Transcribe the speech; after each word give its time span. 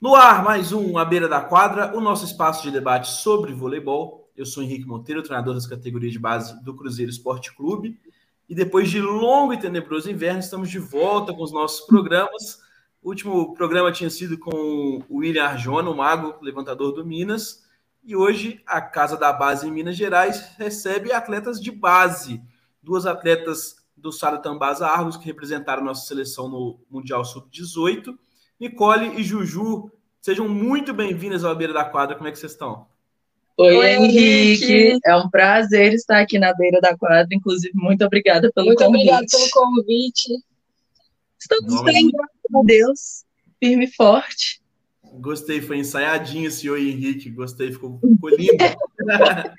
No 0.00 0.14
ar, 0.14 0.44
mais 0.44 0.70
um 0.70 0.96
à 0.96 1.04
beira 1.04 1.28
da 1.28 1.40
quadra, 1.40 1.92
o 1.92 2.00
nosso 2.00 2.24
espaço 2.24 2.62
de 2.62 2.70
debate 2.70 3.10
sobre 3.10 3.52
voleibol. 3.52 4.30
Eu 4.36 4.46
sou 4.46 4.62
Henrique 4.62 4.86
Monteiro, 4.86 5.24
treinador 5.24 5.54
das 5.54 5.66
categorias 5.66 6.12
de 6.12 6.20
base 6.20 6.62
do 6.62 6.72
Cruzeiro 6.72 7.10
Esporte 7.10 7.52
Clube. 7.52 7.98
E 8.48 8.54
depois 8.54 8.88
de 8.88 9.00
longo 9.00 9.52
e 9.52 9.58
tenebroso 9.58 10.08
inverno, 10.08 10.38
estamos 10.38 10.70
de 10.70 10.78
volta 10.78 11.34
com 11.34 11.42
os 11.42 11.50
nossos 11.50 11.84
programas. 11.84 12.60
O 13.02 13.08
último 13.08 13.52
programa 13.54 13.90
tinha 13.90 14.08
sido 14.08 14.38
com 14.38 15.02
o 15.08 15.16
William 15.16 15.46
Arjona, 15.46 15.90
o 15.90 15.96
mago 15.96 16.36
levantador 16.40 16.92
do 16.92 17.04
Minas. 17.04 17.64
E 18.04 18.14
hoje 18.14 18.62
a 18.64 18.80
Casa 18.80 19.16
da 19.16 19.32
Base 19.32 19.66
em 19.66 19.72
Minas 19.72 19.96
Gerais 19.96 20.52
recebe 20.56 21.12
atletas 21.12 21.60
de 21.60 21.72
base. 21.72 22.40
Duas 22.80 23.04
atletas 23.04 23.84
do 23.96 24.12
Sara 24.12 24.38
Tambasa 24.38 24.86
Argos, 24.86 25.16
que 25.16 25.26
representaram 25.26 25.82
nossa 25.82 26.06
seleção 26.06 26.48
no 26.48 26.78
Mundial 26.88 27.24
Sub-18 27.24 28.16
Nicole 28.60 29.20
e 29.20 29.22
Juju, 29.22 29.88
sejam 30.20 30.48
muito 30.48 30.92
bem-vindas 30.92 31.44
ao 31.44 31.54
Beira 31.54 31.72
da 31.72 31.84
Quadra. 31.84 32.16
Como 32.16 32.28
é 32.28 32.32
que 32.32 32.38
vocês 32.38 32.50
estão? 32.50 32.88
Oi, 33.56 33.76
Oi 33.76 33.90
Henrique. 33.92 34.64
Henrique. 34.72 34.98
É 35.06 35.14
um 35.16 35.30
prazer 35.30 35.92
estar 35.92 36.18
aqui 36.18 36.40
na 36.40 36.52
Beira 36.54 36.80
da 36.80 36.96
Quadra. 36.96 37.28
Inclusive, 37.32 37.72
muito 37.72 38.04
obrigada 38.04 38.50
pelo 38.52 38.66
muito 38.66 38.84
convite. 38.84 39.04
Muito 39.04 39.14
obrigada 39.14 39.26
pelo 39.30 39.50
convite. 39.50 40.44
Estamos 41.38 41.82
bem, 41.84 42.10
graças 42.10 42.36
a 42.52 42.62
Deus. 42.64 43.24
Firme 43.62 43.84
e 43.84 43.92
forte. 43.92 44.60
Gostei, 45.20 45.60
foi 45.60 45.78
ensaiadinho 45.78 46.48
esse 46.48 46.68
Oi, 46.68 46.90
Henrique. 46.90 47.30
Gostei, 47.30 47.70
ficou, 47.70 48.00
ficou 48.00 48.30
lindo. 48.30 48.56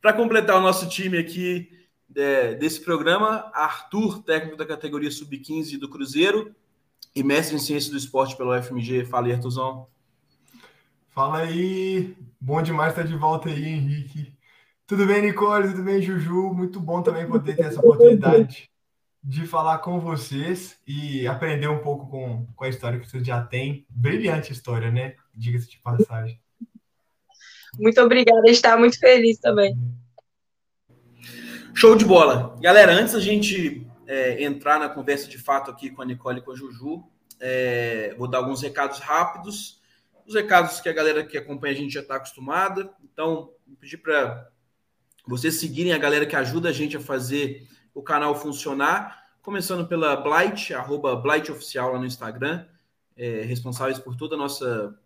Para 0.00 0.14
completar 0.14 0.56
o 0.56 0.62
nosso 0.62 0.88
time 0.88 1.18
aqui 1.18 1.68
é, 2.16 2.54
desse 2.54 2.80
programa, 2.80 3.50
Arthur, 3.54 4.22
técnico 4.22 4.56
da 4.56 4.64
categoria 4.64 5.10
Sub-15 5.10 5.78
do 5.78 5.90
Cruzeiro, 5.90 6.54
e 7.14 7.22
mestre 7.22 7.56
em 7.56 7.60
ciência 7.60 7.90
do 7.90 7.96
esporte 7.96 8.36
pelo 8.36 8.60
FMG. 8.60 9.04
Fala 9.04 9.26
aí, 9.26 9.32
Artuzão. 9.32 9.86
Fala 11.14 11.38
aí, 11.38 12.16
bom 12.40 12.60
demais 12.60 12.90
estar 12.90 13.04
de 13.04 13.16
volta 13.16 13.48
aí, 13.48 13.64
Henrique. 13.64 14.34
Tudo 14.86 15.06
bem, 15.06 15.22
Nicole? 15.22 15.68
Tudo 15.68 15.82
bem, 15.82 16.02
Juju? 16.02 16.52
Muito 16.52 16.80
bom 16.80 17.02
também 17.02 17.26
poder 17.26 17.54
ter 17.54 17.66
essa 17.66 17.78
oportunidade 17.78 18.68
de 19.22 19.46
falar 19.46 19.78
com 19.78 20.00
vocês 20.00 20.76
e 20.86 21.26
aprender 21.26 21.68
um 21.68 21.78
pouco 21.78 22.10
com, 22.10 22.46
com 22.54 22.64
a 22.64 22.68
história 22.68 22.98
que 22.98 23.08
vocês 23.08 23.24
já 23.24 23.40
têm. 23.40 23.86
Brilhante 23.88 24.52
história, 24.52 24.90
né? 24.90 25.14
Diga-se 25.32 25.70
de 25.70 25.78
passagem. 25.78 26.38
Muito 27.78 28.00
obrigada, 28.00 28.50
está 28.50 28.76
muito 28.76 28.98
feliz 28.98 29.38
também. 29.38 29.78
Show 31.72 31.96
de 31.96 32.04
bola. 32.04 32.56
Galera, 32.60 32.92
antes 32.92 33.14
a 33.14 33.20
gente 33.20 33.83
é, 34.06 34.42
entrar 34.42 34.78
na 34.78 34.88
conversa 34.88 35.28
de 35.28 35.38
fato 35.38 35.70
aqui 35.70 35.90
com 35.90 36.02
a 36.02 36.04
Nicole 36.04 36.38
e 36.38 36.42
com 36.42 36.52
a 36.52 36.56
Juju, 36.56 37.04
é, 37.40 38.14
vou 38.16 38.28
dar 38.28 38.38
alguns 38.38 38.62
recados 38.62 38.98
rápidos. 38.98 39.80
Os 40.26 40.34
recados 40.34 40.80
que 40.80 40.88
a 40.88 40.92
galera 40.92 41.24
que 41.24 41.36
acompanha 41.36 41.74
a 41.74 41.76
gente 41.76 41.92
já 41.92 42.00
está 42.00 42.16
acostumada. 42.16 42.90
Então, 43.02 43.50
pedir 43.78 43.98
para 43.98 44.50
vocês 45.26 45.54
seguirem 45.56 45.92
a 45.92 45.98
galera 45.98 46.26
que 46.26 46.36
ajuda 46.36 46.70
a 46.70 46.72
gente 46.72 46.96
a 46.96 47.00
fazer 47.00 47.68
o 47.92 48.02
canal 48.02 48.34
funcionar. 48.34 49.22
Começando 49.42 49.86
pela 49.86 50.16
Blight, 50.16 50.72
arroba 50.72 51.14
Blight 51.16 51.52
Oficial 51.52 51.92
lá 51.92 51.98
no 51.98 52.06
Instagram, 52.06 52.66
é, 53.14 53.42
responsáveis 53.42 53.98
por 53.98 54.16
toda 54.16 54.38
nossa, 54.38 54.98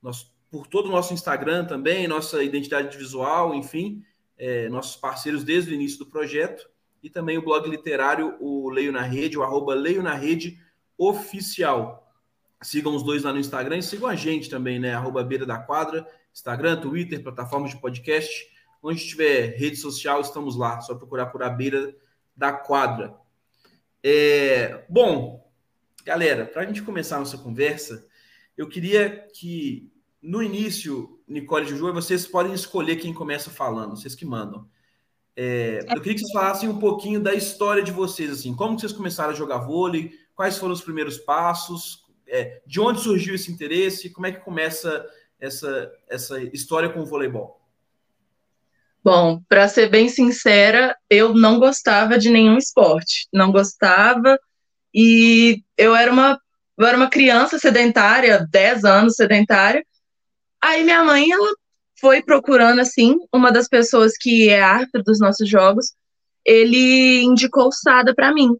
nosso, 0.00 0.32
por 0.48 0.68
todo 0.68 0.86
o 0.86 0.92
nosso 0.92 1.12
Instagram 1.12 1.64
também, 1.64 2.06
nossa 2.06 2.40
identidade 2.44 2.96
visual, 2.96 3.52
enfim, 3.52 4.04
é, 4.38 4.68
nossos 4.68 4.94
parceiros 4.94 5.42
desde 5.42 5.72
o 5.72 5.74
início 5.74 5.98
do 5.98 6.06
projeto 6.06 6.68
e 7.04 7.10
também 7.10 7.36
o 7.36 7.42
blog 7.42 7.68
literário, 7.68 8.34
o 8.40 8.70
Leio 8.70 8.90
na 8.90 9.02
Rede, 9.02 9.36
o 9.36 9.42
arroba 9.42 9.74
Leio 9.74 10.02
na 10.02 10.14
Rede 10.14 10.58
Oficial. 10.96 12.10
Sigam 12.62 12.96
os 12.96 13.02
dois 13.02 13.24
lá 13.24 13.30
no 13.30 13.38
Instagram 13.38 13.76
e 13.76 13.82
sigam 13.82 14.08
a 14.08 14.14
gente 14.14 14.48
também, 14.48 14.80
né? 14.80 14.94
Arroba 14.94 15.22
Beira 15.22 15.44
da 15.44 15.58
Quadra, 15.58 16.08
Instagram, 16.32 16.80
Twitter, 16.80 17.22
plataformas 17.22 17.72
de 17.72 17.76
podcast. 17.78 18.46
Onde 18.82 19.06
tiver 19.06 19.54
rede 19.54 19.76
social, 19.76 20.22
estamos 20.22 20.56
lá. 20.56 20.80
Só 20.80 20.94
procurar 20.94 21.26
por 21.26 21.42
a 21.42 21.50
Beira 21.50 21.94
da 22.34 22.52
Quadra. 22.52 23.14
É... 24.02 24.86
Bom, 24.88 25.46
galera, 26.06 26.46
para 26.46 26.62
a 26.62 26.64
gente 26.64 26.80
começar 26.80 27.16
a 27.16 27.18
nossa 27.18 27.36
conversa, 27.36 28.08
eu 28.56 28.66
queria 28.66 29.28
que 29.34 29.92
no 30.22 30.42
início, 30.42 31.20
Nicole 31.28 31.66
e 31.66 31.68
Juju, 31.68 31.92
vocês 31.92 32.26
podem 32.26 32.54
escolher 32.54 32.96
quem 32.96 33.12
começa 33.12 33.50
falando, 33.50 33.94
vocês 33.94 34.14
que 34.14 34.24
mandam. 34.24 34.66
É, 35.36 35.80
eu 35.90 36.00
queria 36.00 36.14
que 36.14 36.20
vocês 36.20 36.32
falassem 36.32 36.68
um 36.68 36.78
pouquinho 36.78 37.20
da 37.20 37.34
história 37.34 37.82
de 37.82 37.90
vocês, 37.90 38.30
assim, 38.30 38.54
como 38.54 38.78
vocês 38.78 38.92
começaram 38.92 39.30
a 39.30 39.36
jogar 39.36 39.58
vôlei, 39.58 40.12
quais 40.34 40.56
foram 40.56 40.72
os 40.72 40.80
primeiros 40.80 41.18
passos, 41.18 42.04
é, 42.26 42.62
de 42.66 42.80
onde 42.80 43.00
surgiu 43.00 43.34
esse 43.34 43.50
interesse, 43.50 44.10
como 44.10 44.26
é 44.26 44.32
que 44.32 44.40
começa 44.40 45.04
essa, 45.40 45.92
essa 46.08 46.40
história 46.40 46.88
com 46.88 47.00
o 47.00 47.06
voleibol? 47.06 47.60
Bom, 49.02 49.42
para 49.48 49.68
ser 49.68 49.90
bem 49.90 50.08
sincera, 50.08 50.96
eu 51.10 51.34
não 51.34 51.58
gostava 51.58 52.16
de 52.16 52.30
nenhum 52.30 52.56
esporte, 52.56 53.28
não 53.32 53.52
gostava, 53.52 54.38
e 54.94 55.62
eu 55.76 55.94
era 55.94 56.10
uma, 56.10 56.40
eu 56.78 56.86
era 56.86 56.96
uma 56.96 57.10
criança 57.10 57.58
sedentária, 57.58 58.46
10 58.50 58.84
anos 58.84 59.14
sedentária, 59.16 59.84
aí 60.60 60.84
minha 60.84 61.04
mãe, 61.04 61.30
ela 61.30 61.52
foi 62.00 62.22
procurando, 62.22 62.80
assim, 62.80 63.16
uma 63.32 63.50
das 63.50 63.68
pessoas 63.68 64.12
que 64.18 64.48
é 64.48 64.62
árbitro 64.62 65.02
dos 65.02 65.18
nossos 65.20 65.48
jogos, 65.48 65.92
ele 66.44 67.22
indicou 67.22 67.68
o 67.68 67.72
Sada 67.72 68.14
para 68.14 68.32
mim. 68.32 68.50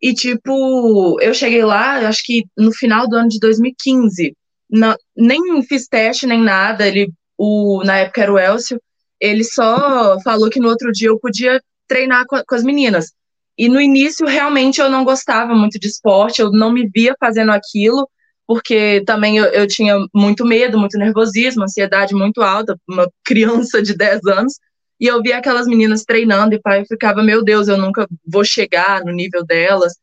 E, 0.00 0.12
tipo, 0.12 1.20
eu 1.20 1.32
cheguei 1.32 1.64
lá, 1.64 2.08
acho 2.08 2.24
que 2.24 2.44
no 2.56 2.72
final 2.72 3.08
do 3.08 3.16
ano 3.16 3.28
de 3.28 3.38
2015, 3.38 4.36
não, 4.68 4.96
nem 5.16 5.62
fiz 5.62 5.86
teste 5.86 6.26
nem 6.26 6.42
nada, 6.42 6.88
ele, 6.88 7.12
o, 7.38 7.82
na 7.84 7.98
época 7.98 8.22
era 8.22 8.32
o 8.32 8.38
Elcio, 8.38 8.80
ele 9.20 9.44
só 9.44 10.18
falou 10.22 10.50
que 10.50 10.58
no 10.58 10.68
outro 10.68 10.90
dia 10.90 11.08
eu 11.08 11.20
podia 11.20 11.62
treinar 11.86 12.24
com, 12.26 12.42
com 12.44 12.54
as 12.54 12.64
meninas. 12.64 13.12
E 13.56 13.68
no 13.68 13.80
início, 13.80 14.26
realmente, 14.26 14.80
eu 14.80 14.90
não 14.90 15.04
gostava 15.04 15.54
muito 15.54 15.78
de 15.78 15.86
esporte, 15.86 16.40
eu 16.40 16.50
não 16.50 16.72
me 16.72 16.88
via 16.88 17.14
fazendo 17.20 17.52
aquilo, 17.52 18.08
porque 18.46 19.02
também 19.06 19.38
eu, 19.38 19.46
eu 19.46 19.66
tinha 19.66 19.96
muito 20.14 20.44
medo, 20.44 20.78
muito 20.78 20.98
nervosismo, 20.98 21.64
ansiedade 21.64 22.14
muito 22.14 22.42
alta, 22.42 22.76
uma 22.88 23.08
criança 23.24 23.82
de 23.82 23.96
10 23.96 24.24
anos, 24.26 24.54
e 25.00 25.06
eu 25.06 25.20
via 25.20 25.38
aquelas 25.38 25.66
meninas 25.66 26.04
treinando 26.04 26.54
e 26.54 26.60
pai 26.60 26.84
ficava, 26.84 27.22
meu 27.22 27.42
Deus, 27.42 27.68
eu 27.68 27.76
nunca 27.76 28.06
vou 28.26 28.44
chegar 28.44 29.04
no 29.04 29.12
nível 29.12 29.44
delas. 29.44 29.94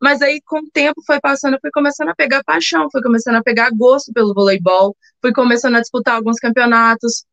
Mas 0.00 0.22
aí, 0.22 0.40
com 0.44 0.60
o 0.60 0.70
tempo 0.72 1.00
foi 1.06 1.20
passando, 1.20 1.54
eu 1.54 1.60
fui 1.60 1.70
começando 1.72 2.08
a 2.08 2.14
pegar 2.14 2.42
paixão, 2.44 2.88
fui 2.90 3.02
começando 3.02 3.36
a 3.36 3.42
pegar 3.42 3.70
gosto 3.70 4.12
pelo 4.12 4.32
voleibol, 4.32 4.96
fui 5.20 5.32
começando 5.32 5.76
a 5.76 5.80
disputar 5.80 6.14
alguns 6.14 6.38
campeonatos 6.38 7.24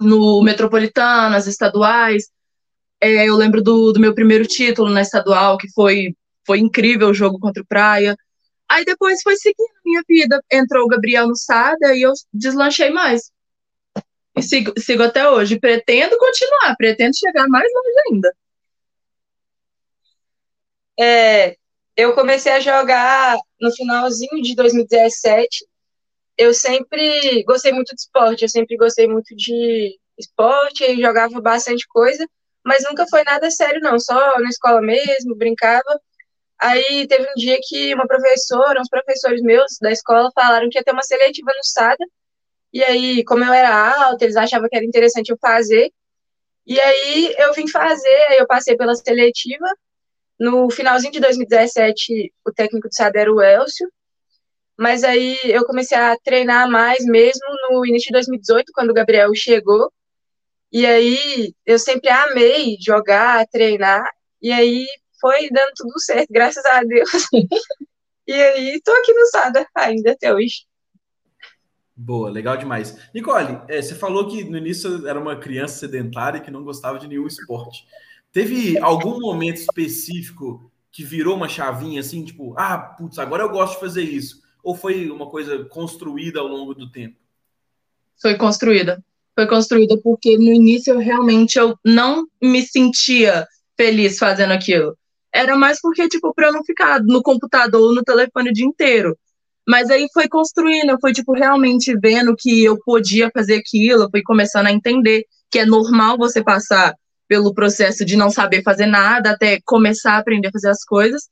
no 0.00 0.42
metropolitano, 0.42 1.30
nas 1.30 1.46
estaduais. 1.46 2.24
É, 3.00 3.28
eu 3.28 3.36
lembro 3.36 3.62
do, 3.62 3.92
do 3.92 4.00
meu 4.00 4.14
primeiro 4.14 4.46
título 4.46 4.90
na 4.90 5.02
estadual, 5.02 5.56
que 5.56 5.70
foi, 5.72 6.14
foi 6.46 6.58
incrível 6.58 7.08
o 7.08 7.14
jogo 7.14 7.38
contra 7.38 7.62
o 7.62 7.66
Praia. 7.66 8.16
Aí 8.70 8.84
depois 8.84 9.22
foi 9.22 9.36
seguindo 9.36 9.70
a 9.76 9.80
minha 9.84 10.02
vida. 10.08 10.42
Entrou 10.50 10.84
o 10.84 10.88
Gabriel 10.88 11.28
no 11.28 11.36
SADA 11.36 11.94
e 11.94 12.02
eu 12.02 12.12
deslanchei 12.32 12.90
mais. 12.90 13.30
E 14.36 14.42
sigo, 14.42 14.72
sigo 14.78 15.02
até 15.02 15.28
hoje. 15.28 15.58
Pretendo 15.60 16.16
continuar, 16.18 16.76
pretendo 16.76 17.16
chegar 17.16 17.46
mais 17.48 17.68
longe 17.72 18.00
ainda. 18.10 18.36
É, 20.98 21.56
eu 21.96 22.14
comecei 22.14 22.52
a 22.52 22.60
jogar 22.60 23.36
no 23.60 23.72
finalzinho 23.72 24.42
de 24.42 24.54
2017. 24.54 25.66
Eu 26.36 26.52
sempre 26.52 27.44
gostei 27.44 27.72
muito 27.72 27.94
de 27.94 28.00
esporte, 28.00 28.42
eu 28.42 28.48
sempre 28.48 28.76
gostei 28.76 29.06
muito 29.06 29.34
de 29.36 29.98
esporte 30.18 30.84
e 30.84 31.00
jogava 31.00 31.40
bastante 31.40 31.86
coisa, 31.88 32.26
mas 32.64 32.82
nunca 32.84 33.06
foi 33.08 33.22
nada 33.24 33.50
sério, 33.50 33.80
não. 33.80 33.98
Só 33.98 34.38
na 34.40 34.48
escola 34.48 34.80
mesmo, 34.80 35.36
brincava. 35.36 36.00
Aí 36.64 37.06
teve 37.06 37.24
um 37.30 37.34
dia 37.36 37.58
que 37.62 37.94
uma 37.94 38.06
professora, 38.06 38.80
uns 38.80 38.88
professores 38.88 39.42
meus 39.42 39.76
da 39.82 39.92
escola 39.92 40.30
falaram 40.34 40.70
que 40.70 40.78
ia 40.78 40.82
ter 40.82 40.92
uma 40.92 41.02
seletiva 41.02 41.52
no 41.54 41.62
SADA. 41.62 42.06
E 42.72 42.82
aí, 42.82 43.22
como 43.24 43.44
eu 43.44 43.52
era 43.52 44.02
alta, 44.02 44.24
eles 44.24 44.34
achavam 44.34 44.66
que 44.70 44.74
era 44.74 44.84
interessante 44.84 45.28
eu 45.28 45.36
fazer. 45.38 45.92
E 46.66 46.80
aí 46.80 47.34
eu 47.36 47.52
vim 47.52 47.68
fazer, 47.68 48.16
aí 48.30 48.38
eu 48.38 48.46
passei 48.46 48.78
pela 48.78 48.94
seletiva. 48.94 49.66
No 50.40 50.70
finalzinho 50.70 51.12
de 51.12 51.20
2017, 51.20 52.32
o 52.46 52.50
técnico 52.50 52.88
do 52.88 52.94
SADA 52.94 53.20
era 53.20 53.32
o 53.32 53.42
Elcio. 53.42 53.86
Mas 54.74 55.04
aí 55.04 55.38
eu 55.44 55.66
comecei 55.66 55.98
a 55.98 56.16
treinar 56.24 56.66
mais 56.70 57.04
mesmo 57.04 57.44
no 57.68 57.84
início 57.84 58.06
de 58.06 58.12
2018, 58.14 58.72
quando 58.72 58.88
o 58.88 58.94
Gabriel 58.94 59.34
chegou. 59.34 59.92
E 60.72 60.86
aí 60.86 61.54
eu 61.66 61.78
sempre 61.78 62.08
amei 62.08 62.78
jogar, 62.80 63.46
treinar. 63.48 64.10
E 64.40 64.50
aí 64.50 64.86
foi 65.24 65.48
dando 65.48 65.72
tudo 65.74 65.98
certo, 66.00 66.28
graças 66.30 66.62
a 66.66 66.84
Deus. 66.84 67.08
e 68.28 68.32
aí, 68.34 68.78
tô 68.84 68.92
aqui 68.92 69.14
no 69.14 69.26
Sada 69.28 69.66
ainda 69.74 70.12
até 70.12 70.34
hoje. 70.34 70.66
Boa, 71.96 72.28
legal 72.28 72.58
demais. 72.58 72.98
Nicole, 73.14 73.62
é, 73.68 73.80
você 73.80 73.94
falou 73.94 74.28
que 74.28 74.44
no 74.44 74.58
início 74.58 75.08
era 75.08 75.18
uma 75.18 75.36
criança 75.36 75.78
sedentária 75.78 76.40
que 76.40 76.50
não 76.50 76.62
gostava 76.62 76.98
de 76.98 77.08
nenhum 77.08 77.26
esporte. 77.26 77.86
Teve 78.32 78.78
algum 78.80 79.18
momento 79.18 79.56
específico 79.56 80.70
que 80.92 81.02
virou 81.02 81.36
uma 81.36 81.48
chavinha 81.48 82.00
assim, 82.00 82.22
tipo, 82.22 82.54
ah, 82.58 82.76
putz, 82.76 83.18
agora 83.18 83.44
eu 83.44 83.48
gosto 83.48 83.74
de 83.74 83.80
fazer 83.80 84.02
isso. 84.02 84.42
ou 84.62 84.74
foi 84.74 85.10
uma 85.10 85.30
coisa 85.30 85.64
construída 85.64 86.40
ao 86.40 86.46
longo 86.46 86.74
do 86.74 86.90
tempo? 86.90 87.16
Foi 88.20 88.36
construída. 88.36 89.02
Foi 89.34 89.46
construída 89.46 89.98
porque 90.02 90.36
no 90.36 90.52
início 90.52 90.92
eu 90.92 90.98
realmente 90.98 91.58
eu 91.58 91.78
não 91.82 92.26
me 92.42 92.60
sentia 92.62 93.46
feliz 93.74 94.18
fazendo 94.18 94.52
aquilo. 94.52 94.94
Era 95.34 95.56
mais 95.56 95.80
porque, 95.80 96.08
tipo, 96.08 96.32
para 96.32 96.46
eu 96.48 96.52
não 96.52 96.64
ficar 96.64 97.02
no 97.02 97.20
computador 97.20 97.82
ou 97.82 97.94
no 97.94 98.04
telefone 98.04 98.50
o 98.50 98.52
dia 98.52 98.64
inteiro. 98.64 99.18
Mas 99.66 99.90
aí 99.90 100.06
foi 100.12 100.28
construindo, 100.28 100.90
eu 100.90 100.98
fui, 101.00 101.12
tipo, 101.12 101.32
realmente 101.32 101.96
vendo 101.98 102.36
que 102.38 102.62
eu 102.62 102.78
podia 102.84 103.30
fazer 103.34 103.56
aquilo, 103.56 104.04
eu 104.04 104.10
fui 104.10 104.22
começando 104.22 104.66
a 104.66 104.72
entender 104.72 105.24
que 105.50 105.58
é 105.58 105.66
normal 105.66 106.16
você 106.16 106.42
passar 106.42 106.94
pelo 107.26 107.52
processo 107.54 108.04
de 108.04 108.16
não 108.16 108.30
saber 108.30 108.62
fazer 108.62 108.86
nada 108.86 109.30
até 109.30 109.58
começar 109.64 110.12
a 110.12 110.18
aprender 110.18 110.48
a 110.48 110.52
fazer 110.52 110.68
as 110.68 110.84
coisas. 110.84 111.22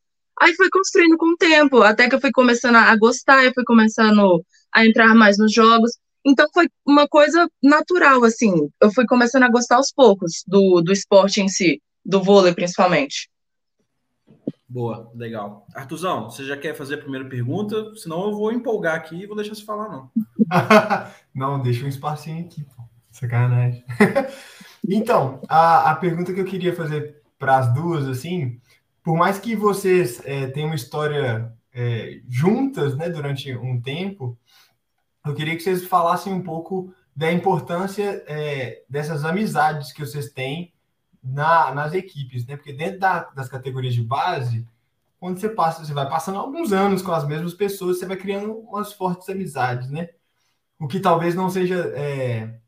Aí 0.40 0.54
foi 0.54 0.68
construindo 0.70 1.16
com 1.16 1.34
o 1.34 1.36
tempo, 1.36 1.82
até 1.82 2.08
que 2.08 2.14
eu 2.14 2.20
fui 2.20 2.32
começando 2.32 2.76
a 2.76 2.96
gostar, 2.96 3.44
eu 3.44 3.52
fui 3.54 3.64
começando 3.64 4.42
a 4.74 4.84
entrar 4.84 5.14
mais 5.14 5.38
nos 5.38 5.52
jogos. 5.52 5.92
Então 6.24 6.46
foi 6.52 6.68
uma 6.86 7.06
coisa 7.06 7.48
natural, 7.62 8.24
assim. 8.24 8.52
Eu 8.80 8.90
fui 8.92 9.04
começando 9.06 9.44
a 9.44 9.50
gostar 9.50 9.76
aos 9.76 9.92
poucos 9.92 10.42
do, 10.46 10.80
do 10.80 10.92
esporte 10.92 11.40
em 11.40 11.48
si, 11.48 11.80
do 12.04 12.22
vôlei 12.22 12.54
principalmente. 12.54 13.28
Boa, 14.72 15.12
legal. 15.14 15.66
Artuzão, 15.74 16.30
você 16.30 16.46
já 16.46 16.56
quer 16.56 16.74
fazer 16.74 16.94
a 16.94 16.98
primeira 16.98 17.28
pergunta? 17.28 17.94
Senão 17.94 18.24
eu 18.24 18.34
vou 18.34 18.50
empolgar 18.50 18.96
aqui 18.96 19.16
e 19.16 19.26
vou 19.26 19.36
deixar 19.36 19.54
você 19.54 19.62
falar, 19.62 19.90
não. 19.90 20.10
não, 21.34 21.60
deixa 21.60 21.84
um 21.84 21.88
espacinho 21.88 22.46
aqui, 22.46 22.64
pô. 22.64 22.82
Sacanagem. 23.10 23.84
então, 24.88 25.42
a, 25.46 25.90
a 25.90 25.96
pergunta 25.96 26.32
que 26.32 26.40
eu 26.40 26.46
queria 26.46 26.74
fazer 26.74 27.20
para 27.38 27.58
as 27.58 27.74
duas, 27.74 28.08
assim, 28.08 28.58
por 29.04 29.14
mais 29.14 29.38
que 29.38 29.54
vocês 29.54 30.22
é, 30.24 30.46
tenham 30.46 30.70
uma 30.70 30.74
história 30.74 31.52
é, 31.74 32.22
juntas, 32.26 32.96
né, 32.96 33.10
durante 33.10 33.54
um 33.54 33.78
tempo, 33.78 34.38
eu 35.26 35.34
queria 35.34 35.54
que 35.54 35.62
vocês 35.62 35.84
falassem 35.84 36.32
um 36.32 36.42
pouco 36.42 36.94
da 37.14 37.30
importância 37.30 38.24
é, 38.26 38.84
dessas 38.88 39.22
amizades 39.22 39.92
que 39.92 40.00
vocês 40.00 40.32
têm 40.32 40.71
na, 41.22 41.72
nas 41.72 41.92
equipes, 41.94 42.44
né? 42.46 42.56
Porque 42.56 42.72
dentro 42.72 42.98
da, 42.98 43.24
das 43.30 43.48
categorias 43.48 43.94
de 43.94 44.02
base, 44.02 44.66
quando 45.20 45.38
você 45.38 45.48
passa, 45.48 45.84
você 45.84 45.94
vai 45.94 46.08
passando 46.08 46.38
alguns 46.38 46.72
anos 46.72 47.00
com 47.00 47.12
as 47.12 47.26
mesmas 47.26 47.54
pessoas, 47.54 47.98
você 47.98 48.06
vai 48.06 48.16
criando 48.16 48.52
umas 48.52 48.92
fortes 48.92 49.28
amizades, 49.28 49.88
né? 49.88 50.08
O 50.80 50.88
que 50.88 50.98
talvez 50.98 51.34
não 51.34 51.48
seja 51.48 51.76
é, 51.94 52.58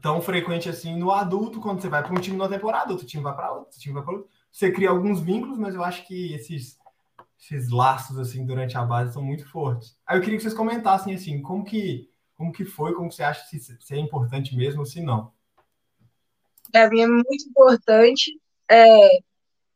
tão 0.00 0.22
frequente 0.22 0.68
assim 0.68 0.96
no 0.96 1.10
adulto, 1.10 1.60
quando 1.60 1.80
você 1.80 1.88
vai 1.88 2.02
para 2.02 2.12
um 2.12 2.20
time 2.20 2.36
numa 2.36 2.48
temporada, 2.48 2.92
outro 2.92 3.06
time 3.06 3.24
vai 3.24 3.34
para 3.34 3.50
outro, 3.50 3.66
outro 3.66 3.80
time 3.80 3.94
vai 3.94 4.04
para 4.04 4.14
outro. 4.14 4.30
Você 4.52 4.70
cria 4.70 4.90
alguns 4.90 5.20
vínculos, 5.20 5.58
mas 5.58 5.74
eu 5.74 5.82
acho 5.82 6.06
que 6.06 6.32
esses, 6.32 6.78
esses 7.40 7.70
laços 7.70 8.18
assim 8.18 8.46
durante 8.46 8.78
a 8.78 8.84
base 8.84 9.12
são 9.12 9.22
muito 9.22 9.44
fortes. 9.50 9.98
Aí 10.06 10.16
eu 10.16 10.22
queria 10.22 10.36
que 10.36 10.42
vocês 10.42 10.54
comentassem 10.54 11.14
assim, 11.14 11.42
como 11.42 11.64
que 11.64 12.08
como 12.36 12.52
que 12.52 12.66
foi, 12.66 12.94
como 12.94 13.08
que 13.08 13.14
você 13.14 13.22
acha 13.22 13.46
se, 13.46 13.58
se 13.58 13.94
é 13.94 13.98
importante 13.98 14.54
mesmo 14.54 14.80
ou 14.80 14.86
se 14.86 15.00
não 15.00 15.32
para 16.70 16.88
mim 16.90 17.02
é 17.02 17.06
muito 17.06 17.48
importante, 17.48 18.32
é, 18.70 19.08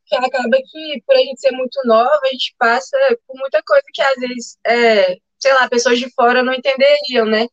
que 0.06 0.16
acaba 0.16 0.56
que, 0.56 1.02
por 1.06 1.14
a 1.16 1.18
gente 1.18 1.40
ser 1.40 1.52
muito 1.52 1.80
nova, 1.84 2.20
a 2.24 2.28
gente 2.28 2.54
passa 2.58 2.96
por 3.26 3.36
muita 3.38 3.62
coisa 3.62 3.84
que 3.92 4.02
às 4.02 4.16
vezes, 4.16 4.58
é, 4.66 5.16
sei 5.38 5.52
lá, 5.54 5.68
pessoas 5.68 5.98
de 5.98 6.12
fora 6.14 6.42
não 6.42 6.52
entenderiam, 6.52 7.26
né? 7.26 7.46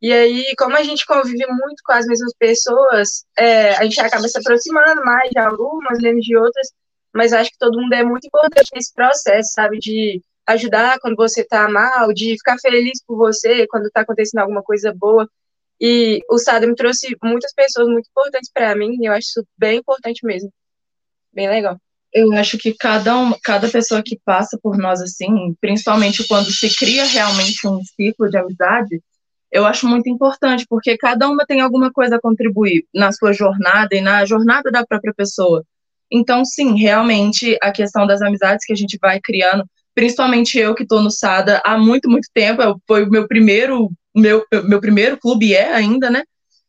E 0.00 0.12
aí, 0.12 0.54
como 0.56 0.76
a 0.76 0.82
gente 0.82 1.06
convive 1.06 1.46
muito 1.46 1.82
com 1.84 1.92
as 1.92 2.06
mesmas 2.06 2.32
pessoas, 2.38 3.24
é, 3.38 3.74
a 3.76 3.84
gente 3.84 3.98
acaba 4.00 4.28
se 4.28 4.38
aproximando 4.38 5.02
mais 5.04 5.30
de 5.30 5.38
algumas, 5.38 5.98
menos 5.98 6.24
de 6.24 6.36
outras, 6.36 6.68
mas 7.14 7.32
acho 7.32 7.50
que 7.50 7.58
todo 7.58 7.80
mundo 7.80 7.92
é 7.94 8.04
muito 8.04 8.26
importante 8.26 8.70
nesse 8.74 8.92
processo, 8.92 9.52
sabe? 9.52 9.78
De 9.78 10.20
ajudar 10.46 10.98
quando 11.00 11.16
você 11.16 11.42
tá 11.44 11.68
mal, 11.68 12.12
de 12.12 12.32
ficar 12.36 12.58
feliz 12.58 13.02
por 13.06 13.16
você 13.16 13.66
quando 13.66 13.90
tá 13.90 14.02
acontecendo 14.02 14.40
alguma 14.42 14.62
coisa 14.62 14.92
boa. 14.94 15.28
E 15.80 16.20
o 16.30 16.38
SAD 16.38 16.66
me 16.66 16.74
trouxe 16.74 17.16
muitas 17.22 17.52
pessoas 17.52 17.88
muito 17.88 18.08
importantes 18.08 18.50
para 18.52 18.74
mim, 18.76 18.96
e 19.00 19.06
eu 19.06 19.12
acho 19.12 19.28
isso 19.28 19.46
bem 19.58 19.78
importante 19.78 20.24
mesmo. 20.24 20.52
Bem 21.32 21.48
legal. 21.48 21.78
Eu 22.12 22.32
acho 22.32 22.56
que 22.56 22.72
cada, 22.74 23.16
uma, 23.16 23.36
cada 23.42 23.68
pessoa 23.68 24.02
que 24.02 24.18
passa 24.24 24.56
por 24.62 24.78
nós, 24.78 25.02
assim, 25.02 25.54
principalmente 25.60 26.26
quando 26.28 26.50
se 26.50 26.74
cria 26.76 27.04
realmente 27.04 27.66
um 27.66 27.80
ciclo 27.82 28.30
de 28.30 28.38
amizade, 28.38 29.02
eu 29.50 29.66
acho 29.66 29.86
muito 29.88 30.08
importante, 30.08 30.64
porque 30.68 30.96
cada 30.96 31.28
uma 31.28 31.44
tem 31.46 31.60
alguma 31.60 31.92
coisa 31.92 32.16
a 32.16 32.20
contribuir 32.20 32.86
na 32.94 33.12
sua 33.12 33.32
jornada 33.32 33.94
e 33.94 34.00
na 34.00 34.24
jornada 34.24 34.70
da 34.70 34.86
própria 34.86 35.14
pessoa. 35.14 35.64
Então, 36.10 36.44
sim, 36.44 36.76
realmente, 36.76 37.56
a 37.62 37.72
questão 37.72 38.06
das 38.06 38.22
amizades 38.22 38.64
que 38.64 38.72
a 38.72 38.76
gente 38.76 38.98
vai 39.00 39.20
criando, 39.20 39.64
principalmente 39.94 40.58
eu 40.58 40.74
que 40.74 40.82
estou 40.82 41.02
no 41.02 41.10
SADA 41.10 41.62
há 41.64 41.78
muito, 41.78 42.08
muito 42.08 42.28
tempo, 42.34 42.80
foi 42.86 43.04
o 43.04 43.10
meu 43.10 43.28
primeiro 43.28 43.90
meu, 44.14 44.46
meu 44.64 44.80
primeiro 44.80 45.18
clube 45.18 45.54
é 45.54 45.72
ainda, 45.72 46.08
né? 46.08 46.22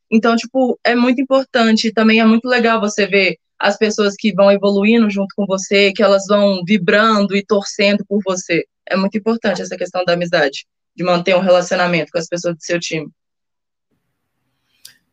Então, 0.09 0.35
tipo, 0.35 0.79
é 0.83 0.95
muito 0.95 1.21
importante. 1.21 1.91
Também 1.91 2.19
é 2.19 2.25
muito 2.25 2.47
legal 2.47 2.79
você 2.79 3.05
ver 3.05 3.37
as 3.59 3.77
pessoas 3.77 4.15
que 4.17 4.33
vão 4.33 4.51
evoluindo 4.51 5.09
junto 5.09 5.33
com 5.35 5.45
você, 5.45 5.93
que 5.93 6.03
elas 6.03 6.25
vão 6.27 6.61
vibrando 6.65 7.35
e 7.35 7.45
torcendo 7.45 8.03
por 8.07 8.19
você. 8.25 8.65
É 8.87 8.95
muito 8.95 9.17
importante 9.17 9.61
essa 9.61 9.77
questão 9.77 10.03
da 10.03 10.13
amizade, 10.13 10.65
de 10.95 11.03
manter 11.03 11.35
um 11.35 11.41
relacionamento 11.41 12.11
com 12.11 12.17
as 12.17 12.27
pessoas 12.27 12.55
do 12.55 12.63
seu 12.63 12.79
time. 12.79 13.09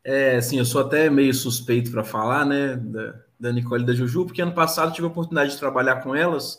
É, 0.04 0.36
assim, 0.36 0.58
eu 0.58 0.64
sou 0.64 0.80
até 0.80 1.08
meio 1.08 1.32
suspeito 1.32 1.90
para 1.92 2.02
falar, 2.02 2.44
né, 2.44 2.76
da, 2.76 3.14
da 3.38 3.52
Nicole 3.52 3.84
e 3.84 3.86
da 3.86 3.94
Juju, 3.94 4.26
porque 4.26 4.42
ano 4.42 4.52
passado 4.52 4.92
tive 4.92 5.06
a 5.06 5.10
oportunidade 5.10 5.52
de 5.52 5.58
trabalhar 5.58 6.02
com 6.02 6.14
elas 6.14 6.58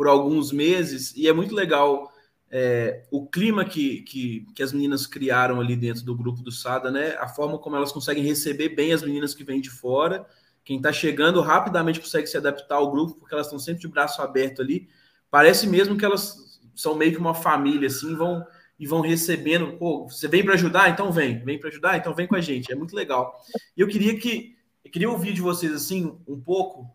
por 0.00 0.08
alguns 0.08 0.50
meses 0.50 1.14
e 1.14 1.28
é 1.28 1.32
muito 1.34 1.54
legal 1.54 2.10
é, 2.50 3.04
o 3.10 3.26
clima 3.26 3.66
que, 3.66 4.00
que, 4.00 4.46
que, 4.54 4.62
as 4.62 4.72
meninas 4.72 5.06
criaram 5.06 5.60
ali 5.60 5.76
dentro 5.76 6.02
do 6.02 6.16
grupo 6.16 6.40
do 6.40 6.50
Sada, 6.50 6.90
né? 6.90 7.16
A 7.18 7.28
forma 7.28 7.58
como 7.58 7.76
elas 7.76 7.92
conseguem 7.92 8.24
receber 8.24 8.70
bem 8.70 8.94
as 8.94 9.02
meninas 9.02 9.34
que 9.34 9.44
vêm 9.44 9.60
de 9.60 9.68
fora. 9.68 10.26
Quem 10.64 10.78
está 10.78 10.90
chegando 10.90 11.42
rapidamente 11.42 12.00
consegue 12.00 12.26
se 12.26 12.38
adaptar 12.38 12.76
ao 12.76 12.90
grupo, 12.90 13.12
porque 13.16 13.34
elas 13.34 13.48
estão 13.48 13.58
sempre 13.58 13.82
de 13.82 13.88
braço 13.88 14.22
aberto 14.22 14.62
ali. 14.62 14.88
Parece 15.30 15.66
mesmo 15.66 15.98
que 15.98 16.04
elas 16.06 16.58
são 16.74 16.94
meio 16.94 17.12
que 17.12 17.18
uma 17.18 17.34
família, 17.34 17.88
assim, 17.88 18.16
vão 18.16 18.42
e 18.78 18.86
vão 18.86 19.02
recebendo. 19.02 19.76
Pô, 19.76 20.08
você 20.08 20.26
vem 20.26 20.42
para 20.42 20.54
ajudar? 20.54 20.88
Então 20.88 21.12
vem. 21.12 21.44
Vem 21.44 21.60
para 21.60 21.68
ajudar? 21.68 21.98
Então 21.98 22.14
vem 22.14 22.26
com 22.26 22.36
a 22.36 22.40
gente. 22.40 22.72
É 22.72 22.74
muito 22.74 22.96
legal. 22.96 23.38
E 23.76 23.82
eu 23.82 23.86
queria 23.86 24.18
que 24.18 24.56
eu 24.82 24.90
queria 24.90 25.10
ouvir 25.10 25.34
de 25.34 25.42
vocês 25.42 25.74
assim 25.74 26.18
um 26.26 26.40
pouco. 26.40 26.90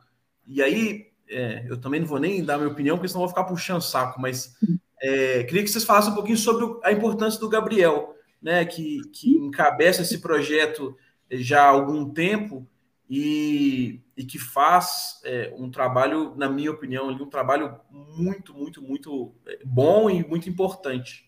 E 0.48 0.60
aí 0.63 1.13
é, 1.30 1.66
eu 1.68 1.80
também 1.80 2.00
não 2.00 2.07
vou 2.07 2.19
nem 2.19 2.44
dar 2.44 2.57
minha 2.57 2.69
opinião, 2.69 2.98
porque 2.98 3.07
senão 3.07 3.22
eu 3.22 3.27
vou 3.27 3.36
ficar 3.36 3.44
puxando 3.45 3.81
saco, 3.81 4.19
mas 4.19 4.56
é, 5.01 5.44
queria 5.44 5.63
que 5.63 5.69
vocês 5.69 5.83
falassem 5.83 6.12
um 6.12 6.16
pouquinho 6.16 6.38
sobre 6.38 6.80
a 6.83 6.92
importância 6.92 7.40
do 7.40 7.49
Gabriel, 7.49 8.16
né, 8.42 8.64
que, 8.66 9.02
que 9.11 9.31
encabeça 9.38 10.02
esse 10.02 10.19
projeto 10.19 10.95
já 11.31 11.64
há 11.64 11.69
algum 11.69 12.09
tempo 12.09 12.68
e, 13.09 14.02
e 14.16 14.23
que 14.23 14.40
faz 14.40 15.19
é, 15.23 15.54
um 15.57 15.69
trabalho, 15.69 16.33
na 16.35 16.49
minha 16.49 16.71
opinião, 16.71 17.09
um 17.09 17.30
trabalho 17.30 17.80
muito, 17.90 18.54
muito, 18.54 18.81
muito 18.81 19.35
é, 19.47 19.59
bom 19.64 20.09
e 20.09 20.26
muito 20.28 20.49
importante. 20.49 21.26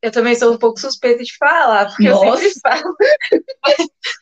Eu 0.00 0.10
também 0.10 0.34
sou 0.34 0.52
um 0.52 0.58
pouco 0.58 0.80
suspeita 0.80 1.22
de 1.22 1.36
falar, 1.36 1.86
porque 1.86 2.08
Nossa. 2.08 2.26
eu 2.26 2.36
sempre 2.36 2.60
falo. 2.60 2.96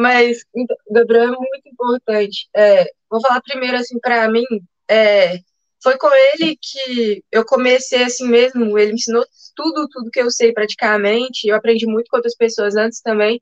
Mas 0.00 0.38
então, 0.56 0.74
Gabriel 0.90 1.34
é 1.34 1.36
muito 1.36 1.68
importante. 1.68 2.48
É, 2.56 2.86
vou 3.10 3.20
falar 3.20 3.42
primeiro 3.42 3.76
assim 3.76 3.98
para 4.00 4.30
mim. 4.30 4.46
É, 4.88 5.36
foi 5.82 5.98
com 5.98 6.08
ele 6.14 6.56
que 6.56 7.22
eu 7.30 7.44
comecei 7.44 8.02
assim 8.04 8.26
mesmo. 8.26 8.78
Ele 8.78 8.92
me 8.92 8.94
ensinou 8.94 9.22
tudo, 9.54 9.86
tudo 9.90 10.10
que 10.10 10.22
eu 10.22 10.30
sei 10.30 10.54
praticamente. 10.54 11.46
Eu 11.46 11.56
aprendi 11.56 11.84
muito 11.86 12.08
com 12.08 12.16
outras 12.16 12.34
pessoas 12.34 12.76
antes 12.76 13.02
também, 13.02 13.38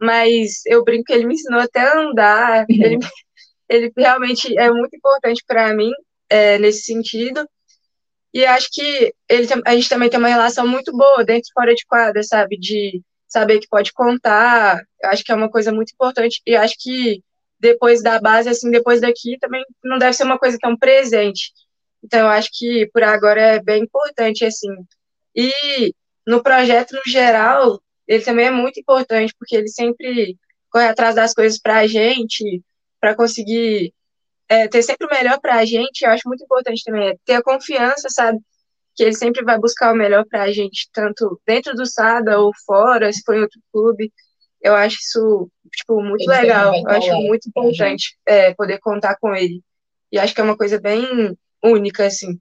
mas 0.00 0.64
eu 0.64 0.84
brinco 0.84 1.06
que 1.06 1.12
ele 1.12 1.26
me 1.26 1.34
ensinou 1.34 1.60
até 1.60 1.80
a 1.80 1.98
andar. 1.98 2.66
Ele, 2.70 2.98
ele 3.68 3.92
realmente 3.96 4.56
é 4.58 4.70
muito 4.70 4.96
importante 4.96 5.44
para 5.46 5.74
mim 5.74 5.90
é, 6.28 6.58
nesse 6.58 6.82
sentido. 6.82 7.48
E 8.32 8.44
acho 8.44 8.68
que 8.72 9.12
ele, 9.28 9.48
a 9.64 9.74
gente 9.74 9.88
também 9.88 10.10
tem 10.10 10.18
uma 10.18 10.28
relação 10.28 10.66
muito 10.66 10.92
boa 10.92 11.24
dentro 11.24 11.48
e 11.50 11.52
fora 11.52 11.74
de 11.74 11.84
quadra, 11.86 12.22
sabe? 12.22 12.56
De 12.58 13.02
saber 13.30 13.60
que 13.60 13.68
pode 13.68 13.92
contar. 13.92 14.82
Acho 15.04 15.24
que 15.24 15.32
é 15.32 15.34
uma 15.34 15.48
coisa 15.48 15.72
muito 15.72 15.92
importante. 15.92 16.42
E 16.46 16.56
acho 16.56 16.74
que 16.78 17.22
depois 17.58 18.02
da 18.02 18.20
base, 18.20 18.48
assim, 18.48 18.70
depois 18.70 19.00
daqui, 19.00 19.38
também 19.38 19.64
não 19.84 19.98
deve 19.98 20.14
ser 20.14 20.24
uma 20.24 20.38
coisa 20.38 20.58
tão 20.60 20.76
presente. 20.76 21.52
Então, 22.02 22.20
eu 22.20 22.28
acho 22.28 22.48
que 22.52 22.86
por 22.92 23.02
agora 23.02 23.40
é 23.40 23.62
bem 23.62 23.84
importante, 23.84 24.44
assim. 24.44 24.68
E 25.34 25.94
no 26.26 26.42
projeto, 26.42 26.92
no 26.94 27.02
geral, 27.10 27.80
ele 28.08 28.24
também 28.24 28.46
é 28.46 28.50
muito 28.50 28.80
importante, 28.80 29.34
porque 29.38 29.56
ele 29.56 29.68
sempre 29.68 30.36
corre 30.70 30.86
atrás 30.86 31.14
das 31.14 31.34
coisas 31.34 31.58
para 31.60 31.78
a 31.78 31.86
gente, 31.86 32.62
para 33.00 33.14
conseguir 33.14 33.92
é, 34.48 34.66
ter 34.68 34.82
sempre 34.82 35.06
o 35.06 35.10
melhor 35.10 35.40
para 35.40 35.56
a 35.56 35.64
gente. 35.64 36.02
Eu 36.02 36.10
acho 36.10 36.26
muito 36.26 36.44
importante 36.44 36.82
também 36.84 37.18
ter 37.24 37.34
a 37.34 37.42
confiança, 37.42 38.08
sabe? 38.10 38.38
Que 39.00 39.04
ele 39.04 39.14
sempre 39.14 39.42
vai 39.42 39.58
buscar 39.58 39.94
o 39.94 39.96
melhor 39.96 40.26
para 40.28 40.42
a 40.42 40.52
gente, 40.52 40.90
tanto 40.92 41.40
dentro 41.46 41.74
do 41.74 41.86
SADA 41.86 42.38
ou 42.38 42.52
fora, 42.66 43.10
se 43.10 43.22
for 43.24 43.34
em 43.34 43.40
outro 43.40 43.58
clube. 43.72 44.12
Eu 44.60 44.74
acho 44.74 44.98
isso, 44.98 45.50
tipo, 45.74 46.02
muito 46.02 46.30
ele 46.30 46.38
legal. 46.38 46.74
Eu 46.74 46.86
acho 46.86 47.14
muito 47.22 47.48
importante 47.48 48.18
é, 48.26 48.52
poder 48.52 48.78
contar 48.78 49.16
com 49.18 49.34
ele. 49.34 49.62
E 50.12 50.18
acho 50.18 50.34
que 50.34 50.40
é 50.42 50.44
uma 50.44 50.54
coisa 50.54 50.78
bem 50.78 51.34
única, 51.64 52.04
assim. 52.04 52.38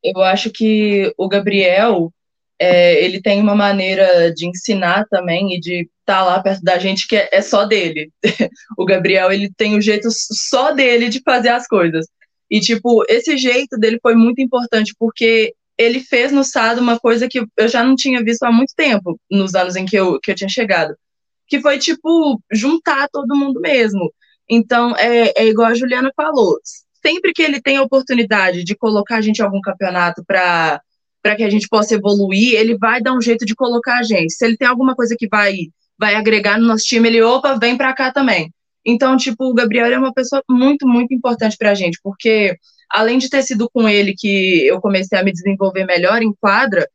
Eu 0.00 0.22
acho 0.22 0.48
que 0.48 1.12
o 1.18 1.28
Gabriel, 1.28 2.12
é, 2.56 3.02
ele 3.02 3.20
tem 3.20 3.40
uma 3.40 3.56
maneira 3.56 4.32
de 4.32 4.46
ensinar 4.46 5.08
também 5.10 5.56
e 5.56 5.58
de 5.58 5.90
estar 6.02 6.18
tá 6.20 6.24
lá 6.24 6.40
perto 6.40 6.62
da 6.62 6.78
gente 6.78 7.08
que 7.08 7.16
é, 7.16 7.30
é 7.32 7.42
só 7.42 7.64
dele. 7.64 8.12
o 8.78 8.84
Gabriel, 8.84 9.32
ele 9.32 9.52
tem 9.56 9.76
o 9.76 9.82
jeito 9.82 10.06
só 10.12 10.70
dele 10.70 11.08
de 11.08 11.20
fazer 11.20 11.48
as 11.48 11.66
coisas. 11.66 12.06
E, 12.52 12.60
tipo, 12.60 13.02
esse 13.08 13.34
jeito 13.38 13.78
dele 13.78 13.98
foi 14.02 14.14
muito 14.14 14.42
importante, 14.42 14.94
porque 14.98 15.54
ele 15.78 16.00
fez 16.00 16.30
no 16.30 16.44
Sado 16.44 16.82
uma 16.82 17.00
coisa 17.00 17.26
que 17.26 17.42
eu 17.56 17.66
já 17.66 17.82
não 17.82 17.96
tinha 17.96 18.22
visto 18.22 18.42
há 18.42 18.52
muito 18.52 18.74
tempo, 18.76 19.18
nos 19.30 19.54
anos 19.54 19.74
em 19.74 19.86
que 19.86 19.96
eu, 19.96 20.20
que 20.20 20.30
eu 20.30 20.34
tinha 20.34 20.50
chegado. 20.50 20.94
Que 21.48 21.62
foi, 21.62 21.78
tipo, 21.78 22.38
juntar 22.52 23.08
todo 23.10 23.34
mundo 23.34 23.58
mesmo. 23.58 24.12
Então, 24.46 24.94
é, 24.96 25.32
é 25.34 25.46
igual 25.48 25.68
a 25.68 25.74
Juliana 25.74 26.12
falou. 26.14 26.58
Sempre 27.00 27.32
que 27.32 27.40
ele 27.40 27.58
tem 27.58 27.78
a 27.78 27.82
oportunidade 27.82 28.64
de 28.64 28.76
colocar 28.76 29.16
a 29.16 29.22
gente 29.22 29.38
em 29.38 29.44
algum 29.44 29.60
campeonato 29.60 30.22
para 30.26 30.78
para 31.22 31.36
que 31.36 31.44
a 31.44 31.50
gente 31.50 31.68
possa 31.68 31.94
evoluir, 31.94 32.54
ele 32.54 32.76
vai 32.76 33.00
dar 33.00 33.12
um 33.14 33.20
jeito 33.20 33.46
de 33.46 33.54
colocar 33.54 34.00
a 34.00 34.02
gente. 34.02 34.32
Se 34.32 34.44
ele 34.44 34.56
tem 34.56 34.66
alguma 34.66 34.92
coisa 34.96 35.14
que 35.16 35.28
vai 35.28 35.68
vai 35.96 36.16
agregar 36.16 36.58
no 36.58 36.66
nosso 36.66 36.84
time, 36.84 37.08
ele 37.08 37.22
opa, 37.22 37.56
vem 37.56 37.76
para 37.76 37.94
cá 37.94 38.12
também. 38.12 38.52
Então, 38.84 39.16
tipo, 39.16 39.44
o 39.44 39.54
Gabriel 39.54 39.86
é 39.86 39.98
uma 39.98 40.12
pessoa 40.12 40.42
muito, 40.48 40.86
muito 40.86 41.14
importante 41.14 41.56
para 41.56 41.70
a 41.70 41.74
gente, 41.74 41.98
porque 42.02 42.56
além 42.90 43.18
de 43.18 43.30
ter 43.30 43.42
sido 43.42 43.70
com 43.70 43.88
ele 43.88 44.14
que 44.16 44.66
eu 44.66 44.80
comecei 44.80 45.18
a 45.18 45.22
me 45.22 45.32
desenvolver 45.32 45.84
melhor 45.84 46.20
em 46.22 46.32
quadra, 46.34 46.88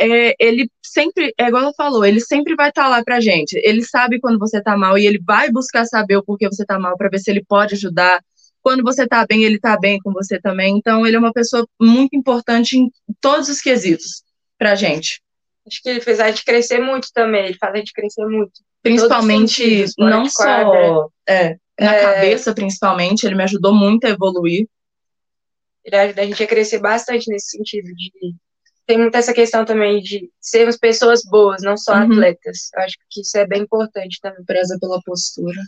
é, 0.00 0.34
ele 0.38 0.68
sempre, 0.82 1.34
é 1.38 1.46
igual 1.46 1.64
ela 1.64 1.72
falou, 1.76 2.04
ele 2.04 2.20
sempre 2.20 2.54
vai 2.56 2.70
estar 2.70 2.84
tá 2.84 2.88
lá 2.88 3.04
pra 3.04 3.20
gente. 3.20 3.60
Ele 3.62 3.82
sabe 3.84 4.20
quando 4.20 4.38
você 4.38 4.62
tá 4.62 4.76
mal 4.76 4.96
e 4.98 5.06
ele 5.06 5.20
vai 5.24 5.50
buscar 5.50 5.84
saber 5.84 6.16
o 6.16 6.24
porquê 6.24 6.48
você 6.48 6.64
tá 6.64 6.78
mal 6.78 6.96
para 6.96 7.08
ver 7.08 7.18
se 7.18 7.30
ele 7.30 7.44
pode 7.44 7.74
ajudar, 7.74 8.22
quando 8.62 8.82
você 8.82 9.06
tá 9.06 9.26
bem, 9.26 9.44
ele 9.44 9.58
tá 9.58 9.78
bem 9.78 9.98
com 9.98 10.12
você 10.12 10.40
também. 10.40 10.76
Então, 10.76 11.06
ele 11.06 11.16
é 11.16 11.18
uma 11.18 11.32
pessoa 11.32 11.66
muito 11.80 12.16
importante 12.16 12.78
em 12.78 12.90
todos 13.20 13.48
os 13.48 13.60
quesitos 13.60 14.22
pra 14.56 14.74
gente. 14.74 15.20
Acho 15.66 15.82
que 15.82 15.88
ele 15.88 16.00
fez 16.00 16.20
a 16.20 16.28
gente 16.28 16.44
crescer 16.44 16.78
muito 16.78 17.08
também, 17.12 17.46
ele 17.46 17.58
faz 17.58 17.74
a 17.74 17.78
gente 17.78 17.92
crescer 17.92 18.24
muito. 18.26 18.52
Principalmente, 18.82 19.84
não 19.96 20.28
só 20.28 21.08
é, 21.28 21.56
na 21.78 21.94
é... 21.94 22.02
cabeça, 22.02 22.54
principalmente, 22.54 23.24
ele 23.24 23.36
me 23.36 23.44
ajudou 23.44 23.72
muito 23.74 24.06
a 24.06 24.10
evoluir. 24.10 24.66
Ele 25.84 25.96
ajuda 25.96 26.22
a 26.22 26.26
gente 26.26 26.42
a 26.42 26.46
crescer 26.46 26.78
bastante 26.78 27.28
nesse 27.28 27.56
sentido 27.56 27.86
de 27.94 28.34
tem 28.86 28.98
muito 28.98 29.16
essa 29.16 29.32
questão 29.32 29.64
também 29.64 30.00
de 30.00 30.30
sermos 30.40 30.76
pessoas 30.76 31.22
boas, 31.24 31.62
não 31.62 31.76
só 31.76 31.94
uhum. 31.94 32.12
atletas. 32.12 32.68
Eu 32.74 32.82
acho 32.82 32.96
que 33.08 33.20
isso 33.20 33.36
é 33.38 33.46
bem 33.46 33.62
importante 33.62 34.18
também. 34.20 34.44
Preza 34.44 34.76
pela 34.80 35.00
postura. 35.02 35.60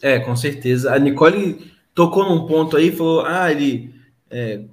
É, 0.00 0.18
com 0.18 0.34
certeza. 0.34 0.94
A 0.94 0.98
Nicole 0.98 1.72
tocou 1.94 2.24
num 2.24 2.46
ponto 2.46 2.76
aí, 2.76 2.90
falou: 2.90 3.24
ah, 3.26 3.50
ele, 3.52 3.94
é, 4.30 4.64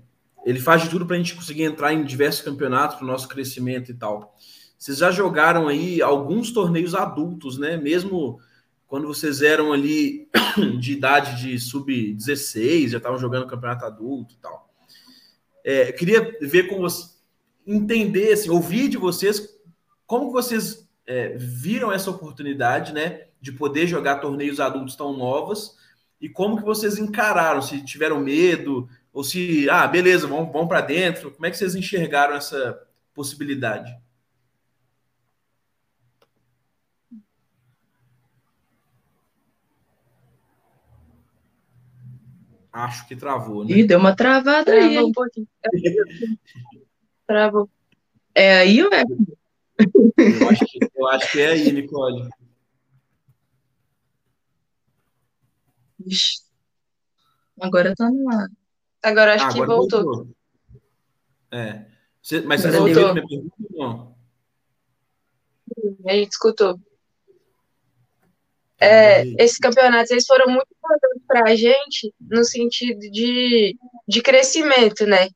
ele 0.46 0.60
faz 0.60 0.84
de 0.84 0.89
tudo 0.89 1.06
para 1.06 1.15
a 1.15 1.20
gente 1.20 1.36
conseguir 1.36 1.63
entrar 1.63 1.94
em 1.94 2.03
diversos 2.03 2.41
campeonatos 2.41 2.98
para 2.98 3.06
o 3.06 3.08
nosso 3.08 3.27
crescimento 3.27 3.91
e 3.91 3.94
tal. 3.94 4.36
Vocês 4.77 4.98
já 4.98 5.12
jogaram 5.12 5.67
aí 5.67 6.01
alguns 6.01 6.51
torneios 6.51 6.93
adultos, 6.93 7.57
né? 7.57 7.77
Mesmo 7.77 8.39
quando 8.88 9.07
vocês 9.07 9.41
eram 9.41 9.74
ali 9.74 10.29
de 10.79 10.93
idade 10.93 11.41
de 11.41 11.60
sub-16, 11.60 12.89
já 12.89 12.98
estavam 12.98 13.17
jogando 13.17 13.48
campeonato 13.48 13.86
adulto 13.86 14.34
e 14.34 14.38
tal. 14.38 14.69
É, 15.63 15.91
queria 15.91 16.38
ver 16.41 16.67
com 16.67 16.79
você, 16.79 17.17
entender, 17.65 18.31
assim, 18.31 18.50
ouvir 18.50 18.88
de 18.88 18.98
vocês 18.98 19.57
como 20.05 20.31
vocês 20.31 20.88
é, 21.05 21.36
viram 21.38 21.91
essa 21.91 22.10
oportunidade, 22.10 22.93
né? 22.93 23.27
de 23.39 23.51
poder 23.51 23.88
jogar 23.88 24.17
torneios 24.17 24.60
adultos 24.60 24.96
tão 24.96 25.15
novos 25.15 25.77
e 26.19 26.27
como 26.27 26.57
que 26.57 26.63
vocês 26.63 26.98
encararam, 26.98 27.62
se 27.62 27.84
tiveram 27.84 28.19
medo 28.19 28.89
ou 29.13 29.24
se, 29.24 29.69
ah, 29.69 29.88
beleza, 29.88 30.27
vamos, 30.27 30.51
vamos 30.51 30.67
para 30.67 30.81
dentro, 30.81 31.31
como 31.31 31.46
é 31.46 31.51
que 31.51 31.57
vocês 31.57 31.75
enxergaram 31.75 32.36
essa 32.36 32.79
possibilidade? 33.13 33.96
Acho 42.77 43.07
que 43.07 43.15
travou, 43.15 43.65
né? 43.65 43.72
Ih, 43.74 43.88
deu 43.88 43.98
uma 43.98 44.15
travada 44.15 44.65
Travou 44.65 44.88
aí. 44.88 44.98
um 45.00 45.12
pouquinho. 45.12 45.48
Travou. 47.25 47.67
É 48.36 48.60
aí 48.60 48.84
ou 48.84 48.93
é? 48.93 49.03
Eu 50.15 50.50
acho 50.50 50.65
que, 50.65 50.79
eu 50.96 51.07
acho 51.07 51.31
que 51.31 51.41
é 51.41 51.48
aí, 51.48 51.72
Nicole. 51.72 52.29
Agora 57.60 57.96
tá 57.96 58.12
no 58.12 58.29
ar. 58.29 58.48
Agora 59.01 59.34
acho 59.34 59.46
ah, 59.46 59.53
que 59.53 59.60
agora 59.60 59.79
voltou. 59.79 60.03
voltou. 60.03 60.36
É. 61.51 61.84
Você, 62.22 62.41
mas 62.41 62.62
você 62.62 62.77
ouviram 62.77 63.13
minha 63.13 63.27
pergunta 63.27 63.55
não? 63.72 64.15
A 66.05 66.13
gente 66.13 66.31
escutou. 66.31 66.79
É, 68.79 69.24
esses 69.41 69.57
campeonatos 69.57 70.12
eles 70.12 70.25
foram 70.25 70.48
muito 70.48 70.67
importantes 70.72 71.22
para 71.27 71.50
a 71.50 71.55
gente 71.55 72.13
no 72.22 72.43
sentido 72.43 73.00
de, 73.12 73.75
de 74.07 74.22
crescimento, 74.22 75.05
né? 75.05 75.29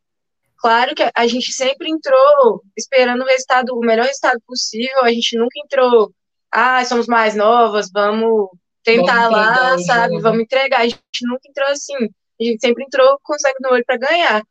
Claro 0.62 0.94
que 0.94 1.04
a 1.16 1.28
gente 1.28 1.52
sempre 1.52 1.90
entrou 1.90 2.62
esperando 2.78 3.24
o 3.24 3.26
resultado, 3.26 3.76
o 3.76 3.80
melhor 3.80 4.06
resultado 4.06 4.40
possível. 4.46 5.04
A 5.04 5.12
gente 5.12 5.36
nunca 5.36 5.60
entrou, 5.64 6.14
ah, 6.52 6.86
somos 6.86 7.08
mais 7.08 7.36
novas, 7.36 7.90
vamos 7.92 8.50
tentar 8.84 9.28
lá, 9.30 9.78
sabe? 9.80 10.20
Vamos 10.22 10.42
entregar. 10.42 10.82
A 10.82 10.88
gente 10.88 11.00
nunca 11.24 11.50
entrou 11.50 11.68
assim. 11.68 11.96
A 12.40 12.44
gente 12.44 12.60
sempre 12.62 12.84
entrou 12.84 13.20
com 13.24 13.40
sangue 13.40 13.58
no 13.60 13.72
olho 13.72 13.84
para 13.86 13.98
ganhar. 13.98 14.44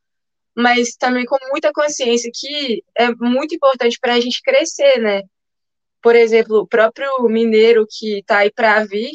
Mas 0.56 0.96
também 0.96 1.24
com 1.24 1.36
muita 1.48 1.70
consciência 1.72 2.28
que 2.34 2.82
é 2.98 3.14
muito 3.14 3.54
importante 3.54 3.96
para 4.00 4.14
a 4.14 4.20
gente 4.20 4.42
crescer, 4.42 4.98
né? 4.98 5.22
Por 6.02 6.16
exemplo, 6.16 6.58
o 6.60 6.66
próprio 6.66 7.10
mineiro 7.28 7.86
que 7.88 8.18
está 8.18 8.38
aí 8.38 8.52
para 8.52 8.84
vir 8.84 9.10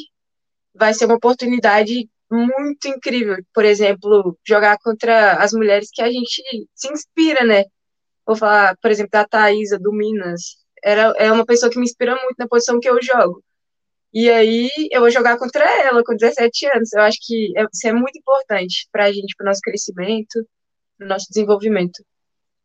vai 0.74 0.94
ser 0.94 1.06
uma 1.06 1.16
oportunidade 1.16 2.08
muito 2.30 2.88
incrível. 2.88 3.36
Por 3.54 3.64
exemplo, 3.64 4.38
jogar 4.46 4.78
contra 4.78 5.34
as 5.34 5.52
mulheres 5.52 5.88
que 5.92 6.02
a 6.02 6.10
gente 6.10 6.42
se 6.74 6.92
inspira, 6.92 7.44
né? 7.44 7.64
Vou 8.26 8.36
falar, 8.36 8.76
por 8.80 8.90
exemplo, 8.90 9.10
da 9.12 9.24
Thaisa, 9.24 9.78
do 9.78 9.92
Minas. 9.92 10.56
Era, 10.82 11.12
é 11.16 11.30
uma 11.32 11.46
pessoa 11.46 11.70
que 11.70 11.78
me 11.78 11.84
inspira 11.84 12.14
muito 12.14 12.36
na 12.38 12.48
posição 12.48 12.80
que 12.80 12.88
eu 12.88 13.00
jogo. 13.02 13.42
E 14.12 14.30
aí 14.30 14.70
eu 14.90 15.00
vou 15.00 15.10
jogar 15.10 15.38
contra 15.38 15.64
ela 15.82 16.02
com 16.04 16.16
17 16.16 16.66
anos. 16.66 16.92
Eu 16.92 17.02
acho 17.02 17.18
que 17.22 17.52
é, 17.56 17.64
isso 17.72 17.86
é 17.86 17.92
muito 17.92 18.18
importante 18.18 18.88
para 18.90 19.04
a 19.04 19.12
gente, 19.12 19.34
para 19.36 19.44
o 19.44 19.48
nosso 19.48 19.60
crescimento, 19.60 20.46
para 20.96 21.04
o 21.04 21.08
nosso 21.08 21.26
desenvolvimento. 21.28 22.02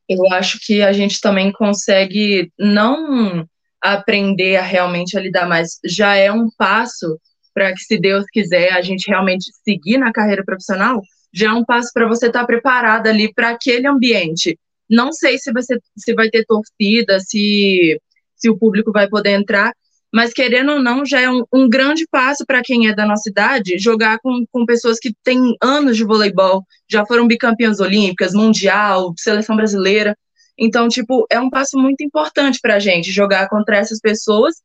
Eu 0.07 0.25
acho 0.33 0.59
que 0.65 0.81
a 0.81 0.91
gente 0.91 1.21
também 1.21 1.51
consegue 1.51 2.51
não 2.57 3.47
aprender 3.81 4.57
a 4.57 4.61
realmente 4.61 5.17
a 5.17 5.21
lidar, 5.21 5.47
mas 5.47 5.79
já 5.83 6.15
é 6.15 6.31
um 6.31 6.49
passo 6.57 7.19
para 7.53 7.73
que, 7.73 7.79
se 7.79 7.97
Deus 7.97 8.25
quiser, 8.31 8.73
a 8.73 8.81
gente 8.81 9.07
realmente 9.09 9.51
seguir 9.63 9.97
na 9.97 10.11
carreira 10.11 10.43
profissional, 10.43 11.01
já 11.33 11.49
é 11.49 11.53
um 11.53 11.65
passo 11.65 11.89
para 11.93 12.07
você 12.07 12.27
estar 12.27 12.41
tá 12.41 12.45
preparada 12.45 13.09
ali 13.09 13.33
para 13.33 13.49
aquele 13.49 13.87
ambiente. 13.87 14.57
Não 14.89 15.11
sei 15.11 15.37
se, 15.37 15.51
você, 15.51 15.77
se 15.97 16.13
vai 16.13 16.29
ter 16.29 16.45
torcida, 16.45 17.19
se, 17.19 17.99
se 18.35 18.49
o 18.49 18.57
público 18.57 18.91
vai 18.91 19.07
poder 19.07 19.31
entrar, 19.31 19.73
mas 20.13 20.33
querendo 20.33 20.73
ou 20.73 20.79
não, 20.79 21.05
já 21.05 21.21
é 21.21 21.29
um, 21.29 21.43
um 21.53 21.69
grande 21.69 22.05
passo 22.11 22.45
para 22.45 22.61
quem 22.61 22.89
é 22.89 22.93
da 22.93 23.05
nossa 23.05 23.29
idade 23.29 23.79
jogar 23.79 24.19
com, 24.19 24.43
com 24.51 24.65
pessoas 24.65 24.99
que 24.99 25.13
têm 25.23 25.55
anos 25.61 25.95
de 25.95 26.03
voleibol, 26.03 26.65
já 26.89 27.05
foram 27.05 27.27
bicampeãs 27.27 27.79
olímpicas, 27.79 28.33
mundial, 28.33 29.13
seleção 29.17 29.55
brasileira. 29.55 30.17
Então, 30.57 30.87
tipo, 30.87 31.25
é 31.29 31.39
um 31.39 31.49
passo 31.49 31.77
muito 31.77 32.03
importante 32.03 32.59
para 32.61 32.75
a 32.75 32.79
gente 32.79 33.11
jogar 33.11 33.49
contra 33.49 33.77
essas 33.77 33.99
pessoas 33.99 34.55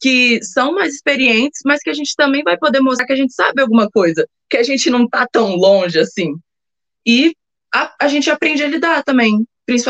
que 0.00 0.42
são 0.42 0.74
mais 0.74 0.94
experientes, 0.94 1.60
mas 1.64 1.80
que 1.80 1.90
a 1.90 1.94
gente 1.94 2.14
também 2.16 2.42
vai 2.42 2.58
poder 2.58 2.80
mostrar 2.80 3.06
que 3.06 3.12
a 3.12 3.16
gente 3.16 3.32
sabe 3.32 3.62
alguma 3.62 3.88
coisa, 3.90 4.26
que 4.50 4.56
a 4.56 4.62
gente 4.62 4.90
não 4.90 5.08
tá 5.08 5.26
tão 5.30 5.56
longe 5.56 5.98
assim. 5.98 6.34
E 7.06 7.34
a, 7.74 7.94
a 8.00 8.08
gente 8.08 8.30
aprende 8.30 8.62
a 8.62 8.68
lidar 8.68 9.02
também. 9.02 9.46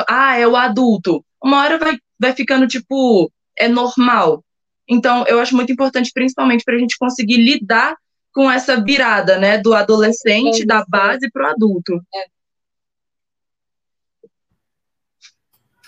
Ah, 0.08 0.38
é 0.38 0.46
o 0.46 0.56
adulto. 0.56 1.24
Uma 1.42 1.62
hora 1.62 1.78
vai, 1.78 1.98
vai 2.18 2.32
ficando, 2.34 2.66
tipo, 2.66 3.30
é 3.58 3.68
normal. 3.68 4.44
Então, 4.88 5.24
eu 5.26 5.40
acho 5.40 5.56
muito 5.56 5.72
importante, 5.72 6.10
principalmente, 6.14 6.62
para 6.64 6.76
a 6.76 6.78
gente 6.78 6.96
conseguir 6.98 7.38
lidar 7.38 7.96
com 8.32 8.50
essa 8.50 8.80
virada, 8.82 9.38
né, 9.38 9.58
do 9.58 9.74
adolescente, 9.74 10.64
da 10.64 10.84
base 10.86 11.30
para 11.30 11.48
o 11.48 11.50
adulto. 11.50 11.94
É. 12.14 12.35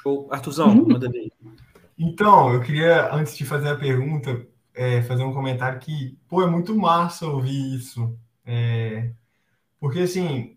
Show. 0.09 0.29
Artuzão, 0.31 0.69
uhum. 0.69 0.89
manda 0.89 1.09
aí. 1.09 1.31
Então, 1.99 2.53
eu 2.55 2.61
queria, 2.61 3.13
antes 3.13 3.37
de 3.37 3.45
fazer 3.45 3.69
a 3.69 3.77
pergunta, 3.77 4.47
é, 4.75 5.03
fazer 5.03 5.25
um 5.25 5.35
comentário 5.35 5.81
que, 5.81 6.17
pô, 6.29 6.43
é 6.43 6.47
muito 6.47 6.77
massa 6.77 7.27
ouvir 7.27 7.77
isso. 7.77 8.17
É, 8.47 9.11
porque, 9.79 10.01
assim, 10.01 10.57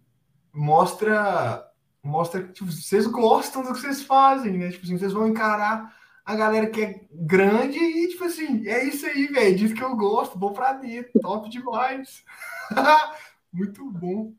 mostra, 0.54 1.68
mostra 2.04 2.44
que 2.44 2.54
tipo, 2.54 2.72
vocês 2.72 3.06
gostam 3.08 3.64
do 3.64 3.74
que 3.74 3.80
vocês 3.80 4.04
fazem, 4.04 4.58
né? 4.58 4.70
Tipo 4.70 4.86
assim, 4.86 4.98
vocês 4.98 5.14
vão 5.14 5.28
encarar 5.28 5.96
a 6.24 6.36
galera 6.36 6.68
que 6.68 6.82
é 6.82 7.02
grande 7.12 7.78
e, 7.80 8.10
tipo 8.10 8.24
assim, 8.24 8.68
é 8.68 8.86
isso 8.86 9.06
aí, 9.06 9.28
velho. 9.28 9.56
Diz 9.58 9.74
que 9.74 9.84
eu 9.84 9.96
gosto, 9.96 10.40
vou 10.40 10.54
pra 10.54 10.74
dentro, 10.74 11.20
top 11.20 11.50
demais. 11.50 12.24
Muito 13.52 13.84
bom. 13.92 14.32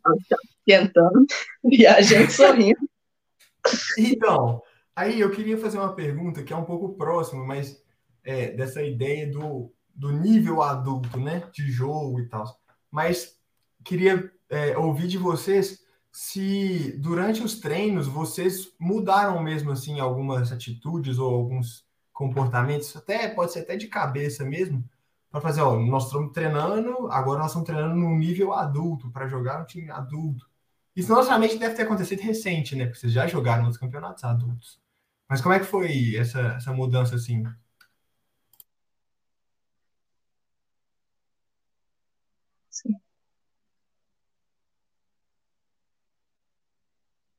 Tentando 0.64 1.26
e 1.64 1.86
a 1.86 2.00
gente 2.00 2.32
sorrindo. 2.32 2.88
Então, 3.98 4.62
aí 4.94 5.20
eu 5.20 5.30
queria 5.30 5.58
fazer 5.58 5.78
uma 5.78 5.94
pergunta 5.94 6.42
que 6.42 6.52
é 6.52 6.56
um 6.56 6.64
pouco 6.64 6.94
próxima, 6.94 7.44
mas 7.44 7.82
é, 8.24 8.52
dessa 8.52 8.82
ideia 8.82 9.30
do, 9.30 9.72
do 9.94 10.12
nível 10.12 10.62
adulto, 10.62 11.18
né? 11.18 11.48
De 11.52 11.70
jogo 11.70 12.20
e 12.20 12.28
tal. 12.28 12.44
Mas 12.90 13.38
queria 13.84 14.30
é, 14.48 14.76
ouvir 14.76 15.08
de 15.08 15.18
vocês 15.18 15.82
se 16.12 16.92
durante 16.98 17.42
os 17.42 17.58
treinos 17.58 18.06
vocês 18.06 18.74
mudaram 18.78 19.42
mesmo 19.42 19.72
assim 19.72 19.98
algumas 19.98 20.52
atitudes 20.52 21.18
ou 21.18 21.34
alguns 21.34 21.86
comportamentos, 22.12 22.94
até 22.94 23.28
pode 23.28 23.52
ser 23.52 23.60
até 23.60 23.76
de 23.76 23.88
cabeça 23.88 24.44
mesmo, 24.44 24.84
para 25.30 25.40
fazer, 25.40 25.62
ó, 25.62 25.78
nós 25.78 26.04
estamos 26.04 26.30
treinando, 26.32 27.10
agora 27.10 27.38
nós 27.38 27.48
estamos 27.48 27.66
treinando 27.66 27.96
no 27.96 28.14
nível 28.14 28.52
adulto, 28.52 29.10
para 29.10 29.26
jogar 29.26 29.60
no 29.60 29.66
time 29.66 29.90
adulto. 29.90 30.46
Isso 30.96 31.10
normalmente 31.12 31.58
deve 31.58 31.74
ter 31.74 31.82
acontecido 31.82 32.20
recente, 32.20 32.74
né? 32.76 32.84
Porque 32.86 32.98
vocês 33.00 33.12
já 33.12 33.26
jogaram 33.26 33.64
nos 33.64 33.76
campeonatos 33.78 34.24
adultos. 34.24 34.80
Mas 35.28 35.40
como 35.40 35.54
é 35.54 35.58
que 35.60 35.64
foi 35.66 36.16
essa, 36.16 36.40
essa 36.56 36.72
mudança 36.72 37.14
assim? 37.16 37.44
Sim. 42.70 42.96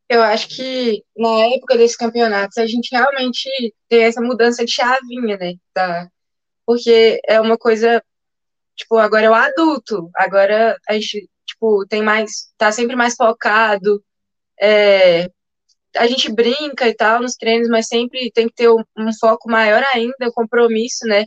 Eu 0.10 0.22
acho 0.22 0.48
que 0.50 1.04
na 1.18 1.30
época 1.56 1.78
desses 1.78 1.98
campeonatos 1.98 2.58
a 2.58 2.68
gente 2.68 2.90
realmente 2.92 3.50
tem 3.90 4.04
essa 4.04 4.22
mudança 4.22 4.64
de 4.66 4.72
chavinha, 4.72 5.38
né? 5.38 5.54
Da, 5.76 6.08
porque 6.66 7.22
é 7.28 7.42
uma 7.42 7.58
coisa, 7.58 8.04
tipo, 8.78 8.98
agora 8.98 9.26
é 9.28 9.32
o 9.32 9.36
adulto, 9.36 10.10
agora 10.16 10.78
a 10.90 10.94
gente, 10.96 11.30
tipo, 11.46 11.86
tem 11.88 12.02
mais, 12.02 12.54
tá 12.58 12.72
sempre 12.72 12.96
mais 12.96 13.16
focado, 13.16 14.04
é, 14.60 15.30
a 15.96 16.08
gente 16.08 16.32
brinca 16.32 16.88
e 16.88 16.96
tal 16.96 17.22
nos 17.22 17.36
treinos, 17.36 17.70
mas 17.70 17.88
sempre 17.88 18.32
tem 18.32 18.48
que 18.48 18.56
ter 18.56 18.70
um, 18.70 18.84
um 18.98 19.14
foco 19.20 19.50
maior 19.50 19.84
ainda, 19.94 20.28
o 20.28 20.34
compromisso, 20.34 21.06
né? 21.06 21.26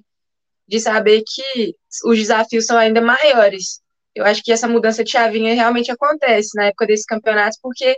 De 0.67 0.81
saber 0.81 1.23
que 1.27 1.75
os 2.05 2.19
desafios 2.19 2.67
são 2.67 2.77
ainda 2.77 3.01
maiores. 3.01 3.81
Eu 4.15 4.25
acho 4.25 4.43
que 4.43 4.53
essa 4.53 4.67
mudança 4.67 5.05
de 5.05 5.11
chavinha 5.13 5.55
realmente 5.55 5.91
acontece 5.91 6.57
na 6.57 6.67
época 6.67 6.87
desses 6.87 7.07
campeonatos, 7.07 7.59
porque 7.63 7.97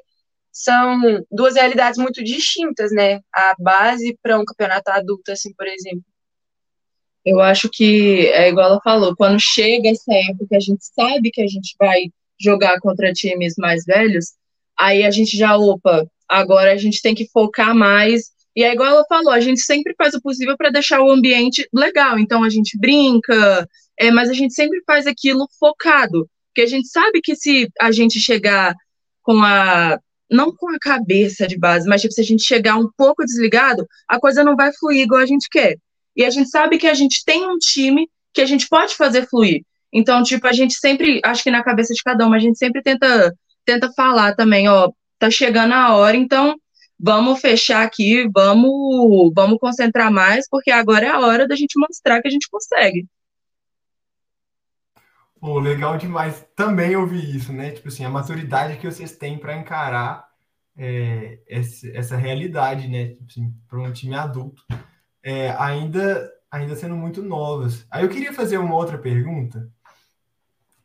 são 0.52 1.24
duas 1.30 1.54
realidades 1.54 1.98
muito 1.98 2.22
distintas, 2.22 2.90
né? 2.92 3.20
A 3.32 3.54
base 3.58 4.18
para 4.22 4.38
um 4.38 4.44
campeonato 4.44 4.90
adulto, 4.90 5.30
assim, 5.32 5.52
por 5.54 5.66
exemplo. 5.66 6.04
Eu 7.28 7.40
acho 7.40 7.68
que 7.68 8.26
é 8.28 8.48
igual 8.48 8.70
ela 8.70 8.80
falou, 8.82 9.14
quando 9.14 9.38
chega 9.38 9.90
essa 9.90 10.12
época, 10.30 10.56
a 10.56 10.60
gente 10.60 10.82
sabe 10.82 11.30
que 11.30 11.42
a 11.42 11.46
gente 11.46 11.74
vai 11.78 12.04
jogar 12.40 12.80
contra 12.80 13.12
times 13.12 13.54
mais 13.58 13.84
velhos, 13.84 14.32
aí 14.78 15.04
a 15.04 15.10
gente 15.10 15.36
já, 15.36 15.54
opa, 15.54 16.06
agora 16.26 16.72
a 16.72 16.76
gente 16.78 17.02
tem 17.02 17.14
que 17.14 17.28
focar 17.30 17.74
mais. 17.74 18.30
E 18.56 18.64
é 18.64 18.72
igual 18.72 18.88
ela 18.88 19.04
falou, 19.06 19.30
a 19.30 19.40
gente 19.40 19.60
sempre 19.60 19.94
faz 19.94 20.14
o 20.14 20.22
possível 20.22 20.56
para 20.56 20.70
deixar 20.70 21.02
o 21.02 21.10
ambiente 21.10 21.68
legal. 21.72 22.18
Então 22.18 22.42
a 22.42 22.48
gente 22.48 22.78
brinca, 22.78 23.68
é, 23.98 24.10
mas 24.10 24.30
a 24.30 24.32
gente 24.32 24.54
sempre 24.54 24.82
faz 24.86 25.06
aquilo 25.06 25.46
focado. 25.60 26.26
Porque 26.48 26.62
a 26.62 26.66
gente 26.66 26.88
sabe 26.88 27.20
que 27.22 27.36
se 27.36 27.68
a 27.78 27.92
gente 27.92 28.18
chegar 28.18 28.74
com 29.22 29.42
a 29.42 30.00
não 30.30 30.54
com 30.54 30.70
a 30.70 30.78
cabeça 30.78 31.46
de 31.46 31.58
base, 31.58 31.88
mas 31.88 32.00
tipo, 32.00 32.12
se 32.14 32.20
a 32.20 32.24
gente 32.24 32.42
chegar 32.42 32.76
um 32.76 32.88
pouco 32.96 33.24
desligado, 33.24 33.86
a 34.06 34.18
coisa 34.18 34.44
não 34.44 34.56
vai 34.56 34.72
fluir 34.72 35.02
igual 35.02 35.20
a 35.20 35.26
gente 35.26 35.48
quer. 35.50 35.76
E 36.16 36.24
a 36.24 36.30
gente 36.30 36.48
sabe 36.48 36.78
que 36.78 36.86
a 36.86 36.94
gente 36.94 37.24
tem 37.24 37.46
um 37.46 37.58
time 37.58 38.08
que 38.32 38.40
a 38.40 38.46
gente 38.46 38.68
pode 38.68 38.94
fazer 38.94 39.28
fluir. 39.28 39.62
Então, 39.92 40.22
tipo, 40.22 40.46
a 40.46 40.52
gente 40.52 40.74
sempre, 40.74 41.20
acho 41.24 41.42
que 41.42 41.50
na 41.50 41.62
cabeça 41.62 41.94
de 41.94 42.02
cada 42.02 42.26
um, 42.26 42.32
a 42.32 42.38
gente 42.38 42.58
sempre 42.58 42.82
tenta, 42.82 43.34
tenta 43.64 43.90
falar 43.92 44.34
também, 44.34 44.68
ó, 44.68 44.90
tá 45.18 45.30
chegando 45.30 45.72
a 45.72 45.94
hora, 45.96 46.16
então 46.16 46.56
vamos 46.98 47.40
fechar 47.40 47.84
aqui, 47.84 48.28
vamos, 48.34 49.32
vamos 49.34 49.58
concentrar 49.58 50.10
mais, 50.12 50.48
porque 50.48 50.70
agora 50.70 51.06
é 51.06 51.08
a 51.08 51.20
hora 51.20 51.46
da 51.46 51.54
gente 51.54 51.78
mostrar 51.78 52.20
que 52.20 52.28
a 52.28 52.30
gente 52.30 52.48
consegue. 52.50 53.06
Pô, 55.40 55.60
legal 55.60 55.96
demais 55.96 56.44
também 56.56 56.96
ouvir 56.96 57.36
isso, 57.36 57.52
né? 57.52 57.70
Tipo 57.70 57.88
assim, 57.88 58.04
a 58.04 58.10
maturidade 58.10 58.76
que 58.76 58.90
vocês 58.90 59.16
têm 59.16 59.38
para 59.38 59.56
encarar 59.56 60.26
é, 60.76 61.38
essa, 61.48 61.88
essa, 61.94 62.16
realidade, 62.16 62.88
né? 62.88 63.10
Tipo 63.10 63.24
assim, 63.28 63.54
para 63.68 63.80
um 63.80 63.92
time 63.92 64.16
adulto, 64.16 64.64
é, 65.22 65.50
ainda, 65.58 66.30
ainda 66.50 66.76
sendo 66.76 66.96
muito 66.96 67.22
novas. 67.22 67.86
Aí 67.90 68.04
eu 68.04 68.08
queria 68.08 68.32
fazer 68.32 68.58
uma 68.58 68.74
outra 68.74 68.98
pergunta, 68.98 69.70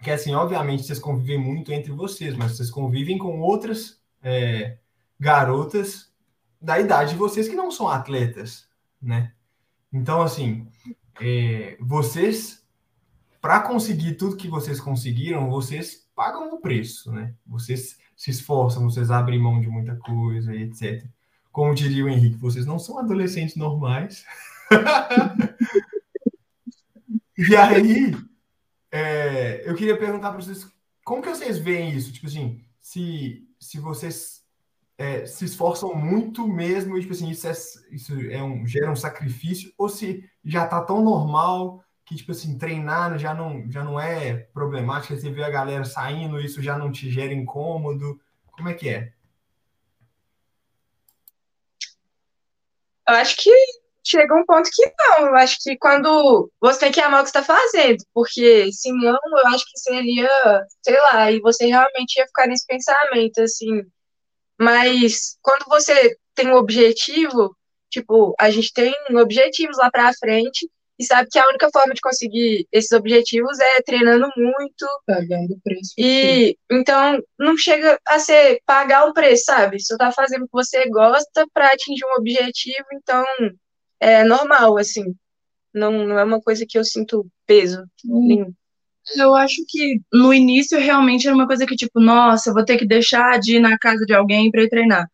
que 0.02 0.10
é 0.10 0.14
assim, 0.14 0.34
obviamente 0.34 0.84
vocês 0.84 1.00
convivem 1.00 1.38
muito 1.38 1.72
entre 1.72 1.92
vocês, 1.92 2.36
mas 2.36 2.54
vocês 2.56 2.70
convivem 2.70 3.18
com 3.18 3.40
outras 3.40 4.02
é, 4.22 4.78
garotas 5.20 6.12
da 6.62 6.80
idade 6.80 7.12
de 7.12 7.18
vocês 7.18 7.48
que 7.48 7.56
não 7.56 7.72
são 7.72 7.88
atletas, 7.88 8.68
né? 9.02 9.34
Então, 9.92 10.22
assim, 10.22 10.68
é, 11.22 11.78
vocês 11.80 12.64
para 13.44 13.60
conseguir 13.60 14.16
tudo 14.16 14.38
que 14.38 14.48
vocês 14.48 14.80
conseguiram, 14.80 15.50
vocês 15.50 16.08
pagam 16.16 16.54
o 16.54 16.62
preço, 16.62 17.12
né? 17.12 17.36
Vocês 17.46 17.98
se 18.16 18.32
esforçam, 18.32 18.90
vocês 18.90 19.12
abrem 19.12 19.38
mão 19.38 19.60
de 19.60 19.68
muita 19.68 19.98
coisa 19.98 20.56
etc. 20.56 21.06
Como 21.54 21.76
diria 21.76 22.04
o 22.04 22.10
Henrique, 22.10 22.36
vocês 22.36 22.66
não 22.66 22.80
são 22.80 22.98
adolescentes 22.98 23.56
normais. 23.56 24.26
e 27.38 27.56
aí, 27.56 28.18
é, 28.92 29.62
eu 29.64 29.76
queria 29.76 29.96
perguntar 29.96 30.32
para 30.32 30.42
vocês, 30.42 30.68
como 31.06 31.22
que 31.22 31.30
vocês 31.30 31.60
veem 31.60 31.92
isso? 31.92 32.12
Tipo 32.12 32.26
assim, 32.26 32.60
se, 32.82 33.48
se 33.60 33.80
vocês 33.80 34.42
é, 34.98 35.28
se 35.28 35.46
esforçam 35.46 35.94
muito 35.94 36.48
mesmo, 36.48 36.98
e, 36.98 37.02
tipo 37.02 37.14
assim, 37.14 37.30
isso, 37.30 37.48
é, 37.48 37.52
isso 37.92 38.20
é 38.32 38.42
um, 38.42 38.66
gera 38.66 38.92
um 38.92 38.96
sacrifício, 38.96 39.72
ou 39.78 39.88
se 39.88 40.28
já 40.44 40.64
está 40.64 40.82
tão 40.82 41.04
normal 41.04 41.86
que, 42.04 42.16
tipo 42.16 42.32
assim, 42.32 42.58
treinar 42.58 43.20
já 43.20 43.36
não, 43.36 43.70
já 43.70 43.84
não 43.84 44.00
é 44.00 44.38
problemático, 44.54 45.16
você 45.16 45.30
vê 45.30 45.44
a 45.44 45.52
galera 45.52 45.86
saindo, 45.86 46.42
isso 46.42 46.64
já 46.64 46.80
não 46.80 46.92
te 46.92 47.12
gera 47.12 47.32
incômodo. 47.32 48.20
Como 48.52 48.70
é 48.70 48.74
que 48.74 48.90
é? 48.90 49.14
Eu 53.08 53.16
acho 53.16 53.36
que 53.38 53.52
chega 54.04 54.36
um 54.36 54.46
ponto 54.46 54.70
que 54.72 54.84
não. 55.00 55.28
Eu 55.28 55.36
acho 55.36 55.58
que 55.62 55.78
quando 55.78 56.52
você 56.60 56.80
tem 56.80 56.92
que 56.92 57.02
amar 57.02 57.22
o 57.22 57.24
que 57.24 57.30
está 57.30 57.44
fazendo, 57.44 58.04
porque 58.14 58.72
senão 58.72 59.18
eu 59.38 59.48
acho 59.48 59.66
que 59.66 59.80
seria, 59.80 60.30
sei 60.84 61.00
lá, 61.00 61.32
e 61.32 61.40
você 61.40 61.66
realmente 61.66 62.18
ia 62.18 62.28
ficar 62.28 62.48
nesse 62.48 62.66
pensamento, 62.68 63.40
assim. 63.42 63.82
Mas 64.60 65.38
quando 65.42 65.66
você 65.68 66.18
tem 66.36 66.50
um 66.50 66.56
objetivo, 66.56 67.56
tipo, 67.90 68.34
a 68.40 68.50
gente 68.50 68.74
tem 68.74 68.94
objetivos 69.22 69.78
lá 69.78 69.90
para 69.92 70.14
frente, 70.14 70.70
e 71.00 71.04
sabe 71.06 71.28
que 71.32 71.40
a 71.40 71.48
única 71.48 71.70
forma 71.72 71.94
de 71.94 72.02
conseguir 72.02 72.68
esses 72.72 72.92
objetivos 72.92 73.60
é 73.60 73.82
treinando 73.82 74.28
muito. 74.36 74.86
Pagando 75.06 75.60
preço. 75.64 75.94
E 75.98 76.58
então 76.72 77.20
não 77.38 77.58
chega 77.58 78.00
a 78.08 78.20
ser 78.20 78.62
pagar 78.66 79.06
um 79.06 79.14
preço, 79.14 79.46
sabe? 79.46 79.80
Você 79.80 79.98
tá 79.98 80.12
fazendo 80.12 80.44
o 80.44 80.46
que 80.46 80.54
você 80.54 80.88
gosta 80.90 81.48
para 81.54 81.68
atingir 81.68 82.06
um 82.06 82.20
objetivo, 82.20 82.86
então 82.94 83.26
é 84.00 84.24
normal, 84.24 84.78
assim. 84.78 85.16
Não, 85.74 85.92
não 86.06 86.20
é 86.20 86.24
uma 86.24 86.40
coisa 86.40 86.66
que 86.68 86.78
eu 86.78 86.84
sinto 86.84 87.26
peso 87.48 87.84
hum. 88.06 88.28
nenhum. 88.28 88.54
Eu 89.18 89.36
acho 89.36 89.56
que 89.68 90.00
no 90.14 90.34
início 90.34 90.80
realmente 90.80 91.28
era 91.28 91.36
uma 91.36 91.48
coisa 91.48 91.66
que, 91.66 91.76
tipo, 91.76 92.00
nossa, 92.00 92.54
vou 92.54 92.64
ter 92.64 92.78
que 92.78 92.88
deixar 92.88 93.38
de 93.40 93.58
ir 93.58 93.60
na 93.60 93.78
casa 93.78 94.06
de 94.06 94.14
alguém 94.14 94.50
para 94.50 94.64
ir 94.64 94.70
treinar. 94.70 95.10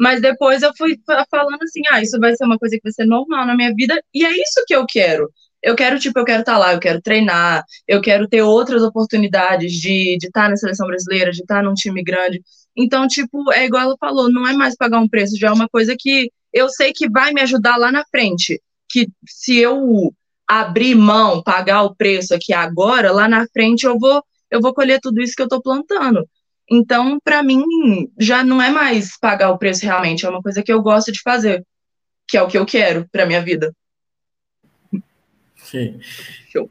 Mas 0.00 0.22
depois 0.22 0.62
eu 0.62 0.72
fui 0.78 0.98
falando 1.30 1.62
assim, 1.62 1.82
ah, 1.90 2.00
isso 2.00 2.18
vai 2.18 2.34
ser 2.34 2.46
uma 2.46 2.58
coisa 2.58 2.74
que 2.76 2.82
vai 2.82 2.92
ser 2.92 3.04
normal 3.04 3.44
na 3.44 3.54
minha 3.54 3.74
vida, 3.74 4.02
e 4.14 4.24
é 4.24 4.32
isso 4.32 4.64
que 4.66 4.74
eu 4.74 4.86
quero. 4.88 5.30
Eu 5.62 5.76
quero, 5.76 5.98
tipo, 5.98 6.18
eu 6.18 6.24
quero 6.24 6.40
estar 6.40 6.54
tá 6.54 6.58
lá, 6.58 6.72
eu 6.72 6.80
quero 6.80 7.02
treinar, 7.02 7.62
eu 7.86 8.00
quero 8.00 8.26
ter 8.26 8.40
outras 8.40 8.82
oportunidades 8.82 9.74
de, 9.74 10.16
estar 10.16 10.44
tá 10.44 10.48
na 10.48 10.56
seleção 10.56 10.86
brasileira, 10.86 11.30
de 11.30 11.42
estar 11.42 11.56
tá 11.56 11.62
num 11.62 11.74
time 11.74 12.02
grande. 12.02 12.42
Então, 12.74 13.06
tipo, 13.06 13.52
é 13.52 13.66
igual 13.66 13.82
ela 13.82 13.96
falou, 14.00 14.32
não 14.32 14.48
é 14.48 14.54
mais 14.54 14.74
pagar 14.74 15.00
um 15.00 15.08
preço, 15.08 15.38
já 15.38 15.48
é 15.48 15.52
uma 15.52 15.68
coisa 15.68 15.94
que 15.98 16.32
eu 16.50 16.70
sei 16.70 16.94
que 16.94 17.06
vai 17.10 17.34
me 17.34 17.42
ajudar 17.42 17.76
lá 17.76 17.92
na 17.92 18.02
frente. 18.10 18.58
Que 18.90 19.06
se 19.28 19.58
eu 19.58 20.14
abrir 20.48 20.94
mão, 20.94 21.42
pagar 21.42 21.82
o 21.82 21.94
preço 21.94 22.34
aqui 22.34 22.54
agora, 22.54 23.12
lá 23.12 23.28
na 23.28 23.46
frente 23.52 23.84
eu 23.84 23.98
vou, 23.98 24.24
eu 24.50 24.62
vou 24.62 24.72
colher 24.72 24.98
tudo 24.98 25.20
isso 25.20 25.36
que 25.36 25.42
eu 25.42 25.46
estou 25.46 25.60
plantando. 25.60 26.26
Então, 26.70 27.18
para 27.18 27.42
mim, 27.42 27.64
já 28.16 28.44
não 28.44 28.62
é 28.62 28.70
mais 28.70 29.18
pagar 29.18 29.50
o 29.50 29.58
preço 29.58 29.84
realmente, 29.84 30.24
é 30.24 30.28
uma 30.30 30.40
coisa 30.40 30.62
que 30.62 30.72
eu 30.72 30.80
gosto 30.80 31.10
de 31.10 31.20
fazer, 31.20 31.66
que 32.28 32.36
é 32.36 32.42
o 32.42 32.46
que 32.46 32.56
eu 32.56 32.64
quero 32.64 33.08
para 33.10 33.26
minha 33.26 33.42
vida. 33.42 33.74
Sim. 35.56 36.00
Show. 36.48 36.70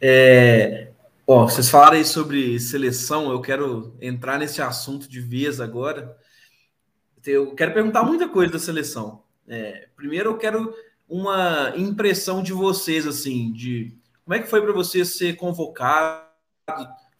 É, 0.00 0.88
ó, 1.26 1.44
vocês 1.44 1.68
falaram 1.68 1.98
aí 1.98 2.04
sobre 2.04 2.58
seleção, 2.58 3.30
eu 3.30 3.42
quero 3.42 3.94
entrar 4.00 4.38
nesse 4.38 4.62
assunto 4.62 5.06
de 5.06 5.20
vez 5.20 5.60
agora. 5.60 6.16
Eu 7.26 7.54
quero 7.54 7.74
perguntar 7.74 8.02
muita 8.02 8.26
coisa 8.26 8.54
da 8.54 8.58
seleção. 8.58 9.22
É, 9.46 9.88
primeiro, 9.94 10.30
eu 10.30 10.38
quero 10.38 10.74
uma 11.06 11.74
impressão 11.76 12.42
de 12.42 12.54
vocês, 12.54 13.06
assim, 13.06 13.52
de 13.52 13.94
como 14.24 14.34
é 14.34 14.38
que 14.38 14.48
foi 14.48 14.62
para 14.62 14.72
você 14.72 15.04
ser 15.04 15.36
convocado 15.36 16.24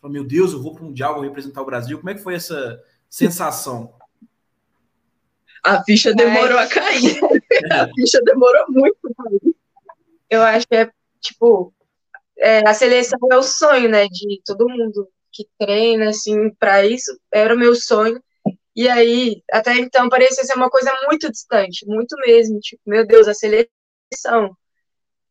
Falou, 0.00 0.12
meu 0.12 0.24
Deus, 0.24 0.52
eu 0.52 0.62
vou 0.62 0.72
para 0.72 0.82
o 0.82 0.86
Mundial, 0.86 1.14
vou 1.14 1.22
representar 1.22 1.60
o 1.60 1.66
Brasil. 1.66 1.98
Como 1.98 2.10
é 2.10 2.14
que 2.14 2.22
foi 2.22 2.34
essa 2.34 2.82
sensação? 3.08 3.92
A 5.62 5.84
ficha 5.84 6.14
demorou 6.14 6.58
a 6.58 6.66
cair. 6.66 7.20
a 7.70 7.88
ficha 7.94 8.20
demorou 8.22 8.64
muito 8.68 8.96
a 9.04 9.22
cair. 9.22 9.54
Eu 10.30 10.42
acho 10.42 10.66
que 10.66 10.76
é, 10.76 10.90
tipo, 11.20 11.74
é, 12.38 12.66
a 12.66 12.72
seleção 12.72 13.18
é 13.30 13.36
o 13.36 13.42
sonho, 13.42 13.90
né, 13.90 14.06
de 14.06 14.40
todo 14.44 14.68
mundo 14.68 15.06
que 15.30 15.46
treina, 15.58 16.10
assim, 16.10 16.50
para 16.54 16.86
isso, 16.86 17.18
era 17.30 17.54
o 17.54 17.58
meu 17.58 17.74
sonho. 17.74 18.22
E 18.74 18.88
aí, 18.88 19.42
até 19.52 19.76
então, 19.76 20.08
parecia 20.08 20.44
ser 20.44 20.54
uma 20.54 20.70
coisa 20.70 20.90
muito 21.06 21.30
distante, 21.30 21.86
muito 21.86 22.16
mesmo, 22.24 22.58
tipo, 22.60 22.80
meu 22.86 23.06
Deus, 23.06 23.28
a 23.28 23.34
seleção. 23.34 24.56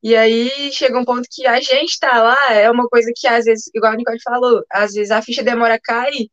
E 0.02 0.16
aí 0.16 0.72
chega 0.72 0.98
um 0.98 1.06
ponto 1.06 1.28
que 1.30 1.46
a 1.46 1.60
gente 1.60 2.00
tá 2.00 2.22
lá, 2.24 2.54
é 2.54 2.72
uma 2.72 2.88
coisa 2.88 3.12
que 3.16 3.28
às 3.28 3.46
vezes, 3.46 3.70
igual 3.74 3.94
a 3.94 3.96
Nicole 3.96 4.22
falou, 4.22 4.64
às 4.72 4.94
vezes 4.94 5.12
a 5.12 5.22
ficha 5.22 5.44
demora 5.44 5.76
a 5.76 5.80
cair, 5.80 6.30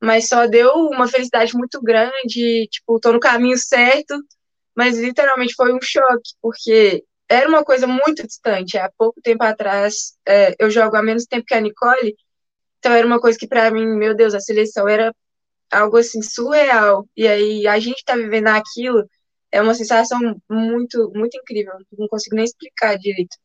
mas 0.00 0.28
só 0.28 0.46
deu 0.46 0.72
uma 0.74 1.08
felicidade 1.08 1.54
muito 1.54 1.80
grande, 1.82 2.68
tipo, 2.68 3.00
tô 3.00 3.12
no 3.12 3.20
caminho 3.20 3.56
certo, 3.58 4.14
mas 4.74 4.98
literalmente 4.98 5.54
foi 5.54 5.72
um 5.72 5.80
choque, 5.80 6.30
porque 6.42 7.04
era 7.28 7.48
uma 7.48 7.64
coisa 7.64 7.86
muito 7.86 8.26
distante. 8.26 8.78
Há 8.78 8.90
pouco 8.96 9.20
tempo 9.22 9.42
atrás, 9.44 10.16
é, 10.26 10.54
eu 10.58 10.70
jogo 10.70 10.96
há 10.96 11.02
menos 11.02 11.24
tempo 11.26 11.46
que 11.46 11.54
a 11.54 11.60
Nicole, 11.60 12.14
então 12.78 12.92
era 12.92 13.06
uma 13.06 13.20
coisa 13.20 13.38
que 13.38 13.48
para 13.48 13.70
mim, 13.70 13.86
meu 13.86 14.14
Deus, 14.14 14.34
a 14.34 14.40
seleção 14.40 14.88
era 14.88 15.14
algo 15.70 15.96
assim 15.98 16.22
surreal. 16.22 17.08
E 17.16 17.26
aí 17.26 17.66
a 17.66 17.78
gente 17.80 18.04
tá 18.04 18.16
vivendo 18.16 18.48
aquilo, 18.48 19.08
é 19.52 19.60
uma 19.60 19.74
sensação 19.74 20.18
muito, 20.50 21.10
muito 21.14 21.36
incrível. 21.38 21.74
Não 21.98 22.08
consigo 22.08 22.36
nem 22.36 22.44
explicar 22.44 22.98
direito. 22.98 23.36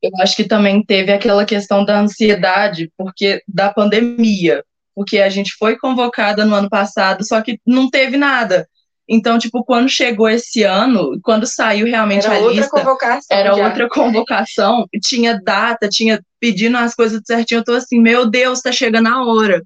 Eu 0.00 0.10
acho 0.20 0.36
que 0.36 0.44
também 0.44 0.84
teve 0.84 1.12
aquela 1.12 1.44
questão 1.44 1.84
da 1.84 2.00
ansiedade, 2.00 2.90
porque 2.96 3.42
da 3.48 3.72
pandemia, 3.72 4.64
porque 4.94 5.18
a 5.18 5.28
gente 5.28 5.52
foi 5.58 5.76
convocada 5.76 6.44
no 6.44 6.54
ano 6.54 6.68
passado, 6.68 7.26
só 7.26 7.40
que 7.42 7.60
não 7.66 7.90
teve 7.90 8.16
nada. 8.16 8.68
Então, 9.08 9.38
tipo, 9.38 9.64
quando 9.64 9.88
chegou 9.88 10.28
esse 10.28 10.62
ano, 10.62 11.18
quando 11.22 11.46
saiu 11.46 11.86
realmente 11.86 12.26
era 12.26 12.36
a 12.36 12.38
outra 12.40 12.54
lista, 12.54 12.70
convocação 12.70 13.36
era 13.36 13.54
já. 13.54 13.66
outra 13.66 13.88
convocação, 13.88 14.86
tinha 15.02 15.40
data, 15.42 15.88
tinha 15.88 16.22
pedindo 16.38 16.76
as 16.76 16.94
coisas 16.94 17.22
certinho. 17.24 17.60
Eu 17.60 17.64
tô 17.64 17.72
assim, 17.72 17.98
meu 17.98 18.28
Deus, 18.28 18.60
tá 18.60 18.70
chegando 18.70 19.08
a 19.08 19.24
hora. 19.24 19.64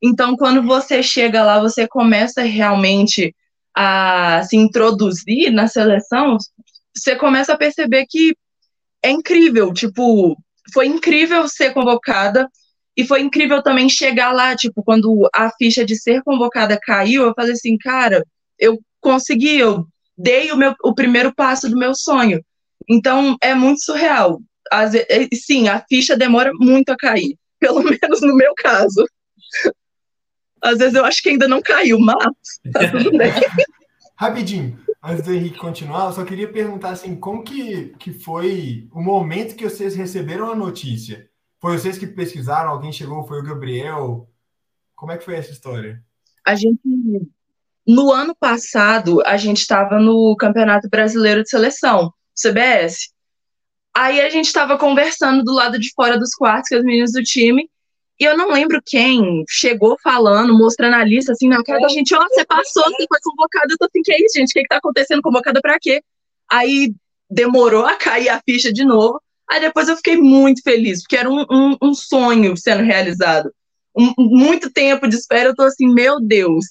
Então, 0.00 0.36
quando 0.36 0.62
você 0.62 1.02
chega 1.02 1.42
lá, 1.42 1.60
você 1.60 1.88
começa 1.88 2.42
realmente 2.42 3.34
a 3.76 4.42
se 4.44 4.56
introduzir 4.56 5.52
na 5.52 5.68
seleção, 5.68 6.38
você 6.96 7.14
começa 7.14 7.52
a 7.52 7.58
perceber 7.58 8.06
que 8.08 8.34
é 9.02 9.10
incrível, 9.10 9.72
tipo, 9.72 10.36
foi 10.72 10.86
incrível 10.86 11.46
ser 11.46 11.74
convocada 11.74 12.48
e 12.96 13.06
foi 13.06 13.20
incrível 13.20 13.62
também 13.62 13.88
chegar 13.88 14.32
lá, 14.32 14.56
tipo, 14.56 14.82
quando 14.82 15.28
a 15.34 15.50
ficha 15.58 15.84
de 15.84 15.94
ser 15.94 16.22
convocada 16.22 16.78
caiu, 16.82 17.24
eu 17.24 17.34
falei 17.34 17.52
assim, 17.52 17.76
cara, 17.76 18.24
eu 18.58 18.80
consegui, 18.98 19.58
eu 19.58 19.86
dei 20.16 20.50
o, 20.50 20.56
meu, 20.56 20.74
o 20.82 20.94
primeiro 20.94 21.34
passo 21.34 21.68
do 21.68 21.76
meu 21.76 21.94
sonho. 21.94 22.42
Então, 22.88 23.36
é 23.42 23.54
muito 23.54 23.84
surreal. 23.84 24.40
Vezes, 24.90 25.44
sim, 25.44 25.68
a 25.68 25.84
ficha 25.86 26.16
demora 26.16 26.50
muito 26.54 26.88
a 26.88 26.96
cair, 26.96 27.36
pelo 27.60 27.82
menos 27.82 28.22
no 28.22 28.34
meu 28.34 28.54
caso. 28.56 29.04
Às 30.62 30.78
vezes 30.78 30.94
eu 30.94 31.04
acho 31.04 31.22
que 31.22 31.28
ainda 31.30 31.46
não 31.46 31.62
caiu, 31.62 31.98
mas 31.98 32.16
tá 32.72 32.90
tudo 32.90 33.16
bem. 33.16 33.32
Rapidinho, 34.16 34.78
antes 35.02 35.24
do 35.24 35.32
Henrique 35.32 35.58
continuar, 35.58 36.06
eu 36.06 36.12
só 36.12 36.24
queria 36.24 36.50
perguntar 36.50 36.90
assim, 36.90 37.14
como 37.14 37.42
que, 37.42 37.94
que 37.98 38.12
foi 38.12 38.88
o 38.92 39.02
momento 39.02 39.54
que 39.54 39.68
vocês 39.68 39.94
receberam 39.94 40.50
a 40.50 40.56
notícia? 40.56 41.28
Foi 41.60 41.76
vocês 41.76 41.98
que 41.98 42.06
pesquisaram? 42.06 42.70
Alguém 42.70 42.92
chegou? 42.92 43.26
Foi 43.26 43.38
o 43.38 43.42
Gabriel? 43.42 44.28
Como 44.94 45.12
é 45.12 45.18
que 45.18 45.24
foi 45.24 45.34
essa 45.34 45.52
história? 45.52 46.02
A 46.46 46.54
gente 46.54 46.80
no 47.86 48.12
ano 48.12 48.34
passado, 48.34 49.22
a 49.24 49.36
gente 49.36 49.58
estava 49.58 50.00
no 50.00 50.34
Campeonato 50.36 50.88
Brasileiro 50.88 51.44
de 51.44 51.48
Seleção, 51.48 52.12
CBS. 52.34 53.12
Aí 53.94 54.20
a 54.20 54.28
gente 54.28 54.46
estava 54.46 54.76
conversando 54.76 55.44
do 55.44 55.52
lado 55.52 55.78
de 55.78 55.92
fora 55.94 56.18
dos 56.18 56.34
quartos 56.34 56.68
com 56.68 56.76
as 56.76 56.82
meninas 56.82 57.12
do 57.12 57.22
time, 57.22 57.70
e 58.18 58.24
eu 58.24 58.36
não 58.36 58.50
lembro 58.50 58.80
quem 58.84 59.44
chegou 59.48 59.96
falando, 60.02 60.56
mostrando 60.56 60.94
a 60.94 61.04
lista, 61.04 61.32
assim, 61.32 61.48
na 61.48 61.62
cara 61.62 61.80
da 61.80 61.88
gente, 61.88 62.14
ó, 62.14 62.18
oh, 62.18 62.28
você 62.28 62.44
passou, 62.44 62.84
você 62.84 63.06
foi 63.08 63.18
convocada, 63.22 63.66
eu 63.70 63.78
tô 63.78 63.84
assim, 63.84 64.02
que 64.02 64.12
é 64.12 64.16
isso, 64.18 64.38
gente, 64.38 64.50
o 64.50 64.52
que 64.52 64.62
que 64.62 64.68
tá 64.68 64.76
acontecendo, 64.76 65.22
convocada 65.22 65.60
para 65.60 65.78
quê? 65.78 66.02
Aí 66.50 66.92
demorou 67.30 67.84
a 67.84 67.94
cair 67.94 68.28
a 68.28 68.40
ficha 68.48 68.72
de 68.72 68.84
novo, 68.84 69.20
aí 69.50 69.60
depois 69.60 69.88
eu 69.88 69.96
fiquei 69.96 70.16
muito 70.16 70.62
feliz, 70.62 71.02
porque 71.02 71.16
era 71.16 71.28
um, 71.28 71.44
um, 71.50 71.76
um 71.82 71.94
sonho 71.94 72.56
sendo 72.56 72.82
realizado. 72.82 73.52
Um, 73.98 74.12
muito 74.18 74.70
tempo 74.70 75.08
de 75.08 75.16
espera, 75.16 75.48
eu 75.50 75.54
tô 75.54 75.62
assim, 75.62 75.92
meu 75.92 76.20
Deus, 76.20 76.66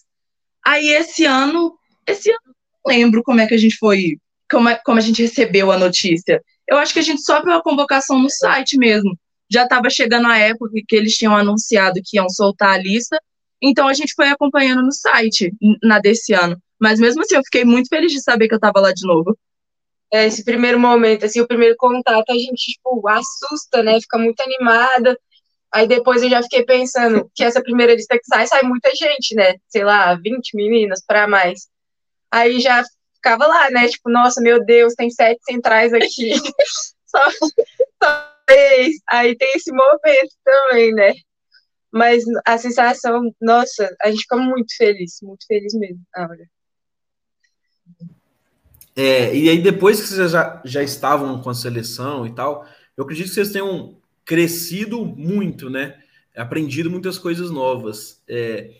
Aí 0.65 0.89
esse 0.89 1.25
ano, 1.25 1.77
esse 2.07 2.31
ano 2.31 2.39
não 2.45 2.91
lembro 2.91 3.21
como 3.21 3.39
é 3.39 3.45
que 3.45 3.53
a 3.53 3.57
gente 3.57 3.77
foi, 3.77 4.17
como, 4.49 4.67
é, 4.67 4.81
como 4.83 4.97
a 4.97 5.01
gente 5.01 5.21
recebeu 5.21 5.71
a 5.71 5.77
notícia. 5.77 6.43
Eu 6.67 6.77
acho 6.77 6.91
que 6.91 6.99
a 6.99 7.03
gente 7.03 7.21
só 7.21 7.41
viu 7.43 7.53
a 7.53 7.61
convocação 7.61 8.17
no 8.17 8.29
site 8.29 8.75
mesmo. 8.77 9.15
Já 9.51 9.63
estava 9.63 9.89
chegando 9.89 10.27
a 10.27 10.37
época 10.37 10.71
que 10.87 10.95
eles 10.95 11.15
tinham 11.15 11.35
anunciado 11.35 12.01
que 12.03 12.17
iam 12.17 12.29
soltar 12.29 12.73
a 12.73 12.77
lista, 12.77 13.19
então 13.61 13.87
a 13.87 13.93
gente 13.93 14.13
foi 14.15 14.27
acompanhando 14.29 14.81
no 14.81 14.91
site 14.91 15.51
na 15.81 15.99
desse 15.99 16.33
ano. 16.33 16.57
Mas 16.79 16.99
mesmo 16.99 17.21
assim, 17.21 17.35
eu 17.35 17.43
fiquei 17.43 17.63
muito 17.63 17.87
feliz 17.87 18.11
de 18.11 18.21
saber 18.21 18.47
que 18.47 18.53
eu 18.53 18.57
estava 18.57 18.79
lá 18.79 18.91
de 18.91 19.05
novo. 19.07 19.37
É, 20.11 20.25
esse 20.25 20.43
primeiro 20.43 20.79
momento, 20.79 21.25
assim, 21.25 21.41
o 21.41 21.47
primeiro 21.47 21.75
contato, 21.77 22.29
a 22.29 22.33
gente, 22.33 22.73
tipo, 22.73 23.07
assusta, 23.07 23.81
né? 23.81 23.99
Fica 23.99 24.17
muito 24.17 24.39
animada. 24.41 25.17
Aí 25.73 25.87
depois 25.87 26.23
eu 26.23 26.29
já 26.29 26.41
fiquei 26.43 26.63
pensando 26.63 27.29
que 27.33 27.43
essa 27.43 27.61
primeira 27.61 27.93
lista 27.93 28.17
que 28.17 28.25
sai, 28.25 28.47
sai 28.47 28.63
muita 28.63 28.89
gente, 28.95 29.35
né? 29.35 29.55
Sei 29.67 29.83
lá, 29.83 30.15
20 30.15 30.55
meninas 30.55 31.03
para 31.05 31.27
mais. 31.27 31.67
Aí 32.31 32.59
já 32.59 32.83
ficava 33.15 33.47
lá, 33.47 33.69
né? 33.71 33.87
Tipo, 33.87 34.09
nossa, 34.09 34.41
meu 34.41 34.63
Deus, 34.63 34.93
tem 34.93 35.09
sete 35.09 35.39
centrais 35.43 35.93
aqui. 35.93 36.33
só, 37.07 37.29
só 38.01 38.34
três. 38.45 38.97
Aí 39.09 39.35
tem 39.35 39.51
esse 39.55 39.71
momento 39.71 40.35
também, 40.43 40.93
né? 40.93 41.13
Mas 41.91 42.23
a 42.45 42.57
sensação, 42.57 43.33
nossa, 43.41 43.95
a 44.01 44.09
gente 44.11 44.21
fica 44.21 44.37
muito 44.37 44.75
feliz, 44.75 45.19
muito 45.21 45.45
feliz 45.47 45.73
mesmo 45.73 46.01
na 46.15 46.23
hora. 46.23 46.49
É, 48.95 49.35
e 49.35 49.49
aí, 49.49 49.61
depois 49.61 50.01
que 50.01 50.07
vocês 50.07 50.31
já, 50.31 50.61
já 50.63 50.81
estavam 50.81 51.41
com 51.41 51.49
a 51.49 51.53
seleção 51.53 52.25
e 52.25 52.33
tal, 52.33 52.65
eu 52.95 53.03
acredito 53.03 53.27
que 53.27 53.33
vocês 53.33 53.51
tenham 53.51 53.97
crescido 54.23 55.05
muito, 55.05 55.69
né? 55.69 56.01
Aprendido 56.35 56.89
muitas 56.89 57.17
coisas 57.17 57.51
novas. 57.51 58.21
É, 58.27 58.71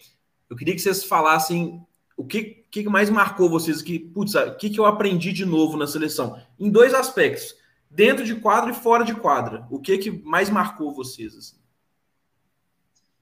eu 0.50 0.56
queria 0.56 0.74
que 0.74 0.82
vocês 0.82 1.04
falassem 1.04 1.86
o 2.18 2.26
que, 2.26 2.66
que 2.72 2.84
mais 2.88 3.10
marcou 3.10 3.50
vocês, 3.50 3.82
que, 3.82 4.00
putz, 4.00 4.36
o 4.36 4.56
que, 4.56 4.70
que 4.70 4.80
eu 4.80 4.86
aprendi 4.86 5.34
de 5.34 5.46
novo 5.46 5.78
na 5.78 5.88
seleção? 5.88 6.42
Em 6.58 6.70
dois 6.70 6.94
aspectos, 6.94 7.56
dentro 7.96 8.26
de 8.26 8.36
quadra 8.36 8.72
e 8.72 8.76
fora 8.76 9.04
de 9.04 9.16
quadra. 9.16 9.66
O 9.72 9.80
que, 9.80 9.98
que 9.98 10.12
mais 10.12 10.50
marcou 10.50 10.94
vocês? 10.94 11.36
Assim? 11.36 11.56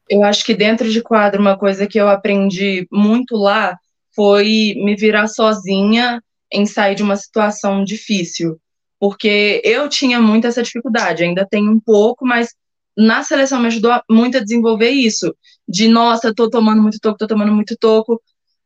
Eu 0.09 0.23
acho 0.23 0.43
que 0.43 0.53
dentro 0.53 0.89
de 0.89 1.01
quadra, 1.01 1.39
uma 1.39 1.57
coisa 1.57 1.87
que 1.87 1.97
eu 1.97 2.09
aprendi 2.09 2.87
muito 2.91 3.37
lá 3.37 3.77
foi 4.15 4.73
me 4.77 4.95
virar 4.95 5.27
sozinha 5.27 6.21
em 6.51 6.65
sair 6.65 6.95
de 6.95 7.03
uma 7.03 7.15
situação 7.15 7.83
difícil 7.83 8.59
porque 9.03 9.61
eu 9.65 9.89
tinha 9.89 10.21
muito 10.21 10.47
essa 10.47 10.63
dificuldade, 10.63 11.25
ainda 11.25 11.45
tenho 11.45 11.69
um 11.69 11.77
pouco, 11.77 12.25
mas 12.25 12.55
na 12.97 13.21
seleção 13.21 13.59
me 13.59 13.67
ajudou 13.67 13.91
muito 14.09 14.37
a 14.37 14.39
desenvolver 14.39 14.91
isso, 14.91 15.35
de 15.67 15.89
nossa, 15.89 16.33
tô 16.33 16.49
tomando 16.49 16.81
muito 16.81 16.97
toco, 17.01 17.17
tô 17.17 17.27
tomando 17.27 17.51
muito 17.51 17.75
toco. 17.77 18.21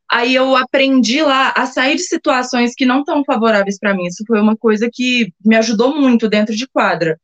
Aí 0.10 0.34
eu 0.34 0.56
aprendi 0.56 1.22
lá 1.22 1.54
a 1.56 1.66
sair 1.66 1.96
de 1.96 2.04
situações 2.04 2.74
que 2.74 2.86
não 2.86 3.00
estão 3.00 3.24
favoráveis 3.26 3.78
para 3.78 3.94
mim. 3.94 4.06
Isso 4.06 4.24
foi 4.26 4.40
uma 4.40 4.56
coisa 4.56 4.90
que 4.92 5.34
me 5.44 5.56
ajudou 5.56 5.96
muito 5.96 6.30
dentro 6.30 6.56
de 6.56 6.68
quadra. 6.68 7.20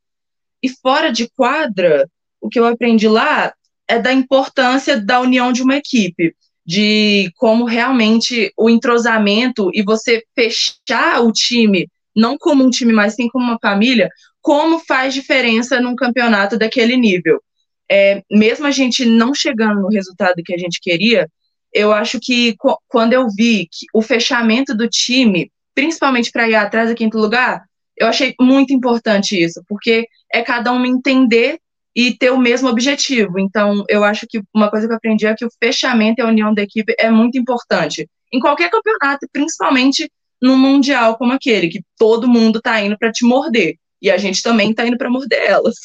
E 0.62 0.70
fora 0.70 1.12
de 1.12 1.30
quadra, 1.30 2.10
o 2.42 2.50
que 2.50 2.60
eu 2.60 2.66
aprendi 2.66 3.08
lá 3.08 3.54
é 3.88 4.00
da 4.00 4.12
importância 4.12 5.00
da 5.00 5.20
união 5.20 5.52
de 5.52 5.62
uma 5.62 5.78
equipe, 5.78 6.36
de 6.66 7.32
como 7.36 7.66
realmente 7.66 8.52
o 8.58 8.70
entrosamento 8.70 9.70
e 9.74 9.82
você 9.82 10.24
fechar 10.36 11.22
o 11.22 11.32
time 11.32 11.88
não 12.16 12.38
como 12.38 12.64
um 12.64 12.70
time, 12.70 12.94
mas 12.94 13.16
sim 13.16 13.28
como 13.28 13.46
uma 13.46 13.58
família, 13.60 14.10
como 14.42 14.80
faz 14.80 15.14
diferença 15.14 15.80
num 15.80 15.96
campeonato 15.96 16.58
daquele 16.58 16.96
nível. 16.96 17.42
É, 17.90 18.22
mesmo 18.32 18.66
a 18.66 18.72
gente 18.72 19.06
não 19.06 19.34
chegando 19.34 19.82
no 19.82 19.90
resultado 19.90 20.42
que 20.44 20.54
a 20.54 20.58
gente 20.58 20.80
queria, 20.82 21.28
eu 21.74 21.92
acho 21.92 22.20
que 22.22 22.56
quando 22.88 23.14
eu 23.14 23.28
vi 23.36 23.68
que 23.72 23.86
o 23.94 24.02
fechamento 24.02 24.76
do 24.76 24.88
time, 24.88 25.52
principalmente 25.74 26.32
para 26.32 26.48
ir 26.48 26.56
atrás 26.56 26.90
do 26.90 26.96
quinto 26.96 27.18
lugar, 27.18 27.64
eu 27.98 28.08
achei 28.08 28.34
muito 28.40 28.74
importante 28.74 29.42
isso, 29.42 29.64
porque 29.68 30.08
é 30.32 30.42
cada 30.42 30.72
um 30.72 30.86
entender 30.86 31.60
e 31.96 32.16
ter 32.16 32.32
o 32.32 32.40
mesmo 32.40 32.70
objetivo. 32.70 33.40
Então, 33.40 33.84
eu 33.88 34.04
acho 34.04 34.26
que 34.28 34.42
uma 34.54 34.70
coisa 34.70 34.88
que 34.88 34.94
eu 34.94 34.98
aprendi 34.98 35.28
é 35.28 35.36
que 35.36 35.46
o 35.46 35.50
fechamento 35.62 36.20
e 36.20 36.22
a 36.22 36.28
união 36.28 36.54
da 36.54 36.64
equipe 36.64 36.96
é 36.98 37.10
muito 37.10 37.38
importante. 37.38 38.10
Em 38.32 38.40
qualquer 38.40 38.70
campeonato, 38.70 39.28
principalmente 39.32 40.10
num 40.42 40.58
mundial 40.58 41.18
como 41.18 41.34
aquele, 41.34 41.70
que 41.70 41.82
todo 41.98 42.28
mundo 42.28 42.60
tá 42.60 42.82
indo 42.82 42.98
para 42.98 43.12
te 43.12 43.26
morder. 43.26 43.76
E 44.02 44.12
a 44.12 44.18
gente 44.18 44.42
também 44.42 44.74
tá 44.74 44.86
indo 44.86 44.98
para 44.98 45.10
morder 45.10 45.40
elas. 45.40 45.76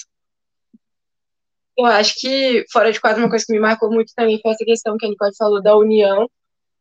Eu 1.79 1.87
acho 1.87 2.15
que 2.21 2.65
fora 2.73 2.93
de 2.93 3.01
quadro 3.01 3.23
uma 3.23 3.31
coisa 3.31 3.45
que 3.47 3.53
me 3.53 3.61
marcou 3.61 3.91
muito 3.91 4.13
também 4.15 4.41
foi 4.43 4.53
essa 4.53 4.65
questão 4.65 4.97
que 4.99 5.07
a 5.07 5.09
Nicole 5.09 5.37
falou 5.37 5.63
da 5.63 5.77
união. 5.77 6.29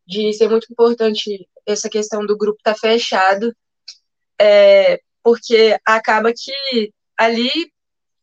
de 0.08 0.34
ser 0.34 0.50
muito 0.50 0.68
importante 0.72 1.48
essa 1.66 1.90
questão 1.90 2.26
do 2.26 2.38
grupo 2.38 2.58
estar 2.60 2.74
tá 2.76 2.80
fechado, 2.80 3.54
é, 4.40 5.02
porque 5.24 5.78
acaba 5.86 6.32
que 6.34 6.94
ali, 7.18 7.52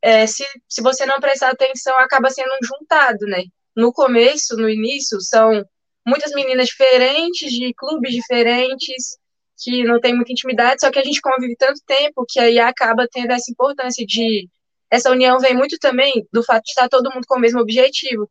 é, 0.02 0.26
se, 0.26 0.44
se 0.68 0.82
você 0.82 1.06
não 1.06 1.20
prestar 1.20 1.50
atenção, 1.50 1.96
acaba 1.98 2.30
sendo 2.30 2.50
um 2.50 2.66
juntado, 2.66 3.26
né? 3.26 3.44
No 3.76 3.92
começo, 3.92 4.56
no 4.56 4.68
início, 4.68 5.20
são 5.20 5.64
muitas 6.06 6.32
meninas 6.32 6.68
diferentes, 6.68 7.52
de 7.52 7.74
clubes 7.74 8.12
diferentes, 8.14 9.18
que 9.58 9.84
não 9.84 10.00
tem 10.00 10.14
muita 10.14 10.32
intimidade, 10.32 10.80
só 10.80 10.90
que 10.90 10.98
a 10.98 11.04
gente 11.04 11.20
convive 11.20 11.56
tanto 11.56 11.80
tempo 11.87 12.24
que 12.28 12.40
aí 12.40 12.58
acaba 12.58 13.08
tendo 13.10 13.32
essa 13.32 13.50
importância 13.50 14.04
de. 14.06 14.48
Essa 14.94 15.11
união 15.11 15.40
vem 15.40 15.57
muito 15.57 15.76
também 15.76 16.24
do 16.33 16.40
fato 16.44 16.62
de 16.62 16.70
estar 16.70 16.88
todo 16.88 17.12
mundo 17.12 17.26
com 17.26 17.37
o 17.37 17.40
mesmo 17.40 17.61
objetivo. 17.61 18.30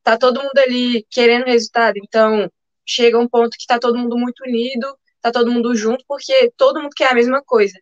Tá 0.00 0.16
todo 0.16 0.40
mundo 0.40 0.56
ali 0.58 1.04
querendo 1.10 1.46
resultado. 1.46 1.96
Então, 1.96 2.48
chega 2.86 3.18
um 3.18 3.28
ponto 3.28 3.50
que 3.50 3.62
está 3.62 3.80
todo 3.80 3.98
mundo 3.98 4.16
muito 4.16 4.44
unido, 4.46 4.86
está 5.16 5.32
todo 5.32 5.50
mundo 5.50 5.74
junto, 5.74 6.04
porque 6.06 6.52
todo 6.56 6.80
mundo 6.80 6.92
quer 6.94 7.10
a 7.10 7.14
mesma 7.14 7.42
coisa. 7.44 7.76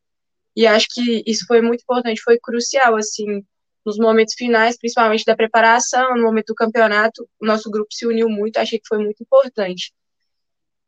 E 0.57 0.67
acho 0.67 0.87
que 0.91 1.23
isso 1.27 1.45
foi 1.47 1.61
muito 1.61 1.83
importante, 1.83 2.23
foi 2.23 2.39
crucial, 2.41 2.97
assim, 2.97 3.45
nos 3.85 3.99
momentos 3.99 4.33
finais, 4.35 4.79
principalmente 4.79 5.27
da 5.27 5.37
preparação, 5.37 6.17
no 6.17 6.23
momento 6.23 6.47
do 6.47 6.55
campeonato, 6.55 7.29
o 7.39 7.45
nosso 7.45 7.71
grupo 7.71 7.93
se 7.93 8.07
uniu 8.07 8.31
muito, 8.31 8.57
achei 8.57 8.79
que 8.79 8.89
foi 8.89 8.97
muito 8.97 9.23
importante. 9.23 9.93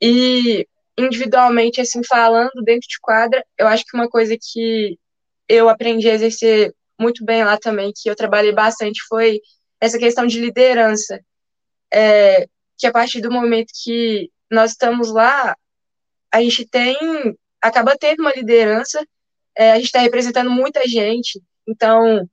E 0.00 0.66
individualmente, 0.96 1.78
assim, 1.78 2.00
falando 2.02 2.62
dentro 2.64 2.88
de 2.88 2.98
quadra, 3.02 3.44
eu 3.58 3.66
acho 3.66 3.84
que 3.84 3.94
uma 3.94 4.08
coisa 4.08 4.34
que 4.40 4.98
eu 5.46 5.68
aprendi 5.68 6.08
a 6.08 6.14
exercer 6.14 6.74
muito 6.98 7.24
bem 7.24 7.44
lá 7.44 7.56
também, 7.56 7.92
que 7.94 8.08
eu 8.08 8.16
trabalhei 8.16 8.52
bastante, 8.52 9.02
foi 9.08 9.40
essa 9.80 9.98
questão 9.98 10.26
de 10.26 10.40
liderança. 10.40 11.20
É, 11.92 12.46
que 12.76 12.86
a 12.86 12.92
partir 12.92 13.20
do 13.20 13.30
momento 13.30 13.72
que 13.82 14.30
nós 14.50 14.72
estamos 14.72 15.12
lá, 15.12 15.56
a 16.32 16.40
gente 16.42 16.66
tem, 16.66 16.96
acaba 17.60 17.96
tendo 17.98 18.20
uma 18.20 18.32
liderança, 18.32 19.04
é, 19.56 19.72
a 19.72 19.76
gente 19.76 19.86
está 19.86 20.00
representando 20.00 20.50
muita 20.50 20.86
gente, 20.88 21.40
então, 21.66 22.28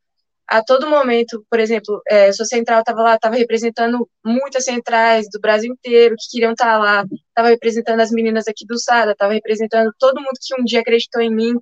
a 0.47 0.63
todo 0.63 0.89
momento, 0.89 1.45
por 1.49 1.59
exemplo, 1.59 2.01
é, 2.09 2.31
sou 2.31 2.45
central, 2.45 2.79
estava 2.79 3.01
lá, 3.01 3.15
estava 3.15 3.35
representando 3.35 4.09
muitas 4.25 4.65
centrais 4.65 5.27
do 5.31 5.39
Brasil 5.39 5.71
inteiro 5.71 6.15
que 6.17 6.29
queriam 6.31 6.51
estar 6.51 6.73
tá 6.73 6.77
lá, 6.77 7.05
estava 7.29 7.49
representando 7.49 7.99
as 8.01 8.11
meninas 8.11 8.47
aqui 8.47 8.65
do 8.65 8.77
SADA, 8.77 9.11
estava 9.11 9.33
representando 9.33 9.91
todo 9.99 10.19
mundo 10.19 10.37
que 10.41 10.59
um 10.59 10.63
dia 10.63 10.81
acreditou 10.81 11.21
em 11.21 11.33
mim, 11.33 11.53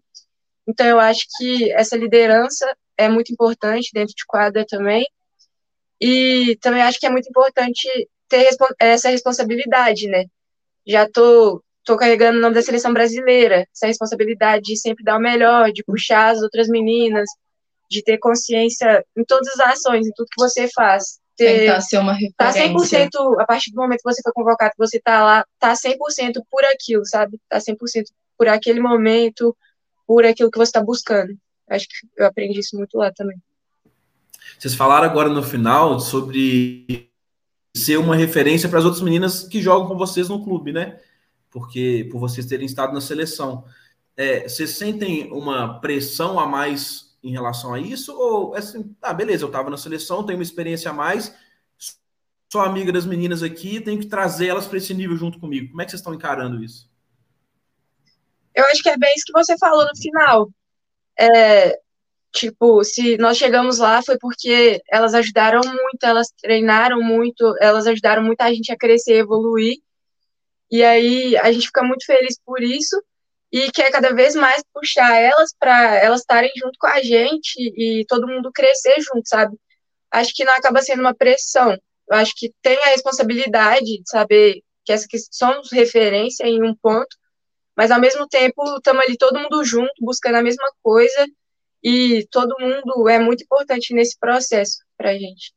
então 0.69 0.85
eu 0.85 0.99
acho 0.99 1.25
que 1.37 1.71
essa 1.71 1.97
liderança 1.97 2.71
é 2.95 3.09
muito 3.09 3.33
importante 3.33 3.89
dentro 3.91 4.13
de 4.15 4.23
quadra 4.27 4.63
também, 4.67 5.03
e 5.99 6.55
também 6.61 6.83
acho 6.83 6.99
que 6.99 7.07
é 7.07 7.09
muito 7.09 7.27
importante 7.27 7.87
ter 8.29 8.47
essa 8.79 9.09
responsabilidade, 9.09 10.07
né? 10.07 10.25
Já 10.85 11.09
tô, 11.09 11.63
tô 11.83 11.97
carregando 11.97 12.37
o 12.37 12.41
nome 12.41 12.53
da 12.53 12.61
seleção 12.61 12.93
brasileira, 12.93 13.67
essa 13.75 13.87
responsabilidade 13.87 14.63
de 14.63 14.77
sempre 14.77 15.03
dar 15.03 15.17
o 15.17 15.21
melhor, 15.21 15.71
de 15.71 15.83
puxar 15.83 16.29
as 16.29 16.41
outras 16.41 16.67
meninas, 16.67 17.27
de 17.89 18.03
ter 18.03 18.19
consciência 18.19 19.03
em 19.17 19.23
todas 19.25 19.47
as 19.59 19.73
ações, 19.73 20.05
em 20.05 20.11
tudo 20.15 20.29
que 20.29 20.41
você 20.41 20.69
faz. 20.73 21.19
Ter, 21.35 21.61
Tentar 21.61 21.81
ser 21.81 21.97
uma 21.97 22.13
tá 22.37 22.51
referência. 22.51 23.09
Tá 23.09 23.19
100%, 23.31 23.41
a 23.41 23.45
partir 23.45 23.71
do 23.71 23.81
momento 23.81 24.01
que 24.03 24.11
você 24.13 24.21
foi 24.21 24.33
convocado, 24.33 24.71
que 24.71 24.77
você 24.77 24.99
tá 24.99 25.23
lá, 25.23 25.45
tá 25.57 25.73
100% 25.73 25.95
por 26.51 26.63
aquilo, 26.65 27.05
sabe? 27.05 27.39
Tá 27.49 27.57
100% 27.57 28.03
por 28.37 28.47
aquele 28.47 28.79
momento, 28.79 29.55
por 30.09 30.25
aquilo 30.25 30.49
que 30.49 30.57
você 30.57 30.71
tá 30.71 30.83
buscando. 30.83 31.37
Acho 31.69 31.87
que 31.87 32.07
eu 32.17 32.25
aprendi 32.25 32.59
isso 32.59 32.75
muito 32.75 32.97
lá 32.97 33.13
também. 33.13 33.37
Vocês 34.57 34.73
falaram 34.73 35.07
agora 35.07 35.29
no 35.29 35.43
final 35.43 35.99
sobre 35.99 37.11
ser 37.77 37.97
uma 37.97 38.15
referência 38.15 38.67
para 38.67 38.79
as 38.79 38.85
outras 38.85 39.03
meninas 39.03 39.43
que 39.43 39.61
jogam 39.61 39.87
com 39.87 39.95
vocês 39.95 40.27
no 40.27 40.43
clube, 40.43 40.71
né? 40.71 40.99
Porque 41.51 42.09
por 42.11 42.17
vocês 42.17 42.47
terem 42.47 42.65
estado 42.65 42.91
na 42.91 42.99
seleção. 42.99 43.65
É, 44.17 44.49
vocês 44.49 44.71
sentem 44.71 45.31
uma 45.31 45.79
pressão 45.79 46.39
a 46.39 46.47
mais 46.47 47.15
em 47.21 47.31
relação 47.31 47.75
a 47.75 47.79
isso? 47.79 48.11
Ou 48.17 48.55
assim, 48.55 48.95
ah, 49.03 49.13
beleza, 49.13 49.43
eu 49.43 49.49
estava 49.49 49.69
na 49.69 49.77
seleção, 49.77 50.25
tenho 50.25 50.39
uma 50.39 50.43
experiência 50.43 50.89
a 50.89 50.93
mais, 50.93 51.35
sou 52.51 52.61
amiga 52.61 52.91
das 52.91 53.05
meninas 53.05 53.43
aqui, 53.43 53.79
tenho 53.79 53.99
que 53.99 54.07
trazer 54.07 54.47
elas 54.47 54.65
para 54.65 54.79
esse 54.79 54.91
nível 54.91 55.15
junto 55.15 55.39
comigo. 55.39 55.69
Como 55.69 55.83
é 55.83 55.85
que 55.85 55.91
vocês 55.91 55.99
estão 55.99 56.15
encarando 56.15 56.63
isso? 56.63 56.88
Eu 58.59 58.65
acho 58.65 58.83
que 58.83 58.89
é 58.89 58.97
bem 58.97 59.13
isso 59.15 59.25
que 59.25 59.33
você 59.33 59.57
falou 59.57 59.85
no 59.85 59.95
final. 59.95 60.49
É, 61.19 61.79
Tipo, 62.31 62.83
se 62.83 63.17
nós 63.17 63.37
chegamos 63.37 63.79
lá 63.79 64.01
foi 64.03 64.17
porque 64.19 64.81
elas 64.89 65.13
ajudaram 65.15 65.61
muito, 65.65 66.03
elas 66.03 66.27
treinaram 66.41 67.01
muito, 67.01 67.55
elas 67.59 67.87
ajudaram 67.87 68.23
muito 68.23 68.41
a 68.41 68.53
gente 68.53 68.71
a 68.71 68.77
crescer, 68.77 69.15
evoluir. 69.15 69.77
E 70.71 70.83
aí 70.83 71.35
a 71.37 71.51
gente 71.51 71.67
fica 71.67 71.83
muito 71.83 72.05
feliz 72.05 72.39
por 72.45 72.61
isso 72.61 73.01
e 73.51 73.71
quer 73.71 73.91
cada 73.91 74.13
vez 74.13 74.35
mais 74.35 74.63
puxar 74.73 75.15
elas 75.17 75.53
para 75.59 75.95
elas 75.97 76.21
estarem 76.21 76.51
junto 76.55 76.77
com 76.79 76.87
a 76.87 77.01
gente 77.01 77.55
e 77.57 78.05
todo 78.07 78.27
mundo 78.27 78.51
crescer 78.53 78.95
junto, 79.01 79.27
sabe? 79.27 79.57
Acho 80.11 80.33
que 80.35 80.45
não 80.45 80.53
acaba 80.53 80.81
sendo 80.81 81.01
uma 81.01 81.15
pressão. 81.15 81.71
Eu 82.09 82.17
acho 82.17 82.33
que 82.35 82.53
tem 82.61 82.77
a 82.83 82.89
responsabilidade 82.89 83.85
de 83.85 84.03
saber 84.05 84.61
que 84.85 84.93
essa 84.93 85.07
que 85.09 85.17
somos 85.31 85.71
referência 85.71 86.45
em 86.45 86.63
um 86.63 86.75
ponto, 86.75 87.17
mas 87.79 87.91
ao 87.91 88.01
mesmo 88.01 88.27
tempo 88.27 88.61
estamos 88.75 89.01
ali 89.05 89.17
todo 89.17 89.39
mundo 89.39 89.63
junto, 89.63 89.93
buscando 90.01 90.35
a 90.35 90.43
mesma 90.43 90.69
coisa 90.83 91.25
e 91.81 92.27
todo 92.29 92.53
mundo 92.59 93.07
é 93.07 93.17
muito 93.17 93.45
importante 93.45 93.93
nesse 93.93 94.19
processo 94.19 94.79
para 94.97 95.11
a 95.11 95.13
gente. 95.13 95.53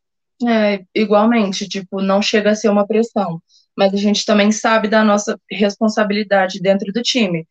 É, 0.46 0.85
igualmente, 0.94 1.68
tipo, 1.68 2.00
não 2.00 2.22
chega 2.22 2.52
a 2.52 2.54
ser 2.54 2.68
uma 2.68 2.87
pressão, 2.87 3.42
mas 3.76 3.92
a 3.92 3.96
gente 3.96 4.24
também 4.24 4.52
sabe 4.52 4.87
da 4.87 5.02
nossa 5.02 5.37
responsabilidade 5.50 6.61
dentro 6.61 6.92
do 6.92 7.02
time. 7.02 7.44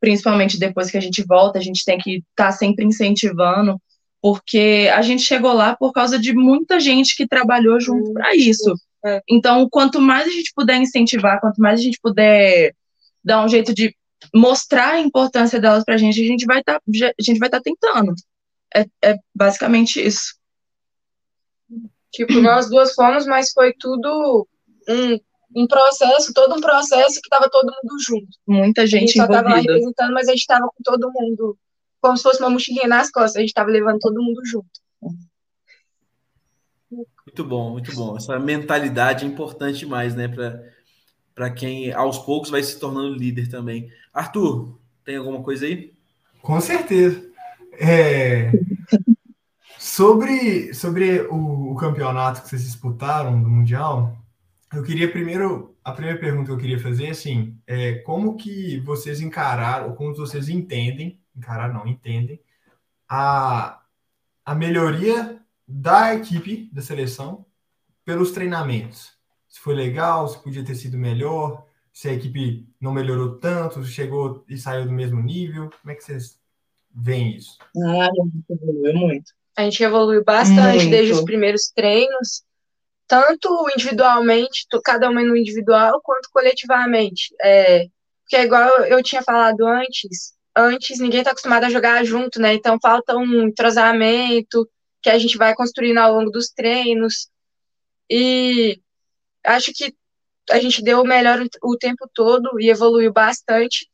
Principalmente 0.00 0.58
depois 0.58 0.90
que 0.90 0.96
a 0.96 1.00
gente 1.00 1.22
volta, 1.22 1.60
a 1.60 1.62
gente 1.62 1.84
tem 1.84 1.96
que 1.96 2.16
estar 2.16 2.46
tá 2.46 2.50
sempre 2.50 2.84
incentivando, 2.84 3.80
porque 4.20 4.90
a 4.92 5.00
gente 5.00 5.22
chegou 5.22 5.52
lá 5.52 5.76
por 5.76 5.92
causa 5.92 6.18
de 6.18 6.34
muita 6.34 6.80
gente 6.80 7.14
que 7.14 7.24
trabalhou 7.24 7.80
junto 7.80 8.12
para 8.12 8.34
isso. 8.34 8.74
É. 9.06 9.22
Então, 9.30 9.68
quanto 9.70 10.00
mais 10.00 10.26
a 10.26 10.32
gente 10.32 10.52
puder 10.56 10.76
incentivar, 10.76 11.40
quanto 11.40 11.60
mais 11.60 11.78
a 11.78 11.82
gente 11.84 12.00
puder 12.02 12.72
dar 13.22 13.44
um 13.44 13.48
jeito 13.48 13.74
de 13.74 13.94
mostrar 14.34 14.94
a 14.94 15.00
importância 15.00 15.60
delas 15.60 15.84
para 15.84 15.94
a 15.94 15.98
gente, 15.98 16.20
a 16.20 16.26
gente 16.26 16.44
vai 16.44 16.60
estar, 16.60 16.80
tá, 16.80 16.82
a 16.86 17.22
gente 17.22 17.38
vai 17.38 17.48
estar 17.48 17.60
tá 17.60 17.62
tentando. 17.62 18.14
É, 18.74 18.84
é 19.02 19.16
basicamente 19.34 20.04
isso. 20.04 20.36
Tipo, 22.10 22.40
nós 22.40 22.68
duas 22.68 22.94
fomos, 22.94 23.26
mas 23.26 23.52
foi 23.52 23.72
tudo 23.78 24.46
um, 24.88 25.18
um 25.62 25.66
processo, 25.66 26.32
todo 26.32 26.56
um 26.56 26.60
processo 26.60 27.20
que 27.20 27.26
estava 27.26 27.48
todo 27.50 27.72
mundo 27.82 28.00
junto. 28.00 28.28
Muita 28.46 28.86
gente 28.86 28.96
A 28.96 29.06
gente 29.06 29.16
só 29.16 29.24
estava 29.24 29.48
lá 29.48 29.56
representando, 29.56 30.14
mas 30.14 30.28
a 30.28 30.32
gente 30.32 30.40
estava 30.40 30.66
com 30.66 30.82
todo 30.82 31.12
mundo, 31.12 31.58
como 32.00 32.16
se 32.16 32.22
fosse 32.22 32.40
uma 32.40 32.50
mochilinha 32.50 32.88
nas 32.88 33.10
costas, 33.10 33.36
a 33.36 33.40
gente 33.40 33.50
estava 33.50 33.70
levando 33.70 33.98
todo 33.98 34.22
mundo 34.22 34.40
junto. 34.44 34.68
Muito 36.90 37.44
bom, 37.44 37.72
muito 37.72 37.94
bom. 37.94 38.16
Essa 38.16 38.38
mentalidade 38.38 39.24
é 39.24 39.28
importante 39.28 39.80
demais, 39.80 40.14
né, 40.14 40.28
para 40.28 40.62
para 41.38 41.50
quem 41.50 41.92
aos 41.92 42.18
poucos 42.18 42.50
vai 42.50 42.60
se 42.64 42.80
tornando 42.80 43.14
líder 43.14 43.48
também. 43.48 43.88
Arthur, 44.18 44.78
tem 45.04 45.16
alguma 45.16 45.42
coisa 45.42 45.66
aí? 45.66 45.94
Com 46.42 46.60
certeza. 46.60 47.30
É... 47.72 48.50
sobre 49.78 50.74
sobre 50.74 51.20
o, 51.22 51.72
o, 51.72 51.76
campeonato 51.76 52.42
que 52.42 52.48
vocês 52.48 52.64
disputaram 52.64 53.40
do 53.40 53.48
Mundial, 53.48 54.16
eu 54.72 54.82
queria 54.82 55.10
primeiro, 55.10 55.76
a 55.84 55.92
primeira 55.92 56.18
pergunta 56.18 56.46
que 56.46 56.52
eu 56.52 56.58
queria 56.58 56.80
fazer 56.80 57.06
é 57.06 57.10
assim, 57.10 57.56
é, 57.66 57.94
como 58.00 58.36
que 58.36 58.80
vocês 58.80 59.20
encararam, 59.20 59.88
ou 59.88 59.94
como 59.94 60.14
vocês 60.14 60.48
entendem, 60.48 61.20
encarar 61.36 61.72
não, 61.72 61.86
entendem, 61.86 62.40
a, 63.08 63.80
a 64.44 64.54
melhoria 64.54 65.40
da 65.66 66.14
equipe 66.14 66.68
da 66.72 66.82
seleção 66.82 67.46
pelos 68.04 68.32
treinamentos? 68.32 69.18
se 69.48 69.60
foi 69.60 69.74
legal, 69.74 70.28
se 70.28 70.38
podia 70.38 70.64
ter 70.64 70.74
sido 70.74 70.98
melhor, 70.98 71.66
se 71.98 72.08
a 72.08 72.12
equipe 72.12 72.64
não 72.80 72.92
melhorou 72.92 73.40
tanto, 73.40 73.84
chegou 73.84 74.44
e 74.48 74.56
saiu 74.56 74.86
do 74.86 74.92
mesmo 74.92 75.20
nível. 75.20 75.68
Como 75.82 75.90
é 75.90 75.96
que 75.96 76.04
vocês 76.04 76.38
veem 76.94 77.36
isso? 77.36 77.58
Ah, 77.76 78.06
a 78.06 78.24
gente 78.24 78.44
evoluiu 78.48 78.94
muito. 78.94 79.32
A 79.56 79.62
gente 79.64 79.82
evoluiu 79.82 80.22
bastante 80.22 80.76
muito. 80.76 80.90
desde 80.90 81.12
os 81.12 81.24
primeiros 81.24 81.72
treinos, 81.74 82.44
tanto 83.08 83.48
individualmente, 83.76 84.68
cada 84.84 85.10
uma 85.10 85.24
no 85.24 85.36
individual, 85.36 86.00
quanto 86.00 86.30
coletivamente. 86.30 87.34
É, 87.42 87.88
porque 88.22 88.36
é 88.36 88.44
igual 88.44 88.84
eu 88.84 89.02
tinha 89.02 89.20
falado 89.20 89.66
antes, 89.66 90.34
antes 90.56 91.00
ninguém 91.00 91.18
está 91.18 91.32
acostumado 91.32 91.64
a 91.64 91.70
jogar 91.70 92.04
junto, 92.04 92.40
né? 92.40 92.54
Então 92.54 92.78
falta 92.80 93.16
um 93.16 93.48
entrosamento 93.48 94.70
que 95.02 95.10
a 95.10 95.18
gente 95.18 95.36
vai 95.36 95.52
construindo 95.52 95.98
ao 95.98 96.14
longo 96.14 96.30
dos 96.30 96.48
treinos. 96.50 97.28
E 98.08 98.80
acho 99.44 99.72
que 99.74 99.92
a 100.50 100.58
gente 100.58 100.82
deu 100.82 101.00
o 101.00 101.06
melhor 101.06 101.40
o 101.62 101.76
tempo 101.76 102.08
todo 102.12 102.60
e 102.60 102.70
evoluiu 102.70 103.12
bastante. 103.12 103.88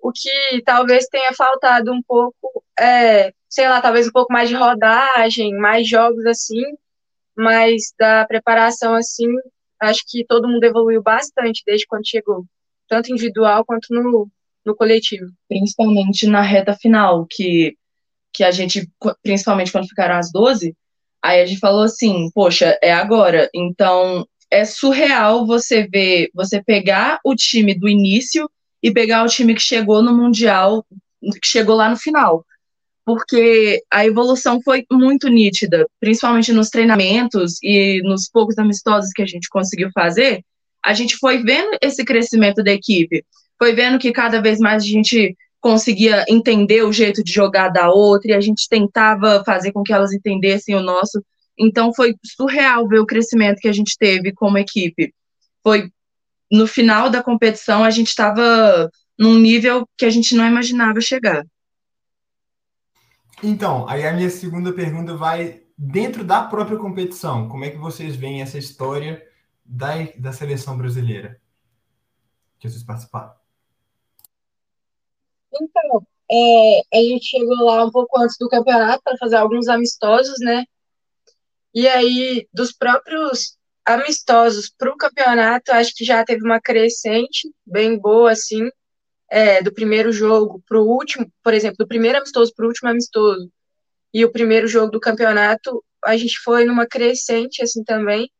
O 0.00 0.12
que 0.12 0.62
talvez 0.64 1.06
tenha 1.06 1.32
faltado 1.32 1.92
um 1.92 2.02
pouco, 2.02 2.64
é, 2.78 3.32
sei 3.48 3.68
lá, 3.68 3.80
talvez 3.80 4.06
um 4.08 4.12
pouco 4.12 4.32
mais 4.32 4.48
de 4.48 4.54
rodagem, 4.54 5.56
mais 5.56 5.88
jogos 5.88 6.24
assim, 6.26 6.62
mas 7.36 7.92
da 7.98 8.24
preparação 8.26 8.94
assim, 8.94 9.28
Acho 9.80 10.02
que 10.06 10.24
todo 10.24 10.48
mundo 10.48 10.64
evoluiu 10.64 11.02
bastante 11.02 11.62
desde 11.64 11.86
quando 11.86 12.08
chegou, 12.08 12.44
tanto 12.88 13.12
individual 13.12 13.64
quanto 13.64 13.86
no, 13.90 14.28
no 14.64 14.74
coletivo. 14.74 15.26
Principalmente 15.48 16.26
na 16.26 16.42
reta 16.42 16.74
final, 16.74 17.26
que, 17.30 17.76
que 18.32 18.42
a 18.42 18.50
gente, 18.50 18.90
principalmente 19.22 19.70
quando 19.70 19.88
ficaram 19.88 20.16
as 20.16 20.32
12, 20.32 20.76
aí 21.22 21.40
a 21.40 21.46
gente 21.46 21.60
falou 21.60 21.82
assim, 21.82 22.28
poxa, 22.34 22.76
é 22.82 22.92
agora. 22.92 23.48
Então, 23.54 24.26
é 24.50 24.64
surreal 24.64 25.46
você 25.46 25.86
ver, 25.86 26.30
você 26.34 26.62
pegar 26.62 27.18
o 27.24 27.34
time 27.34 27.74
do 27.74 27.88
início 27.88 28.50
e 28.82 28.92
pegar 28.92 29.24
o 29.24 29.28
time 29.28 29.54
que 29.54 29.60
chegou 29.60 30.02
no 30.02 30.16
Mundial, 30.16 30.84
que 31.20 31.46
chegou 31.46 31.76
lá 31.76 31.88
no 31.88 31.96
final. 31.96 32.44
Porque 33.04 33.82
a 33.90 34.06
evolução 34.06 34.60
foi 34.62 34.84
muito 34.90 35.28
nítida, 35.28 35.86
principalmente 35.98 36.52
nos 36.52 36.68
treinamentos 36.68 37.54
e 37.62 38.00
nos 38.02 38.28
poucos 38.28 38.58
amistosos 38.58 39.10
que 39.12 39.22
a 39.22 39.26
gente 39.26 39.48
conseguiu 39.48 39.90
fazer. 39.92 40.42
A 40.84 40.92
gente 40.92 41.16
foi 41.16 41.42
vendo 41.42 41.76
esse 41.82 42.04
crescimento 42.04 42.62
da 42.62 42.72
equipe, 42.72 43.24
foi 43.58 43.72
vendo 43.72 43.98
que 43.98 44.12
cada 44.12 44.40
vez 44.40 44.58
mais 44.58 44.82
a 44.82 44.86
gente 44.86 45.36
conseguia 45.60 46.24
entender 46.28 46.82
o 46.82 46.92
jeito 46.92 47.22
de 47.24 47.32
jogar 47.32 47.68
da 47.68 47.90
outra 47.90 48.30
e 48.30 48.34
a 48.34 48.40
gente 48.40 48.68
tentava 48.68 49.42
fazer 49.44 49.72
com 49.72 49.82
que 49.82 49.92
elas 49.92 50.12
entendessem 50.12 50.74
o 50.74 50.82
nosso. 50.82 51.22
Então 51.58 51.92
foi 51.92 52.14
surreal 52.24 52.86
ver 52.86 53.00
o 53.00 53.06
crescimento 53.06 53.58
que 53.58 53.68
a 53.68 53.72
gente 53.72 53.96
teve 53.98 54.32
como 54.32 54.58
equipe. 54.58 55.12
Foi 55.62 55.90
no 56.50 56.66
final 56.66 57.10
da 57.10 57.22
competição 57.22 57.84
a 57.84 57.90
gente 57.90 58.08
estava 58.08 58.90
num 59.18 59.38
nível 59.38 59.86
que 59.96 60.04
a 60.04 60.10
gente 60.10 60.34
não 60.34 60.46
imaginava 60.46 61.00
chegar. 61.00 61.44
Então, 63.42 63.88
aí 63.88 64.06
a 64.06 64.12
minha 64.12 64.30
segunda 64.30 64.72
pergunta 64.72 65.16
vai 65.16 65.62
dentro 65.76 66.24
da 66.24 66.42
própria 66.42 66.78
competição. 66.78 67.48
Como 67.48 67.64
é 67.64 67.70
que 67.70 67.76
vocês 67.76 68.16
veem 68.16 68.42
essa 68.42 68.58
história 68.58 69.24
da, 69.64 69.94
da 70.16 70.32
seleção 70.32 70.76
brasileira 70.76 71.40
que 72.58 72.68
vocês 72.68 72.82
participaram? 72.82 73.32
Então, 75.52 76.06
é, 76.30 76.80
a 76.94 77.02
gente 77.02 77.26
chegou 77.26 77.64
lá 77.64 77.84
um 77.84 77.90
pouco 77.90 78.20
antes 78.20 78.36
do 78.38 78.48
campeonato 78.48 79.02
para 79.02 79.16
fazer 79.16 79.36
alguns 79.36 79.68
amistosos, 79.68 80.36
né? 80.40 80.64
E 81.74 81.86
aí, 81.86 82.48
dos 82.52 82.72
próprios 82.72 83.56
amistosos 83.84 84.70
para 84.76 84.90
o 84.90 84.96
campeonato, 84.96 85.72
acho 85.72 85.94
que 85.94 86.04
já 86.04 86.24
teve 86.24 86.44
uma 86.44 86.60
crescente 86.60 87.50
bem 87.66 87.98
boa, 87.98 88.32
assim, 88.32 88.68
é, 89.30 89.62
do 89.62 89.72
primeiro 89.72 90.12
jogo 90.12 90.62
para 90.66 90.78
o 90.78 90.86
último, 90.86 91.30
por 91.42 91.54
exemplo, 91.54 91.76
do 91.78 91.88
primeiro 91.88 92.18
amistoso 92.18 92.52
para 92.54 92.64
o 92.64 92.68
último 92.68 92.90
amistoso, 92.90 93.50
e 94.12 94.24
o 94.24 94.32
primeiro 94.32 94.66
jogo 94.66 94.90
do 94.90 95.00
campeonato, 95.00 95.84
a 96.04 96.16
gente 96.16 96.38
foi 96.40 96.64
numa 96.64 96.86
crescente, 96.86 97.62
assim, 97.62 97.84
também. 97.84 98.30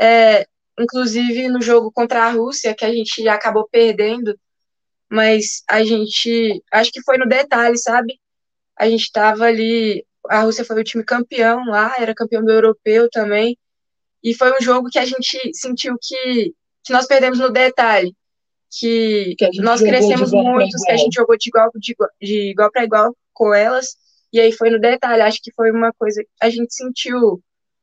É, 0.00 0.46
inclusive, 0.78 1.48
no 1.48 1.62
jogo 1.62 1.90
contra 1.92 2.24
a 2.24 2.30
Rússia, 2.30 2.74
que 2.74 2.84
a 2.84 2.92
gente 2.92 3.26
acabou 3.28 3.68
perdendo, 3.70 4.38
mas 5.10 5.62
a 5.68 5.84
gente, 5.84 6.62
acho 6.72 6.90
que 6.90 7.02
foi 7.02 7.18
no 7.18 7.26
detalhe, 7.26 7.78
sabe? 7.78 8.20
A 8.76 8.88
gente 8.88 9.04
estava 9.04 9.44
ali, 9.44 10.04
a 10.28 10.42
Rússia 10.42 10.64
foi 10.64 10.80
o 10.80 10.84
time 10.84 11.04
campeão 11.04 11.64
lá, 11.66 11.94
era 11.98 12.14
campeão 12.14 12.44
do 12.44 12.50
europeu 12.50 13.08
também, 13.10 13.58
e 14.22 14.34
foi 14.34 14.56
um 14.56 14.60
jogo 14.60 14.88
que 14.88 14.98
a 14.98 15.04
gente 15.04 15.38
sentiu 15.52 15.96
que, 16.00 16.54
que 16.82 16.92
nós 16.92 17.06
perdemos 17.06 17.38
no 17.38 17.50
detalhe, 17.50 18.14
que, 18.70 19.34
que 19.36 19.60
nós 19.60 19.80
crescemos 19.80 20.32
muito, 20.32 20.76
que 20.84 20.90
a 20.90 20.96
gente 20.96 21.14
jogou 21.14 21.36
de 21.36 21.48
igual, 21.48 21.70
de, 21.76 21.94
de 22.20 22.50
igual 22.50 22.70
para 22.72 22.84
igual 22.84 23.16
com 23.32 23.52
elas, 23.52 23.96
e 24.32 24.40
aí 24.40 24.50
foi 24.50 24.70
no 24.70 24.80
detalhe, 24.80 25.22
acho 25.22 25.40
que 25.42 25.52
foi 25.52 25.70
uma 25.70 25.92
coisa 25.92 26.22
que 26.22 26.28
a 26.40 26.50
gente 26.50 26.74
sentiu, 26.74 27.42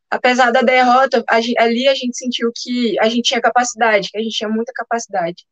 apesar 0.09 0.51
da 0.51 0.61
derrota, 0.61 1.23
a, 1.27 1.35
ali 1.35 1.87
a 1.87 1.95
gente 1.95 2.17
sentiu 2.17 2.51
que 2.55 2.99
a 2.99 3.07
gente 3.07 3.23
tinha 3.23 3.41
capacidade, 3.41 4.09
que 4.09 4.17
a 4.17 4.21
gente 4.21 4.35
tinha 4.35 4.49
muita 4.49 4.73
capacidade. 4.73 5.45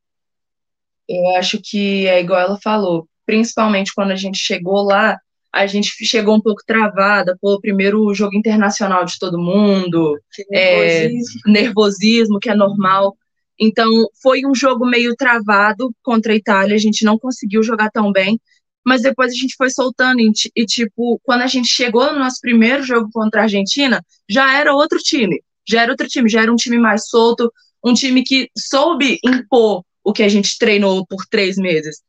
Eu 1.07 1.37
acho 1.37 1.59
que 1.63 2.07
é 2.07 2.19
igual 2.19 2.39
ela 2.39 2.59
falou, 2.61 3.07
principalmente 3.25 3.93
quando 3.95 4.11
a 4.11 4.15
gente 4.15 4.37
chegou 4.37 4.83
lá, 4.83 5.17
a 5.53 5.65
gente 5.65 5.91
chegou 6.05 6.35
um 6.35 6.41
pouco 6.41 6.61
travada, 6.65 7.37
o 7.41 7.59
primeiro 7.59 8.13
jogo 8.13 8.37
internacional 8.37 9.03
de 9.05 9.17
todo 9.17 9.39
mundo, 9.39 10.19
nervosismo. 10.49 11.41
É, 11.47 11.51
nervosismo, 11.51 12.39
que 12.39 12.49
é 12.49 12.55
normal. 12.55 13.17
Então, 13.59 13.89
foi 14.21 14.45
um 14.45 14.55
jogo 14.55 14.85
meio 14.85 15.15
travado 15.15 15.93
contra 16.01 16.33
a 16.33 16.35
Itália, 16.35 16.75
a 16.75 16.79
gente 16.79 17.03
não 17.03 17.17
conseguiu 17.17 17.61
jogar 17.61 17.89
tão 17.89 18.11
bem, 18.11 18.39
mas 18.85 19.01
depois 19.01 19.31
a 19.31 19.35
gente 19.35 19.55
foi 19.57 19.69
soltando, 19.69 20.21
e, 20.21 20.31
e 20.55 20.65
tipo, 20.65 21.19
quando 21.23 21.41
a 21.41 21.47
gente 21.47 21.67
chegou 21.67 22.11
no 22.13 22.19
nosso 22.19 22.39
primeiro 22.41 22.83
jogo 22.83 23.09
contra 23.11 23.41
a 23.41 23.43
Argentina, 23.43 24.03
já 24.29 24.57
era 24.57 24.73
outro 24.73 24.97
time, 24.99 25.41
já 25.67 25.81
era 25.81 25.91
outro 25.91 26.07
time, 26.07 26.29
já 26.29 26.41
era 26.41 26.51
um 26.51 26.55
time 26.55 26.77
mais 26.77 27.09
solto, 27.09 27.51
um 27.83 27.93
time 27.93 28.23
que 28.23 28.49
soube 28.57 29.19
impor 29.23 29.83
o 30.03 30.13
que 30.13 30.23
a 30.23 30.29
gente 30.29 30.57
treinou 30.57 31.05
por 31.05 31.25
três 31.29 31.57
meses. 31.57 32.01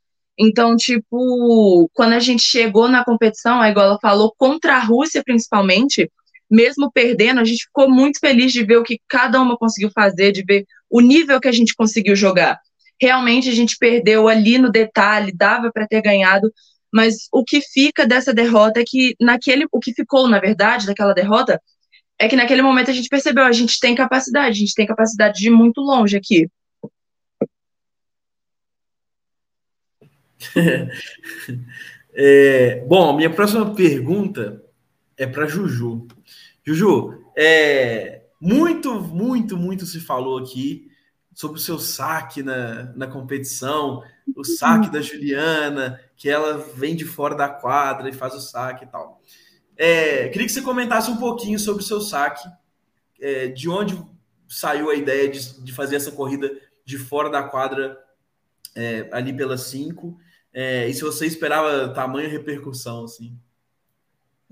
Então, 0.43 0.75
tipo, 0.75 1.91
quando 1.93 2.15
a 2.15 2.19
gente 2.19 2.43
chegou 2.43 2.89
na 2.89 3.05
competição, 3.05 3.61
a 3.61 3.69
igual 3.69 3.85
ela 3.85 3.99
falou, 4.01 4.35
contra 4.39 4.77
a 4.77 4.79
Rússia 4.79 5.23
principalmente, 5.23 6.11
mesmo 6.51 6.91
perdendo, 6.91 7.41
a 7.41 7.45
gente 7.45 7.65
ficou 7.65 7.91
muito 7.91 8.19
feliz 8.19 8.51
de 8.51 8.65
ver 8.65 8.79
o 8.79 8.83
que 8.83 8.99
cada 9.07 9.39
uma 9.39 9.59
conseguiu 9.59 9.91
fazer, 9.95 10.33
de 10.33 10.43
ver 10.43 10.65
o 10.89 11.03
nível 11.03 11.39
que 11.41 11.47
a 11.49 11.53
gente 11.53 11.75
conseguiu 11.75 12.17
jogar. 12.17 12.59
Realmente 12.99 13.51
a 13.51 13.55
gente 13.55 13.77
perdeu 13.79 14.29
ali 14.29 14.57
no 14.57 14.71
detalhe, 14.71 15.31
dava 15.31 15.71
para 15.71 15.87
ter 15.87 16.01
ganhado, 16.01 16.51
mas 16.91 17.29
o 17.31 17.45
que 17.45 17.61
fica 17.61 18.07
dessa 18.07 18.33
derrota 18.33 18.81
é 18.81 18.85
que 18.87 19.15
naquele, 19.21 19.67
o 19.71 19.79
que 19.79 19.93
ficou, 19.93 20.27
na 20.27 20.41
verdade, 20.41 20.87
daquela 20.87 21.13
derrota, 21.13 21.61
é 22.19 22.29
que 22.29 22.37
naquele 22.37 22.63
momento 22.63 22.91
a 22.91 22.95
gente 22.95 23.11
percebeu, 23.11 23.45
a 23.45 23.53
gente 23.53 23.79
tem 23.79 23.95
capacidade, 23.95 24.49
a 24.49 24.61
gente 24.61 24.75
tem 24.75 24.87
capacidade 24.87 25.39
de 25.39 25.49
ir 25.49 25.51
muito 25.51 25.83
longe 25.83 26.17
aqui. 26.17 26.49
é, 32.15 32.85
bom, 32.87 33.17
minha 33.17 33.31
próxima 33.31 33.75
pergunta 33.75 34.65
é 35.17 35.27
para 35.27 35.47
Juju. 35.47 36.07
Juju, 36.65 37.25
é, 37.37 38.23
muito, 38.41 39.01
muito, 39.01 39.57
muito 39.57 39.85
se 39.87 40.01
falou 40.01 40.39
aqui 40.39 40.91
sobre 41.35 41.59
o 41.59 41.63
seu 41.63 41.79
saque 41.79 42.43
na, 42.43 42.93
na 42.95 43.07
competição, 43.07 44.03
o 44.37 44.45
saque 44.45 44.91
da 44.91 45.01
Juliana, 45.01 46.01
que 46.17 46.29
ela 46.29 46.59
vem 46.75 46.97
de 46.97 47.05
fora 47.05 47.35
da 47.35 47.49
quadra 47.49 48.09
e 48.09 48.13
faz 48.13 48.35
o 48.35 48.41
saque 48.41 48.85
e 48.85 48.89
tal. 48.89 49.21
É, 49.77 50.29
queria 50.29 50.47
que 50.47 50.53
você 50.53 50.63
comentasse 50.63 51.11
um 51.11 51.17
pouquinho 51.17 51.59
sobre 51.59 51.83
o 51.83 51.87
seu 51.87 52.01
saque, 52.01 52.47
é, 53.21 53.49
de 53.49 53.69
onde 53.69 53.99
saiu 54.49 54.91
a 54.91 54.95
ideia 54.95 55.29
de, 55.29 55.63
de 55.63 55.73
fazer 55.73 55.97
essa 55.97 56.11
corrida 56.11 56.51
de 56.85 56.99
fora 56.99 57.31
da 57.31 57.43
quadra 57.43 57.97
é, 58.75 59.09
ali 59.13 59.33
pelas 59.33 59.63
5 59.63 60.19
é, 60.53 60.89
e 60.89 60.95
se 60.95 61.03
você 61.03 61.27
esperava 61.27 61.93
tamanha 61.95 62.29
repercussão, 62.29 63.05
assim? 63.05 63.39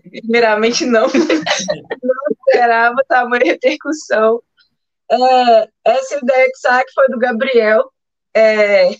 Primeiramente, 0.02 0.86
não. 0.86 1.06
não 2.02 2.14
esperava 2.46 3.04
tamanha 3.08 3.44
repercussão. 3.44 4.42
É, 5.10 5.68
essa 5.84 6.16
ideia 6.16 6.46
de 6.46 6.58
saque 6.58 6.92
foi 6.92 7.08
do 7.08 7.18
Gabriel. 7.18 7.92
É, 8.34 8.90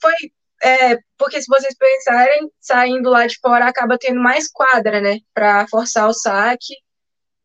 foi 0.00 0.12
é, 0.64 0.98
porque 1.18 1.40
se 1.42 1.46
vocês 1.46 1.74
pensarem, 1.76 2.50
saindo 2.58 3.10
lá 3.10 3.26
de 3.26 3.38
fora 3.38 3.66
acaba 3.66 3.98
tendo 3.98 4.18
mais 4.20 4.48
quadra, 4.50 4.98
né, 4.98 5.18
para 5.34 5.66
forçar 5.68 6.08
o 6.08 6.14
saque 6.14 6.74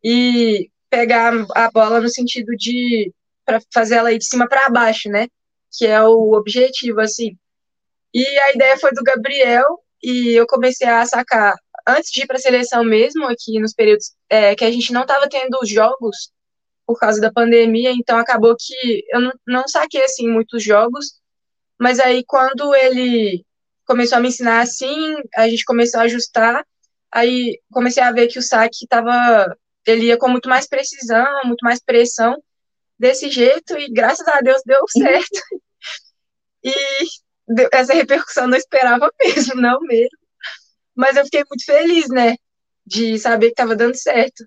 e 0.02 0.70
pegar 0.88 1.32
a 1.54 1.70
bola 1.70 2.00
no 2.00 2.08
sentido 2.08 2.56
de 2.56 3.12
para 3.44 3.60
fazer 3.72 3.96
ela 3.96 4.12
ir 4.12 4.18
de 4.18 4.26
cima 4.26 4.48
para 4.48 4.70
baixo, 4.70 5.10
né, 5.10 5.28
que 5.70 5.86
é 5.86 6.02
o 6.02 6.32
objetivo 6.32 7.00
assim. 7.00 7.36
E 8.12 8.24
a 8.40 8.52
ideia 8.52 8.78
foi 8.78 8.92
do 8.92 9.02
Gabriel, 9.02 9.80
e 10.02 10.32
eu 10.32 10.46
comecei 10.46 10.88
a 10.88 11.04
sacar 11.06 11.54
antes 11.86 12.10
de 12.10 12.22
ir 12.22 12.26
para 12.26 12.36
a 12.36 12.40
seleção 12.40 12.84
mesmo, 12.84 13.26
aqui 13.26 13.58
nos 13.58 13.74
períodos 13.74 14.12
é, 14.28 14.54
que 14.54 14.64
a 14.64 14.70
gente 14.70 14.92
não 14.92 15.02
estava 15.02 15.28
tendo 15.28 15.58
os 15.62 15.68
jogos 15.68 16.32
por 16.86 16.98
causa 16.98 17.20
da 17.20 17.32
pandemia, 17.32 17.92
então 17.92 18.18
acabou 18.18 18.56
que 18.58 19.04
eu 19.12 19.20
não, 19.20 19.32
não 19.46 19.68
saquei 19.68 20.02
assim 20.04 20.28
muitos 20.28 20.62
jogos, 20.62 21.20
mas 21.78 22.00
aí 22.00 22.24
quando 22.26 22.74
ele 22.74 23.44
começou 23.86 24.18
a 24.18 24.20
me 24.20 24.28
ensinar 24.28 24.60
assim, 24.60 25.16
a 25.36 25.48
gente 25.48 25.64
começou 25.64 26.00
a 26.00 26.04
ajustar, 26.04 26.64
aí 27.10 27.60
comecei 27.70 28.02
a 28.02 28.12
ver 28.12 28.28
que 28.28 28.38
o 28.38 28.42
saque 28.42 28.84
estava 28.84 29.56
ele 29.86 30.06
ia 30.06 30.18
com 30.18 30.28
muito 30.28 30.48
mais 30.48 30.66
precisão, 30.66 31.26
muito 31.44 31.62
mais 31.62 31.80
pressão 31.80 32.42
desse 32.98 33.30
jeito 33.30 33.78
e 33.78 33.88
graças 33.90 34.26
a 34.28 34.40
Deus 34.40 34.60
deu 34.64 34.80
certo. 34.90 35.40
E 36.62 36.74
essa 37.72 37.94
repercussão 37.94 38.46
não 38.46 38.56
esperava 38.56 39.12
mesmo, 39.20 39.60
não 39.60 39.80
mesmo. 39.80 40.18
Mas 40.94 41.16
eu 41.16 41.24
fiquei 41.24 41.44
muito 41.48 41.64
feliz, 41.64 42.08
né? 42.08 42.36
De 42.84 43.18
saber 43.18 43.46
que 43.46 43.52
estava 43.52 43.76
dando 43.76 43.94
certo. 43.94 44.44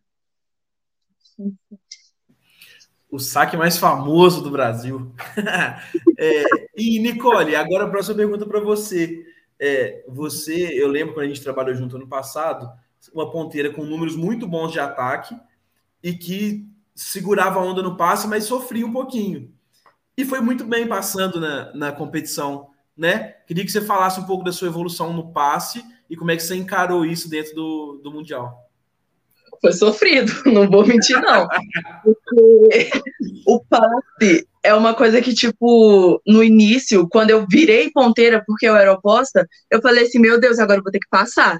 O 3.09 3.19
saque 3.19 3.55
mais 3.55 3.77
famoso 3.77 4.41
do 4.41 4.51
Brasil. 4.51 5.13
é, 6.17 6.43
e, 6.75 6.99
Nicole, 6.99 7.55
agora 7.55 7.85
a 7.85 7.89
próxima 7.89 8.15
pergunta 8.15 8.45
para 8.45 8.59
você. 8.59 9.25
É, 9.59 10.03
você, 10.07 10.69
eu 10.73 10.87
lembro 10.87 11.13
quando 11.13 11.25
a 11.25 11.27
gente 11.27 11.41
trabalhou 11.41 11.75
junto 11.75 11.95
ano 11.95 12.07
passado, 12.07 12.69
uma 13.13 13.31
ponteira 13.31 13.71
com 13.71 13.83
números 13.83 14.15
muito 14.15 14.47
bons 14.47 14.71
de 14.71 14.79
ataque 14.79 15.35
e 16.01 16.13
que 16.13 16.67
segurava 16.95 17.59
a 17.59 17.63
onda 17.63 17.81
no 17.81 17.95
passe, 17.95 18.27
mas 18.27 18.45
sofria 18.45 18.85
um 18.85 18.91
pouquinho. 18.91 19.53
E 20.17 20.25
foi 20.25 20.41
muito 20.41 20.63
bem 20.63 20.87
passando 20.87 21.39
na, 21.39 21.73
na 21.73 21.91
competição, 21.91 22.69
né? 22.97 23.35
Queria 23.47 23.65
que 23.65 23.71
você 23.71 23.81
falasse 23.81 24.19
um 24.19 24.25
pouco 24.25 24.43
da 24.43 24.51
sua 24.51 24.67
evolução 24.67 25.13
no 25.13 25.31
passe 25.31 25.83
e 26.09 26.15
como 26.15 26.31
é 26.31 26.35
que 26.35 26.43
você 26.43 26.55
encarou 26.55 27.05
isso 27.05 27.29
dentro 27.29 27.55
do, 27.55 28.01
do 28.03 28.11
Mundial. 28.11 28.69
Foi 29.61 29.73
sofrido, 29.73 30.31
não 30.45 30.69
vou 30.69 30.85
mentir, 30.85 31.19
não. 31.21 31.47
Porque 32.03 32.91
o 33.47 33.63
passe 33.65 34.47
é 34.61 34.73
uma 34.73 34.93
coisa 34.93 35.21
que, 35.21 35.33
tipo, 35.33 36.21
no 36.25 36.43
início, 36.43 37.07
quando 37.09 37.29
eu 37.31 37.45
virei 37.49 37.91
ponteira 37.91 38.43
porque 38.45 38.67
eu 38.67 38.75
era 38.75 38.93
oposta, 38.93 39.47
eu 39.71 39.81
falei 39.81 40.05
assim, 40.05 40.19
meu 40.19 40.39
Deus, 40.39 40.59
agora 40.59 40.79
eu 40.79 40.83
vou 40.83 40.91
ter 40.91 40.99
que 40.99 41.09
passar. 41.09 41.59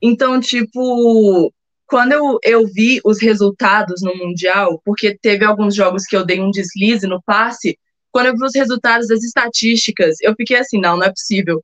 Então, 0.00 0.40
tipo, 0.40 1.52
quando 1.86 2.12
eu, 2.12 2.38
eu 2.44 2.66
vi 2.66 3.00
os 3.04 3.20
resultados 3.20 4.02
no 4.02 4.14
Mundial, 4.14 4.80
porque 4.84 5.16
teve 5.20 5.44
alguns 5.44 5.74
jogos 5.74 6.04
que 6.04 6.16
eu 6.16 6.24
dei 6.24 6.40
um 6.40 6.50
deslize 6.50 7.06
no 7.06 7.22
passe, 7.22 7.78
quando 8.18 8.26
eu 8.26 8.36
vi 8.36 8.44
os 8.44 8.54
resultados 8.56 9.06
das 9.06 9.22
estatísticas, 9.22 10.16
eu 10.20 10.34
fiquei 10.34 10.56
assim, 10.56 10.80
não, 10.80 10.96
não 10.96 11.04
é 11.04 11.08
possível. 11.08 11.62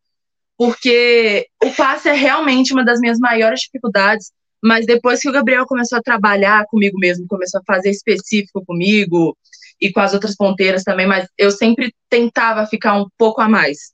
Porque 0.57 1.49
o 1.61 1.73
passe 1.73 2.09
é 2.09 2.13
realmente 2.13 2.73
uma 2.73 2.85
das 2.85 3.01
minhas 3.01 3.19
maiores 3.19 3.63
dificuldades, 3.63 4.31
mas 4.63 4.87
depois 4.87 5.19
que 5.19 5.29
o 5.29 5.33
Gabriel 5.33 5.67
começou 5.67 5.99
a 5.99 6.03
trabalhar 6.03 6.65
comigo 6.67 6.97
mesmo, 6.97 7.27
começou 7.27 7.61
a 7.61 7.65
fazer 7.67 7.91
específico 7.91 8.65
comigo 8.65 9.37
e 9.81 9.91
com 9.91 9.99
as 9.99 10.15
outras 10.15 10.37
ponteiras 10.37 10.85
também, 10.85 11.09
mas 11.09 11.27
eu 11.37 11.51
sempre 11.51 11.93
tentava 12.09 12.65
ficar 12.67 12.95
um 13.03 13.09
pouco 13.19 13.41
a 13.41 13.49
mais. 13.49 13.93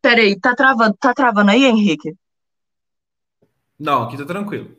Peraí, 0.00 0.38
tá 0.38 0.54
travando, 0.54 0.96
tá 1.00 1.12
travando 1.12 1.50
aí, 1.50 1.64
Henrique? 1.64 2.14
Não, 3.76 4.04
aqui 4.04 4.16
tá 4.16 4.24
tranquilo. 4.24 4.76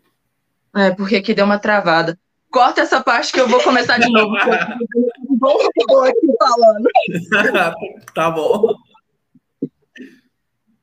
É, 0.74 0.91
porque 0.91 1.18
aqui 1.18 1.34
deu 1.34 1.43
uma 1.43 1.59
travada. 1.59 2.18
Corta 2.49 2.80
essa 2.80 3.03
parte 3.03 3.34
que 3.34 3.41
eu 3.41 3.49
vou 3.49 3.62
começar 3.62 3.97
de 3.97 4.09
novo. 4.09 4.34
Bom, 5.41 5.57
aqui 6.03 6.27
falando. 6.37 6.87
tá 8.13 8.29
bom. 8.29 8.75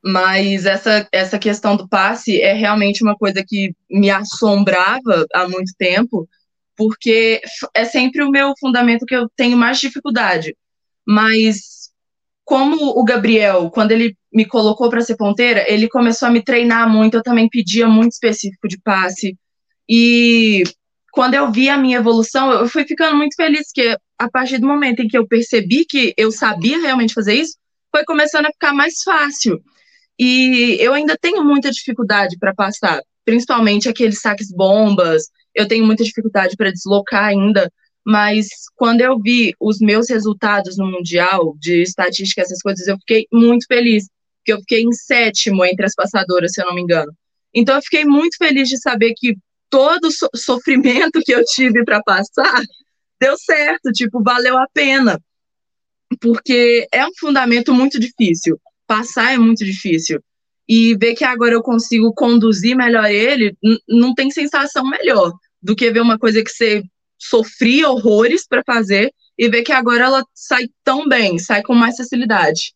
Mas 0.04 0.66
essa, 0.66 1.08
essa 1.12 1.38
questão 1.38 1.76
do 1.76 1.88
passe 1.88 2.40
é 2.42 2.52
realmente 2.54 3.04
uma 3.04 3.16
coisa 3.16 3.44
que 3.46 3.72
me 3.88 4.10
assombrava 4.10 5.26
há 5.32 5.48
muito 5.48 5.72
tempo, 5.78 6.28
porque 6.76 7.40
é 7.72 7.84
sempre 7.84 8.24
o 8.24 8.30
meu 8.30 8.52
fundamento 8.58 9.06
que 9.06 9.14
eu 9.14 9.28
tenho 9.36 9.56
mais 9.56 9.78
dificuldade. 9.78 10.56
Mas 11.06 11.90
como 12.44 12.98
o 12.98 13.04
Gabriel, 13.04 13.70
quando 13.70 13.92
ele 13.92 14.16
me 14.32 14.44
colocou 14.44 14.90
para 14.90 15.02
ser 15.02 15.16
ponteira, 15.16 15.64
ele 15.70 15.88
começou 15.88 16.26
a 16.26 16.30
me 16.32 16.42
treinar 16.42 16.88
muito, 16.90 17.14
eu 17.14 17.22
também 17.22 17.48
pedia 17.48 17.86
muito 17.86 18.12
específico 18.12 18.66
de 18.66 18.80
passe. 18.80 19.36
E 19.88 20.64
quando 21.12 21.34
eu 21.34 21.52
vi 21.52 21.68
a 21.68 21.78
minha 21.78 21.98
evolução, 21.98 22.50
eu 22.50 22.68
fui 22.68 22.84
ficando 22.84 23.16
muito 23.16 23.36
feliz, 23.36 23.70
que 23.72 23.96
a 24.18 24.28
partir 24.30 24.58
do 24.58 24.66
momento 24.66 25.00
em 25.00 25.08
que 25.08 25.16
eu 25.16 25.26
percebi 25.26 25.84
que 25.84 26.12
eu 26.16 26.32
sabia 26.32 26.78
realmente 26.78 27.14
fazer 27.14 27.34
isso, 27.34 27.56
foi 27.94 28.04
começando 28.04 28.46
a 28.46 28.52
ficar 28.52 28.74
mais 28.74 29.02
fácil. 29.02 29.60
E 30.18 30.76
eu 30.80 30.92
ainda 30.92 31.16
tenho 31.20 31.44
muita 31.44 31.70
dificuldade 31.70 32.36
para 32.38 32.54
passar, 32.54 33.00
principalmente 33.24 33.88
aqueles 33.88 34.20
saques 34.20 34.50
bombas, 34.50 35.24
eu 35.54 35.68
tenho 35.68 35.84
muita 35.84 36.02
dificuldade 36.02 36.56
para 36.56 36.72
deslocar 36.72 37.24
ainda, 37.24 37.70
mas 38.04 38.48
quando 38.74 39.00
eu 39.00 39.18
vi 39.18 39.54
os 39.60 39.78
meus 39.78 40.08
resultados 40.08 40.76
no 40.76 40.90
Mundial, 40.90 41.54
de 41.60 41.82
estatística, 41.82 42.40
essas 42.40 42.60
coisas, 42.60 42.86
eu 42.86 42.96
fiquei 42.98 43.26
muito 43.32 43.66
feliz, 43.66 44.08
porque 44.38 44.52
eu 44.52 44.58
fiquei 44.60 44.82
em 44.82 44.92
sétimo 44.92 45.64
entre 45.64 45.84
as 45.86 45.94
passadoras, 45.94 46.52
se 46.52 46.62
eu 46.62 46.66
não 46.66 46.74
me 46.74 46.82
engano. 46.82 47.12
Então 47.54 47.76
eu 47.76 47.82
fiquei 47.82 48.04
muito 48.04 48.36
feliz 48.36 48.68
de 48.68 48.78
saber 48.78 49.12
que 49.16 49.36
todo 49.70 50.06
o 50.06 50.10
so 50.10 50.28
sofrimento 50.34 51.20
que 51.24 51.32
eu 51.32 51.44
tive 51.44 51.84
para 51.84 52.02
passar 52.02 52.62
deu 53.20 53.36
certo, 53.36 53.92
tipo, 53.92 54.22
valeu 54.22 54.56
a 54.58 54.66
pena. 54.72 55.20
Porque 56.20 56.86
é 56.92 57.06
um 57.06 57.14
fundamento 57.18 57.74
muito 57.74 57.98
difícil. 57.98 58.60
Passar 58.86 59.34
é 59.34 59.38
muito 59.38 59.64
difícil. 59.64 60.22
E 60.68 60.96
ver 60.96 61.14
que 61.14 61.24
agora 61.24 61.54
eu 61.54 61.62
consigo 61.62 62.12
conduzir 62.12 62.76
melhor 62.76 63.06
ele, 63.06 63.56
não 63.88 64.14
tem 64.14 64.30
sensação 64.30 64.84
melhor 64.88 65.32
do 65.62 65.74
que 65.74 65.90
ver 65.90 66.00
uma 66.00 66.18
coisa 66.18 66.42
que 66.42 66.50
você 66.50 66.82
sofria 67.18 67.90
horrores 67.90 68.46
para 68.46 68.62
fazer 68.64 69.12
e 69.36 69.48
ver 69.48 69.62
que 69.62 69.72
agora 69.72 70.04
ela 70.04 70.24
sai 70.34 70.68
tão 70.84 71.08
bem, 71.08 71.38
sai 71.38 71.62
com 71.62 71.74
mais 71.74 71.96
facilidade. 71.96 72.74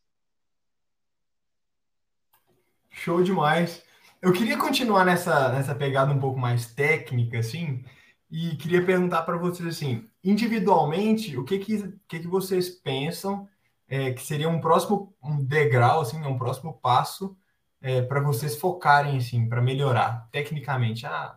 Show 2.91 3.23
demais. 3.23 3.83
Eu 4.21 4.33
queria 4.33 4.57
continuar 4.57 5.05
nessa, 5.05 5.51
nessa 5.51 5.75
pegada 5.75 6.13
um 6.13 6.21
pouco 6.21 6.39
mais 6.39 6.67
técnica, 6.67 7.39
assim, 7.39 7.85
e 8.33 8.57
queria 8.57 8.83
perguntar 8.83 9.23
para 9.25 9.37
vocês, 9.37 9.69
assim, 9.69 10.09
individualmente, 10.25 11.37
o 11.37 11.45
que 11.45 11.59
que, 11.59 11.99
que, 12.09 12.21
que 12.21 12.27
vocês 12.27 12.71
pensam 12.71 13.47
é, 13.87 14.11
que 14.13 14.23
seria 14.23 14.49
um 14.49 14.59
próximo 14.59 15.15
um 15.23 15.45
degrau, 15.45 16.01
assim, 16.01 16.17
um 16.25 16.39
próximo 16.39 16.73
passo 16.81 17.37
é, 17.83 18.01
para 18.01 18.23
vocês 18.23 18.57
focarem, 18.57 19.19
assim, 19.19 19.47
para 19.47 19.61
melhorar 19.61 20.27
tecnicamente? 20.33 21.05
Ah, 21.05 21.37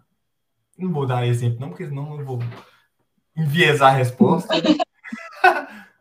não 0.77 0.93
vou 0.93 1.05
dar 1.05 1.27
exemplo, 1.27 1.59
não, 1.59 1.67
porque 1.67 1.85
senão 1.85 2.17
eu 2.17 2.25
vou 2.25 2.39
enviesar 3.35 3.93
a 3.93 3.97
resposta. 3.97 4.53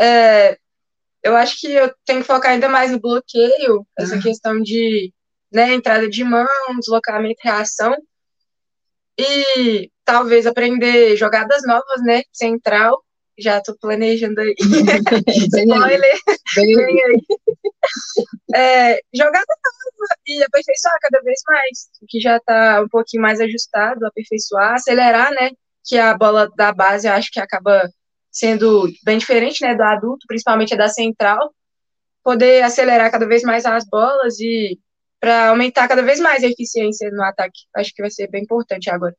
é, 0.00 0.58
eu 1.22 1.36
acho 1.36 1.60
que 1.60 1.70
eu 1.70 1.94
tenho 2.04 2.22
que 2.22 2.26
focar 2.26 2.50
ainda 2.50 2.68
mais 2.68 2.90
no 2.90 2.98
bloqueio, 3.00 3.86
essa 3.96 4.18
questão 4.18 4.60
de 4.60 5.14
né, 5.52 5.74
entrada 5.74 6.08
de 6.08 6.24
mão, 6.24 6.46
deslocamento, 6.78 7.40
reação. 7.42 7.96
E 9.18 9.90
talvez 10.04 10.46
aprender 10.46 11.16
jogadas 11.16 11.62
novas, 11.66 12.02
né? 12.02 12.22
Central. 12.32 13.02
Já 13.38 13.60
tô 13.60 13.76
planejando 13.78 14.40
aí. 14.40 14.54
Spoiler. 15.28 16.18
Vem 16.54 17.04
aí. 17.04 17.20
É, 18.54 19.00
jogada 19.14 19.44
nova 19.46 20.14
e 20.26 20.42
aperfeiçoar 20.42 20.96
cada 21.00 21.22
vez 21.22 21.40
mais. 21.46 21.88
O 22.02 22.06
que 22.06 22.20
já 22.20 22.38
tá 22.40 22.82
um 22.82 22.88
pouquinho 22.88 23.22
mais 23.22 23.40
ajustado, 23.40 24.06
aperfeiçoar, 24.06 24.74
acelerar, 24.74 25.30
né? 25.32 25.50
Que 25.84 25.98
a 25.98 26.16
bola 26.16 26.50
da 26.56 26.72
base 26.72 27.06
eu 27.06 27.12
acho 27.12 27.30
que 27.30 27.40
acaba 27.40 27.88
sendo 28.30 28.88
bem 29.04 29.18
diferente, 29.18 29.62
né, 29.62 29.74
do 29.74 29.82
adulto, 29.82 30.26
principalmente 30.26 30.72
a 30.74 30.76
da 30.76 30.88
central, 30.88 31.52
poder 32.22 32.62
acelerar 32.62 33.10
cada 33.10 33.26
vez 33.26 33.42
mais 33.42 33.66
as 33.66 33.84
bolas 33.84 34.38
e 34.38 34.78
para 35.20 35.50
aumentar 35.50 35.86
cada 35.86 36.02
vez 36.02 36.18
mais 36.18 36.42
a 36.42 36.48
eficiência 36.48 37.10
no 37.10 37.22
ataque. 37.22 37.60
Acho 37.76 37.92
que 37.94 38.02
vai 38.02 38.10
ser 38.10 38.28
bem 38.28 38.42
importante 38.42 38.88
agora. 38.90 39.14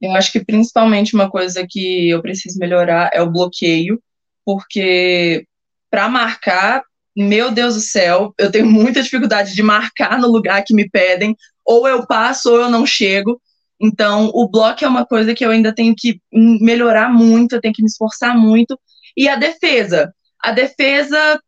Eu 0.00 0.12
acho 0.12 0.32
que 0.32 0.44
principalmente 0.44 1.14
uma 1.14 1.30
coisa 1.30 1.66
que 1.68 2.10
eu 2.10 2.20
preciso 2.22 2.58
melhorar 2.58 3.10
é 3.12 3.22
o 3.22 3.30
bloqueio, 3.30 4.02
porque 4.44 5.46
para 5.90 6.08
marcar, 6.08 6.82
meu 7.16 7.50
Deus 7.50 7.74
do 7.74 7.80
céu, 7.80 8.34
eu 8.38 8.50
tenho 8.50 8.66
muita 8.66 9.02
dificuldade 9.02 9.54
de 9.54 9.62
marcar 9.62 10.18
no 10.18 10.28
lugar 10.28 10.64
que 10.64 10.74
me 10.74 10.88
pedem, 10.88 11.36
ou 11.64 11.86
eu 11.86 12.06
passo 12.06 12.50
ou 12.50 12.62
eu 12.62 12.70
não 12.70 12.84
chego. 12.84 13.40
Então, 13.80 14.30
o 14.34 14.48
bloco 14.48 14.84
é 14.84 14.88
uma 14.88 15.06
coisa 15.06 15.34
que 15.34 15.44
eu 15.44 15.50
ainda 15.50 15.74
tenho 15.74 15.94
que 15.96 16.20
melhorar 16.32 17.08
muito, 17.08 17.54
eu 17.54 17.60
tenho 17.60 17.74
que 17.74 17.82
me 17.82 17.88
esforçar 17.88 18.36
muito. 18.36 18.78
E 19.16 19.28
a 19.28 19.36
defesa? 19.36 20.12
A 20.40 20.52
defesa, 20.52 21.40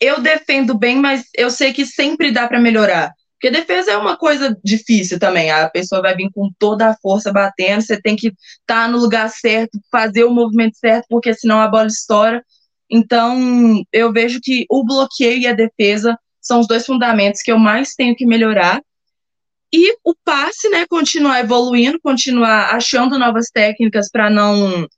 eu 0.00 0.20
defendo 0.20 0.76
bem, 0.76 0.96
mas 0.96 1.24
eu 1.34 1.50
sei 1.50 1.72
que 1.72 1.86
sempre 1.86 2.30
dá 2.30 2.46
para 2.48 2.60
melhorar. 2.60 3.12
Porque 3.38 3.52
defesa 3.52 3.92
é 3.92 3.96
uma 3.96 4.16
coisa 4.16 4.58
difícil 4.64 5.16
também. 5.18 5.48
A 5.50 5.70
pessoa 5.70 6.02
vai 6.02 6.16
vir 6.16 6.28
com 6.34 6.50
toda 6.58 6.88
a 6.88 6.96
força 6.96 7.32
batendo, 7.32 7.82
você 7.82 8.00
tem 8.00 8.16
que 8.16 8.28
estar 8.28 8.38
tá 8.66 8.88
no 8.88 8.98
lugar 8.98 9.30
certo, 9.30 9.78
fazer 9.92 10.24
o 10.24 10.34
movimento 10.34 10.76
certo, 10.76 11.06
porque 11.08 11.32
senão 11.32 11.60
a 11.60 11.68
bola 11.68 11.86
estoura. 11.86 12.44
Então, 12.90 13.80
eu 13.92 14.12
vejo 14.12 14.40
que 14.42 14.66
o 14.68 14.84
bloqueio 14.84 15.38
e 15.38 15.46
a 15.46 15.52
defesa 15.52 16.18
são 16.40 16.58
os 16.58 16.66
dois 16.66 16.84
fundamentos 16.84 17.40
que 17.40 17.52
eu 17.52 17.58
mais 17.58 17.94
tenho 17.94 18.16
que 18.16 18.26
melhorar. 18.26 18.82
E 19.72 19.96
o 20.02 20.14
passe, 20.24 20.68
né, 20.70 20.84
continuar 20.88 21.38
evoluindo, 21.40 22.00
continuar 22.02 22.74
achando 22.74 23.18
novas 23.18 23.50
técnicas 23.52 24.10
para 24.10 24.28
não 24.28 24.88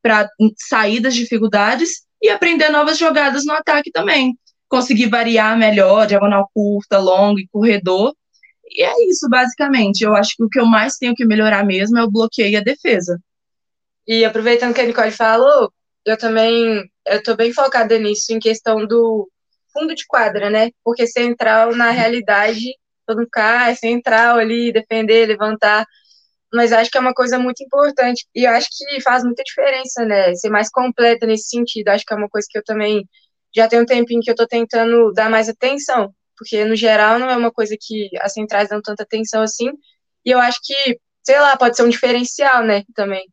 para 0.00 0.28
sair 0.56 0.98
das 0.98 1.14
dificuldades 1.14 2.04
e 2.20 2.28
aprender 2.28 2.70
novas 2.70 2.98
jogadas 2.98 3.44
no 3.44 3.52
ataque 3.52 3.90
também. 3.90 4.36
Conseguir 4.72 5.10
variar 5.10 5.54
melhor, 5.58 6.06
diagonal 6.06 6.48
curta, 6.54 6.98
longo 6.98 7.38
e 7.38 7.46
corredor. 7.48 8.14
E 8.66 8.82
é 8.82 9.06
isso, 9.06 9.28
basicamente. 9.28 10.00
Eu 10.00 10.16
acho 10.16 10.34
que 10.34 10.42
o 10.42 10.48
que 10.48 10.58
eu 10.58 10.64
mais 10.64 10.96
tenho 10.96 11.14
que 11.14 11.26
melhorar 11.26 11.62
mesmo 11.62 11.98
é 11.98 12.02
o 12.02 12.10
bloqueio 12.10 12.52
e 12.52 12.56
a 12.56 12.62
defesa. 12.62 13.20
E 14.08 14.24
aproveitando 14.24 14.72
que 14.72 14.80
a 14.80 14.86
Nicole 14.86 15.10
falou, 15.10 15.70
eu 16.06 16.16
também 16.16 16.90
tô 17.22 17.36
bem 17.36 17.52
focada 17.52 17.98
nisso, 17.98 18.32
em 18.32 18.38
questão 18.38 18.86
do 18.86 19.28
fundo 19.74 19.94
de 19.94 20.06
quadra, 20.06 20.48
né? 20.48 20.70
Porque 20.82 21.06
central, 21.06 21.76
na 21.76 21.90
realidade, 21.90 22.74
todo 23.06 23.18
mundo 23.18 23.26
fica, 23.26 23.64
ah, 23.64 23.70
é 23.70 23.74
central 23.74 24.38
ali, 24.38 24.72
defender, 24.72 25.26
levantar. 25.26 25.84
Mas 26.50 26.72
acho 26.72 26.90
que 26.90 26.96
é 26.96 27.00
uma 27.00 27.12
coisa 27.12 27.38
muito 27.38 27.62
importante. 27.62 28.26
E 28.34 28.46
acho 28.46 28.68
que 28.70 29.02
faz 29.02 29.22
muita 29.22 29.42
diferença, 29.42 30.02
né? 30.06 30.34
Ser 30.34 30.48
mais 30.48 30.70
completa 30.70 31.26
nesse 31.26 31.48
sentido. 31.48 31.88
Acho 31.88 32.06
que 32.06 32.14
é 32.14 32.16
uma 32.16 32.28
coisa 32.30 32.46
que 32.50 32.56
eu 32.58 32.64
também 32.64 33.06
já 33.54 33.68
tenho 33.68 33.82
um 33.82 33.86
tempinho 33.86 34.20
que 34.22 34.30
eu 34.30 34.34
tô 34.34 34.46
tentando 34.46 35.12
dar 35.12 35.30
mais 35.30 35.48
atenção. 35.48 36.14
Porque, 36.36 36.64
no 36.64 36.74
geral, 36.74 37.18
não 37.18 37.30
é 37.30 37.36
uma 37.36 37.52
coisa 37.52 37.76
que 37.80 38.08
as 38.20 38.32
centrais 38.32 38.68
dão 38.68 38.80
tanta 38.82 39.02
atenção 39.02 39.42
assim. 39.42 39.70
E 40.24 40.30
eu 40.30 40.38
acho 40.40 40.58
que 40.62 40.98
sei 41.22 41.38
lá, 41.38 41.56
pode 41.56 41.76
ser 41.76 41.84
um 41.84 41.88
diferencial, 41.88 42.64
né, 42.64 42.84
também, 42.94 43.28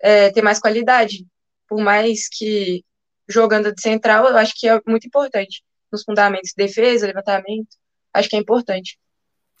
é, 0.00 0.30
ter 0.30 0.42
mais 0.42 0.58
qualidade, 0.58 1.26
por 1.68 1.80
mais 1.80 2.28
que 2.28 2.82
jogando 3.28 3.72
de 3.72 3.80
central, 3.80 4.26
eu 4.26 4.36
acho 4.36 4.54
que 4.56 4.68
é 4.68 4.80
muito 4.86 5.06
importante 5.06 5.62
nos 5.92 6.02
fundamentos, 6.02 6.52
defesa, 6.56 7.06
levantamento, 7.06 7.68
acho 8.12 8.28
que 8.28 8.36
é 8.36 8.38
importante. 8.38 8.98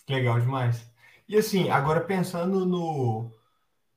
Legal 0.08 0.40
demais. 0.40 0.84
E 1.28 1.36
assim, 1.36 1.70
agora 1.70 2.00
pensando 2.00 2.66
no, 2.66 3.30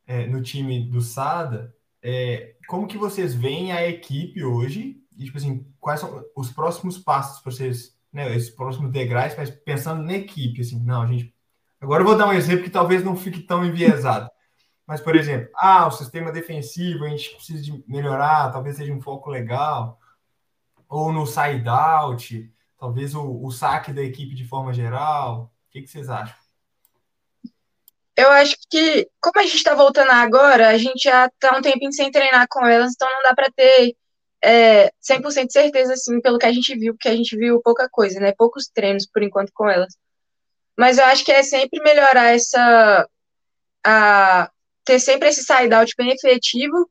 é, 0.05 0.27
no 0.27 0.41
time 0.41 0.89
do 0.89 1.01
Sada, 1.01 1.75
é, 2.01 2.55
como 2.67 2.87
que 2.87 2.97
vocês 2.97 3.33
veem 3.33 3.71
a 3.73 3.85
equipe 3.87 4.43
hoje? 4.43 4.95
E, 5.17 5.25
tipo 5.25 5.37
assim, 5.37 5.65
quais 5.79 5.99
são 5.99 6.23
os 6.35 6.51
próximos 6.51 6.97
passos 6.97 7.41
para 7.41 7.51
vocês, 7.51 7.97
né, 8.11 8.35
esses 8.35 8.49
próximos 8.49 8.91
degraus, 8.91 9.35
mas 9.35 9.49
pensando 9.49 10.03
na 10.03 10.13
equipe, 10.13 10.61
assim, 10.61 10.79
não, 10.83 11.01
a 11.01 11.07
gente... 11.07 11.33
Agora 11.81 12.01
eu 12.01 12.07
vou 12.07 12.17
dar 12.17 12.27
um 12.27 12.33
exemplo 12.33 12.63
que 12.63 12.69
talvez 12.69 13.03
não 13.03 13.15
fique 13.15 13.41
tão 13.41 13.65
enviesado. 13.65 14.29
Mas, 14.87 15.01
por 15.01 15.17
exemplo, 15.17 15.49
ah, 15.55 15.85
o 15.85 15.91
sistema 15.91 16.31
defensivo 16.31 17.03
a 17.03 17.09
gente 17.09 17.35
precisa 17.35 17.61
de 17.61 17.83
melhorar, 17.85 18.51
talvez 18.51 18.77
seja 18.77 18.93
um 18.93 19.01
foco 19.01 19.29
legal. 19.29 19.99
Ou 20.87 21.11
no 21.11 21.27
side-out, 21.27 22.49
talvez 22.79 23.13
o, 23.13 23.43
o 23.43 23.51
saque 23.51 23.91
da 23.91 24.01
equipe 24.01 24.33
de 24.33 24.47
forma 24.47 24.73
geral. 24.73 25.51
O 25.67 25.71
que, 25.71 25.81
que 25.81 25.89
vocês 25.89 26.09
acham? 26.09 26.37
Eu 28.15 28.31
acho 28.31 28.55
que, 28.69 29.07
como 29.21 29.39
a 29.39 29.43
gente 29.43 29.57
está 29.57 29.75
voltando 29.75 30.09
agora, 30.09 30.69
a 30.69 30.77
gente 30.77 31.03
já 31.03 31.27
está 31.27 31.55
um 31.55 31.61
tempinho 31.61 31.91
sem 31.93 32.09
treinar 32.09 32.47
com 32.49 32.65
elas, 32.65 32.93
então 32.93 33.07
não 33.11 33.21
dá 33.21 33.35
para 33.35 33.51
ter 33.51 33.95
é, 34.43 34.91
100% 35.01 35.47
de 35.47 35.53
certeza, 35.53 35.93
assim, 35.93 36.21
pelo 36.21 36.37
que 36.37 36.45
a 36.45 36.51
gente 36.51 36.75
viu, 36.77 36.93
porque 36.93 37.09
a 37.09 37.15
gente 37.15 37.35
viu 37.37 37.61
pouca 37.61 37.89
coisa, 37.89 38.19
né? 38.19 38.33
Poucos 38.37 38.67
treinos, 38.67 39.07
por 39.07 39.23
enquanto, 39.23 39.51
com 39.53 39.69
elas. 39.69 39.95
Mas 40.77 40.97
eu 40.97 41.05
acho 41.05 41.25
que 41.25 41.31
é 41.31 41.43
sempre 41.43 41.81
melhorar 41.81 42.35
essa. 42.35 43.07
A, 43.85 44.51
ter 44.85 44.99
sempre 44.99 45.29
esse 45.29 45.43
side-out 45.43 45.93
bem 45.97 46.11
efetivo 46.11 46.89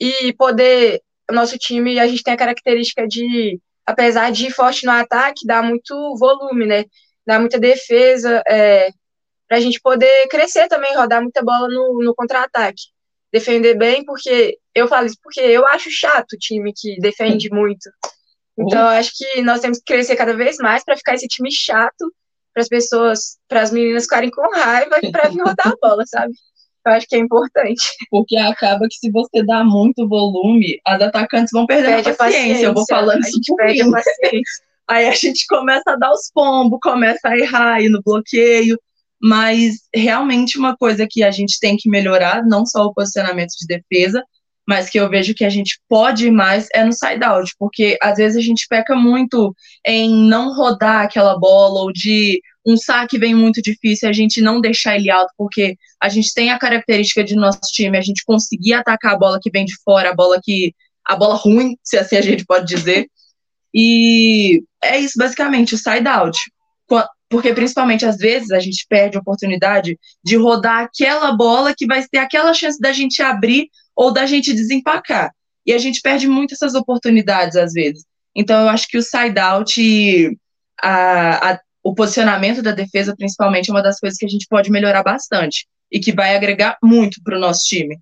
e 0.00 0.32
poder. 0.34 1.02
Nosso 1.30 1.56
time, 1.58 1.98
a 1.98 2.06
gente 2.06 2.22
tem 2.22 2.34
a 2.34 2.36
característica 2.36 3.06
de, 3.08 3.58
apesar 3.86 4.30
de 4.30 4.50
forte 4.50 4.84
no 4.84 4.92
ataque, 4.92 5.46
dar 5.46 5.62
muito 5.62 5.94
volume, 6.18 6.66
né? 6.66 6.84
Dar 7.26 7.40
muita 7.40 7.58
defesa, 7.58 8.42
é, 8.46 8.90
para 9.48 9.58
a 9.58 9.60
gente 9.60 9.80
poder 9.80 10.28
crescer 10.28 10.68
também, 10.68 10.94
rodar 10.94 11.22
muita 11.22 11.42
bola 11.42 11.68
no, 11.68 12.02
no 12.02 12.14
contra-ataque. 12.14 12.93
Defender 13.34 13.76
bem, 13.76 14.04
porque 14.04 14.56
eu 14.72 14.86
falo 14.86 15.06
isso 15.06 15.16
porque 15.20 15.40
eu 15.40 15.66
acho 15.66 15.90
chato 15.90 16.34
o 16.34 16.38
time 16.38 16.72
que 16.72 17.00
defende 17.00 17.50
muito. 17.50 17.90
Então, 18.56 18.78
eu 18.78 18.86
acho 18.86 19.10
que 19.12 19.42
nós 19.42 19.60
temos 19.60 19.78
que 19.78 19.92
crescer 19.92 20.14
cada 20.14 20.36
vez 20.36 20.56
mais 20.58 20.84
para 20.84 20.96
ficar 20.96 21.14
esse 21.14 21.26
time 21.26 21.50
chato, 21.50 22.14
para 22.52 22.62
as 22.62 22.68
pessoas, 22.68 23.36
para 23.48 23.62
as 23.62 23.72
meninas 23.72 24.04
ficarem 24.04 24.30
com 24.30 24.48
raiva 24.54 25.00
e 25.02 25.10
para 25.10 25.28
vir 25.28 25.42
rodar 25.42 25.66
a 25.66 25.76
bola, 25.82 26.04
sabe? 26.06 26.32
Eu 26.86 26.92
acho 26.92 27.08
que 27.08 27.16
é 27.16 27.18
importante. 27.18 27.82
Porque 28.08 28.36
acaba 28.36 28.86
que 28.88 28.94
se 28.94 29.10
você 29.10 29.44
dá 29.44 29.64
muito 29.64 30.08
volume, 30.08 30.78
as 30.86 31.02
atacantes 31.02 31.50
vão 31.52 31.66
perder 31.66 31.94
a 31.94 31.96
paciência. 31.96 32.16
paciência. 32.16 32.66
Eu 32.66 32.74
vou 32.74 32.84
falando 32.88 33.20
isso 33.20 33.40
por 33.48 33.64
mim. 33.64 33.90
Aí 34.86 35.08
a 35.08 35.12
gente 35.12 35.44
começa 35.48 35.90
a 35.90 35.96
dar 35.96 36.12
os 36.12 36.30
pombos, 36.32 36.78
começa 36.80 37.26
a 37.26 37.36
errar 37.36 37.76
aí 37.76 37.88
no 37.88 38.02
bloqueio 38.02 38.78
mas 39.24 39.76
realmente 39.94 40.58
uma 40.58 40.76
coisa 40.76 41.06
que 41.10 41.22
a 41.22 41.30
gente 41.30 41.58
tem 41.58 41.78
que 41.78 41.88
melhorar, 41.88 42.44
não 42.44 42.66
só 42.66 42.84
o 42.84 42.92
posicionamento 42.92 43.52
de 43.58 43.66
defesa, 43.66 44.22
mas 44.68 44.90
que 44.90 45.00
eu 45.00 45.08
vejo 45.08 45.34
que 45.34 45.46
a 45.46 45.48
gente 45.48 45.80
pode 45.88 46.26
ir 46.26 46.30
mais 46.30 46.68
é 46.74 46.84
no 46.84 46.92
side-out, 46.92 47.50
porque 47.58 47.96
às 48.02 48.16
vezes 48.18 48.36
a 48.36 48.42
gente 48.42 48.66
peca 48.68 48.94
muito 48.94 49.54
em 49.86 50.28
não 50.28 50.54
rodar 50.54 51.04
aquela 51.04 51.38
bola, 51.38 51.80
ou 51.80 51.90
de 51.90 52.38
um 52.66 52.76
saque 52.76 53.18
vem 53.18 53.34
muito 53.34 53.62
difícil, 53.62 54.10
a 54.10 54.12
gente 54.12 54.42
não 54.42 54.60
deixar 54.60 54.96
ele 54.96 55.10
alto, 55.10 55.32
porque 55.38 55.74
a 56.02 56.10
gente 56.10 56.34
tem 56.34 56.50
a 56.50 56.58
característica 56.58 57.24
de 57.24 57.34
nosso 57.34 57.60
time, 57.72 57.96
a 57.96 58.02
gente 58.02 58.22
conseguir 58.26 58.74
atacar 58.74 59.14
a 59.14 59.18
bola 59.18 59.38
que 59.40 59.50
vem 59.50 59.64
de 59.64 59.74
fora, 59.82 60.10
a 60.10 60.14
bola 60.14 60.38
que. 60.42 60.74
a 61.06 61.16
bola 61.16 61.34
ruim, 61.34 61.78
se 61.82 61.96
assim 61.96 62.16
a 62.16 62.22
gente 62.22 62.44
pode 62.44 62.66
dizer. 62.66 63.08
E 63.72 64.62
é 64.82 64.98
isso, 64.98 65.14
basicamente, 65.16 65.74
o 65.74 65.78
side-out 65.78 66.38
porque 67.34 67.52
principalmente 67.52 68.06
às 68.06 68.16
vezes 68.16 68.52
a 68.52 68.60
gente 68.60 68.86
perde 68.88 69.16
a 69.16 69.20
oportunidade 69.20 69.98
de 70.22 70.36
rodar 70.36 70.84
aquela 70.84 71.32
bola 71.32 71.74
que 71.76 71.84
vai 71.84 72.06
ter 72.06 72.18
aquela 72.18 72.54
chance 72.54 72.78
da 72.78 72.92
gente 72.92 73.20
abrir 73.20 73.68
ou 73.92 74.12
da 74.12 74.24
gente 74.24 74.54
desempacar. 74.54 75.32
E 75.66 75.72
a 75.72 75.78
gente 75.78 76.00
perde 76.00 76.28
muito 76.28 76.54
essas 76.54 76.76
oportunidades 76.76 77.56
às 77.56 77.72
vezes. 77.72 78.04
Então 78.36 78.60
eu 78.62 78.68
acho 78.68 78.86
que 78.86 78.96
o 78.96 79.02
side 79.02 79.36
out 79.40 79.82
e 79.82 80.38
a, 80.80 81.54
a, 81.54 81.60
o 81.82 81.92
posicionamento 81.92 82.62
da 82.62 82.70
defesa 82.70 83.16
principalmente 83.16 83.68
é 83.68 83.72
uma 83.72 83.82
das 83.82 83.98
coisas 83.98 84.16
que 84.16 84.26
a 84.26 84.28
gente 84.28 84.46
pode 84.48 84.70
melhorar 84.70 85.02
bastante 85.02 85.66
e 85.90 85.98
que 85.98 86.12
vai 86.12 86.36
agregar 86.36 86.78
muito 86.80 87.20
para 87.20 87.36
o 87.36 87.40
nosso 87.40 87.64
time. 87.64 87.98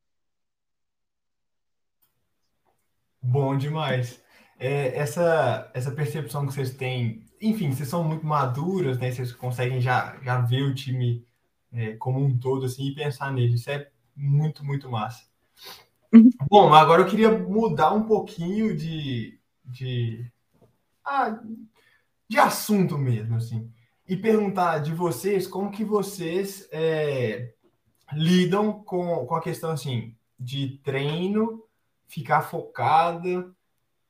Bom 3.22 3.56
demais. 3.56 4.20
É, 4.58 4.94
essa, 4.94 5.70
essa 5.72 5.90
percepção 5.90 6.46
que 6.46 6.52
vocês 6.52 6.74
têm 6.74 7.24
enfim, 7.42 7.72
vocês 7.72 7.88
são 7.88 8.04
muito 8.04 8.24
maduras, 8.24 8.98
né? 8.98 9.10
Vocês 9.10 9.32
conseguem 9.32 9.80
já, 9.80 10.16
já 10.22 10.40
ver 10.40 10.62
o 10.62 10.74
time 10.74 11.26
é, 11.72 11.94
como 11.96 12.24
um 12.24 12.38
todo 12.38 12.66
assim 12.66 12.86
e 12.86 12.94
pensar 12.94 13.32
nele. 13.32 13.54
Isso 13.54 13.70
é 13.70 13.90
muito, 14.14 14.64
muito 14.64 14.88
massa. 14.88 15.24
Uhum. 16.12 16.30
Bom, 16.48 16.72
agora 16.72 17.02
eu 17.02 17.06
queria 17.06 17.36
mudar 17.36 17.92
um 17.92 18.04
pouquinho 18.04 18.76
de, 18.76 19.38
de, 19.64 20.30
ah, 21.04 21.40
de 22.28 22.38
assunto 22.38 22.96
mesmo, 22.96 23.36
assim, 23.36 23.70
e 24.06 24.16
perguntar 24.16 24.78
de 24.78 24.94
vocês 24.94 25.46
como 25.46 25.70
que 25.70 25.84
vocês 25.84 26.68
é, 26.70 27.54
lidam 28.12 28.82
com, 28.84 29.26
com 29.26 29.34
a 29.34 29.42
questão 29.42 29.70
assim 29.70 30.14
de 30.38 30.80
treino, 30.84 31.64
ficar 32.06 32.42
focada 32.42 33.50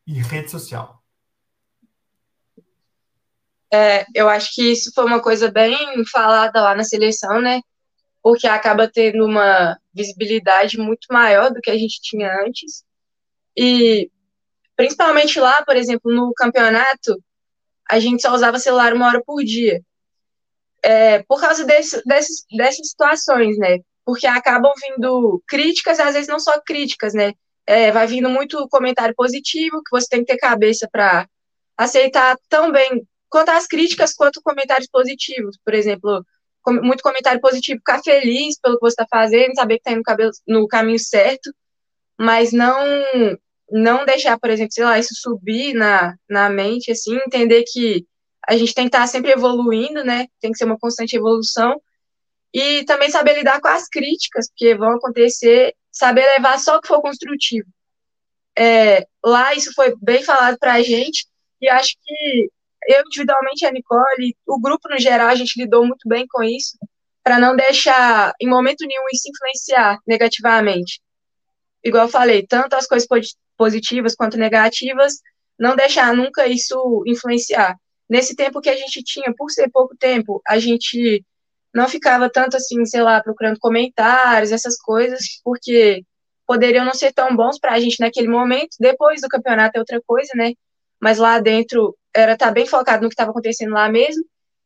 e 0.07 0.15
rede 0.15 0.51
social. 0.51 1.02
É, 3.73 4.05
eu 4.15 4.29
acho 4.29 4.55
que 4.55 4.73
isso 4.73 4.93
foi 4.95 5.05
uma 5.07 5.23
coisa 5.23 5.51
bem 5.51 5.75
falada 6.13 6.61
lá 6.61 6.75
na 6.75 6.85
seleção, 6.85 7.41
né? 7.41 7.61
Porque 8.23 8.47
acaba 8.47 8.87
tendo 8.87 9.25
uma 9.25 9.79
visibilidade 9.95 10.79
muito 10.79 11.07
maior 11.11 11.51
do 11.51 11.61
que 11.61 11.71
a 11.71 11.79
gente 11.79 12.01
tinha 12.03 12.31
antes. 12.45 12.85
E 13.57 14.11
principalmente 14.77 15.41
lá, 15.41 15.65
por 15.65 15.75
exemplo, 15.75 16.13
no 16.13 16.33
campeonato, 16.35 17.23
a 17.91 17.99
gente 17.99 18.21
só 18.21 18.35
usava 18.35 18.59
celular 18.59 18.93
uma 18.93 19.07
hora 19.07 19.23
por 19.25 19.43
dia. 19.43 19.81
É, 20.83 21.23
por 21.23 21.41
causa 21.41 21.65
desse, 21.65 22.03
desses, 22.05 22.45
dessas 22.55 22.89
situações, 22.91 23.57
né? 23.57 23.79
Porque 24.05 24.27
acabam 24.27 24.73
vindo 24.83 25.43
críticas, 25.49 25.99
às 25.99 26.13
vezes 26.15 26.29
não 26.29 26.41
só 26.41 26.61
críticas, 26.61 27.15
né? 27.15 27.33
É, 27.67 27.91
vai 27.91 28.07
vindo 28.07 28.29
muito 28.29 28.69
comentário 28.69 29.15
positivo, 29.15 29.83
que 29.83 29.91
você 29.91 30.09
tem 30.09 30.21
que 30.25 30.33
ter 30.33 30.39
cabeça 30.39 30.89
para 30.91 31.27
aceitar 31.77 32.37
tão 32.49 32.71
bem 32.71 33.07
quanto 33.33 33.49
às 33.49 33.67
críticas, 33.67 34.13
quanto 34.13 34.43
comentários 34.43 34.89
positivos. 34.89 35.59
Por 35.65 35.73
exemplo, 35.73 36.25
muito 36.83 37.03
comentário 37.03 37.41
positivo, 37.41 37.79
ficar 37.79 38.03
feliz 38.03 38.61
pelo 38.61 38.75
que 38.79 38.83
você 38.83 38.93
está 38.93 39.07
fazendo, 39.11 39.55
saber 39.55 39.79
que 39.79 39.89
está 39.89 39.93
indo 39.93 40.31
no 40.47 40.69
caminho 40.69 40.99
certo, 40.99 41.51
mas 42.19 42.53
não 42.53 42.79
não 43.71 44.05
deixar, 44.05 44.39
por 44.39 44.51
exemplo, 44.51 44.73
sei 44.73 44.85
lá, 44.85 44.99
isso 44.99 45.15
subir 45.15 45.73
na, 45.73 46.15
na 46.29 46.51
mente, 46.51 46.91
assim, 46.91 47.17
entender 47.17 47.65
que 47.67 48.07
a 48.47 48.55
gente 48.55 48.75
tem 48.75 48.85
que 48.85 48.89
estar 48.89 49.01
tá 49.01 49.07
sempre 49.07 49.31
evoluindo, 49.31 50.05
né? 50.05 50.27
Tem 50.43 50.53
que 50.53 50.59
ser 50.59 50.67
uma 50.67 50.79
constante 50.79 51.17
evolução. 51.17 51.81
E 52.53 52.85
também 52.85 53.11
saber 53.11 53.35
lidar 53.35 53.63
com 53.63 53.69
as 53.69 53.89
críticas, 53.89 54.51
porque 54.51 54.75
vão 54.75 54.97
acontecer, 54.97 55.75
saber 55.91 56.27
levar 56.37 56.59
só 56.59 56.77
o 56.77 56.81
que 56.83 56.89
for 56.89 57.01
construtivo. 57.01 57.67
É, 58.59 59.07
lá 59.25 59.55
isso 59.55 59.73
foi 59.75 59.97
bem 60.03 60.23
falado 60.23 60.59
para 60.59 60.75
a 60.75 60.83
gente, 60.83 61.27
e 61.59 61.69
acho 61.71 61.97
que 62.05 62.51
eu 62.89 63.03
individualmente, 63.07 63.67
a 63.67 63.71
Nicole, 63.71 64.37
o 64.47 64.61
grupo 64.61 64.89
no 64.89 64.99
geral, 64.99 65.29
a 65.29 65.35
gente 65.35 65.61
lidou 65.61 65.87
muito 65.87 66.09
bem 66.09 66.27
com 66.29 66.43
isso, 66.43 66.79
para 67.23 67.39
não 67.39 67.55
deixar, 67.55 68.33
em 68.41 68.49
momento 68.49 68.87
nenhum, 68.87 69.05
isso 69.13 69.29
influenciar 69.29 69.99
negativamente. 70.07 71.01
Igual 71.85 72.05
eu 72.05 72.11
falei, 72.11 72.47
tanto 72.47 72.75
as 72.75 72.87
coisas 72.87 73.09
positivas 73.57 74.15
quanto 74.15 74.37
negativas, 74.37 75.15
não 75.59 75.77
deixar 75.77 76.15
nunca 76.15 76.47
isso 76.47 77.03
influenciar. 77.07 77.77
Nesse 78.09 78.35
tempo 78.35 78.61
que 78.61 78.69
a 78.69 78.77
gente 78.77 79.03
tinha, 79.03 79.33
por 79.37 79.51
ser 79.51 79.71
pouco 79.71 79.97
tempo, 79.97 80.43
a 80.47 80.59
gente 80.59 81.25
não 81.73 81.89
ficava 81.89 82.29
tanto 82.29 82.57
assim, 82.57 82.85
sei 82.85 83.03
lá, 83.03 83.23
procurando 83.23 83.59
comentários, 83.59 84.53
essas 84.53 84.77
coisas, 84.77 85.41
porque 85.45 86.05
poderiam 86.47 86.85
não 86.85 86.93
ser 86.93 87.13
tão 87.13 87.35
bons 87.35 87.59
para 87.59 87.73
a 87.73 87.81
gente 87.81 88.01
naquele 88.01 88.29
momento. 88.29 88.77
Depois 88.79 89.21
do 89.21 89.29
campeonato 89.29 89.77
é 89.77 89.81
outra 89.81 90.01
coisa, 90.07 90.31
né? 90.35 90.53
Mas 91.01 91.19
lá 91.19 91.41
dentro 91.41 91.97
era 92.15 92.33
estar 92.33 92.47
tá 92.47 92.53
bem 92.53 92.67
focado 92.67 93.03
no 93.03 93.09
que 93.09 93.15
estava 93.15 93.31
acontecendo 93.31 93.73
lá 93.73 93.89
mesmo. 93.89 94.25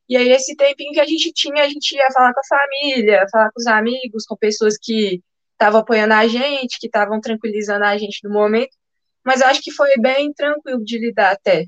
E 0.09 0.17
aí, 0.17 0.31
esse 0.31 0.55
tempinho 0.55 0.93
que 0.93 1.01
a 1.01 1.05
gente 1.05 1.33
tinha, 1.33 1.65
a 1.65 1.69
gente 1.69 1.93
ia 1.97 2.11
falar 2.13 2.33
com 2.33 2.41
a 2.41 2.59
família, 2.59 3.27
falar 3.31 3.51
com 3.51 3.61
os 3.61 3.67
amigos, 3.67 4.25
com 4.25 4.37
pessoas 4.37 4.77
que 4.81 5.21
estavam 5.53 5.81
apoiando 5.81 6.15
a 6.15 6.27
gente, 6.29 6.79
que 6.79 6.87
estavam 6.87 7.21
tranquilizando 7.21 7.85
a 7.85 7.97
gente 7.99 8.21
no 8.23 8.31
momento. 8.31 8.77
Mas 9.25 9.41
eu 9.41 9.49
acho 9.49 9.61
que 9.61 9.73
foi 9.73 9.91
bem 9.99 10.33
tranquilo 10.33 10.85
de 10.85 10.99
lidar 10.99 11.33
até. 11.33 11.67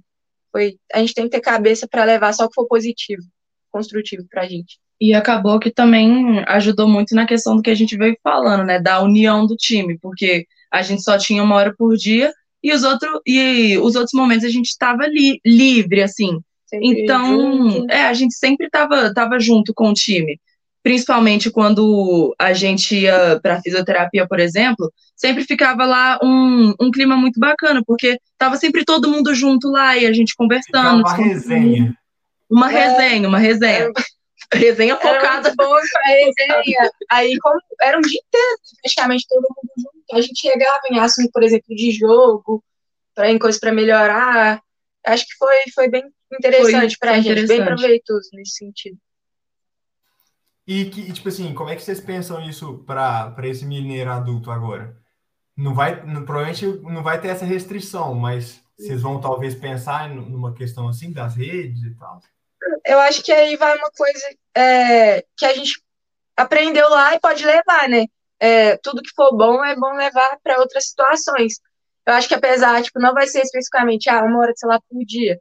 Foi, 0.53 0.77
a 0.93 1.01
gente 1.01 1.15
tem 1.15 1.25
que 1.25 1.31
ter 1.31 1.41
cabeça 1.41 1.89
para 1.89 2.05
levar 2.05 2.33
só 2.33 2.45
o 2.45 2.49
que 2.49 2.55
for 2.55 2.69
positivo, 2.69 3.23
construtivo 3.71 4.25
para 4.31 4.43
a 4.43 4.49
gente. 4.49 4.79
E 5.01 5.15
acabou 5.15 5.59
que 5.59 5.71
também 5.71 6.45
ajudou 6.47 6.89
muito 6.89 7.15
na 7.15 7.27
questão 7.27 7.57
do 7.57 7.63
que 7.63 7.71
a 7.71 7.75
gente 7.75 7.97
veio 7.97 8.17
falando, 8.23 8.65
né? 8.65 8.81
Da 8.81 9.01
união 9.01 9.47
do 9.47 9.57
time, 9.57 9.99
porque 9.99 10.47
a 10.71 10.83
gente 10.83 11.03
só 11.03 11.19
tinha 11.19 11.43
uma 11.43 11.57
hora 11.57 11.75
por 11.77 11.97
dia 11.97 12.33
e 12.63 12.73
os, 12.73 12.83
outro, 12.83 13.21
e 13.27 13.79
os 13.79 13.95
outros 13.95 14.13
momentos 14.13 14.45
a 14.45 14.49
gente 14.49 14.67
estava 14.67 15.07
li, 15.07 15.41
livre, 15.45 16.03
assim. 16.03 16.41
Sempre 16.67 17.03
então, 17.03 17.71
junto. 17.71 17.91
é, 17.91 18.03
a 18.03 18.13
gente 18.13 18.35
sempre 18.35 18.67
estava 18.67 19.13
tava 19.15 19.39
junto 19.41 19.73
com 19.73 19.91
o 19.91 19.95
time. 19.95 20.39
Principalmente 20.83 21.51
quando 21.51 22.35
a 22.39 22.53
gente 22.53 22.95
ia 22.97 23.41
para 23.43 23.61
fisioterapia, 23.61 24.27
por 24.29 24.39
exemplo, 24.39 24.93
sempre 25.17 25.45
ficava 25.45 25.85
lá 25.85 26.19
um, 26.23 26.75
um 26.81 26.91
clima 26.91 27.17
muito 27.17 27.41
bacana, 27.41 27.83
porque 27.87 28.19
tava 28.37 28.57
sempre 28.57 28.85
todo 28.85 29.11
mundo 29.11 29.35
junto 29.35 29.71
lá 29.71 29.97
e 29.97 30.07
a 30.07 30.13
gente 30.13 30.35
conversando. 30.37 31.01
Uma 31.01 31.15
resenha. 31.15 31.95
Uma 32.51 32.73
é, 32.73 32.89
resenha, 32.89 33.29
uma 33.29 33.39
resenha. 33.39 33.91
Resenha 34.53 34.97
focada. 34.97 35.49
Era 35.49 35.57
boa 35.57 35.81
pra 35.81 36.15
resenha. 36.15 36.91
Aí, 37.11 37.37
como 37.39 37.61
era 37.83 37.99
um 37.99 38.03
dia 38.03 38.21
inteiro, 38.27 38.59
praticamente 38.83 39.27
todo 39.29 39.43
mundo 39.43 39.71
junto. 39.77 39.98
A 40.13 40.21
gente 40.21 40.41
chegava 40.41 40.81
em 40.91 40.99
assunto, 40.99 41.31
por 41.33 41.43
exemplo, 41.43 41.75
de 41.75 41.91
jogo, 41.91 42.65
pra, 43.15 43.31
em 43.31 43.39
coisas 43.39 43.61
para 43.61 43.73
melhorar. 43.73 44.63
Acho 45.07 45.27
que 45.27 45.35
foi, 45.37 45.57
foi 45.75 45.89
bem 45.89 46.05
interessante 46.33 46.97
foi, 46.97 47.09
pra 47.09 47.21
gente, 47.21 47.47
bem 47.47 47.65
proveitoso 47.65 48.29
nesse 48.33 48.53
sentido. 48.53 48.99
E 50.67 50.87
que, 50.87 51.13
tipo 51.13 51.29
assim, 51.29 51.55
como 51.55 51.71
é 51.71 51.77
que 51.77 51.83
vocês 51.83 52.01
pensam 52.01 52.47
isso 52.47 52.85
para 52.87 53.35
esse 53.45 53.65
mineiro 53.65 54.11
adulto 54.11 54.51
agora? 54.51 54.97
Não 55.57 55.75
vai, 55.75 56.05
não, 56.05 56.25
provavelmente 56.25 56.67
não 56.83 57.03
vai 57.03 57.21
ter 57.21 57.29
essa 57.29 57.45
restrição, 57.45 58.15
mas 58.15 58.61
vocês 58.79 59.01
vão 59.01 59.21
talvez 59.21 59.55
pensar 59.55 60.09
numa 60.11 60.55
questão 60.55 60.89
assim 60.89 61.13
das 61.13 61.35
redes 61.35 61.83
e 61.83 61.95
tal 61.95 62.21
eu 62.85 62.99
acho 63.01 63.23
que 63.23 63.33
aí 63.33 63.57
vai 63.57 63.77
uma 63.77 63.91
coisa 63.91 64.37
é, 64.55 65.23
que 65.37 65.45
a 65.45 65.55
gente 65.55 65.83
aprendeu 66.37 66.89
lá 66.89 67.15
e 67.15 67.21
pode 67.21 67.45
levar, 67.45 67.89
né? 67.89 68.07
É, 68.41 68.77
tudo 68.79 69.03
que 69.03 69.11
for 69.15 69.37
bom 69.37 69.65
é 69.65 69.75
bom 69.75 69.93
levar 69.95 70.39
para 70.43 70.61
outras 70.61 70.89
situações. 70.89 71.55
Eu 72.07 72.15
acho 72.15 72.29
que 72.29 72.35
apesar, 72.35 72.83
tipo, 72.83 73.01
não 73.01 73.13
vai 73.13 73.27
ser 73.27 73.41
especificamente, 73.43 74.09
ah, 74.09 74.25
uma 74.25 74.39
hora 74.39 74.53
de 74.53 74.61
celular 74.61 74.81
por 74.89 75.05
dia, 75.05 75.39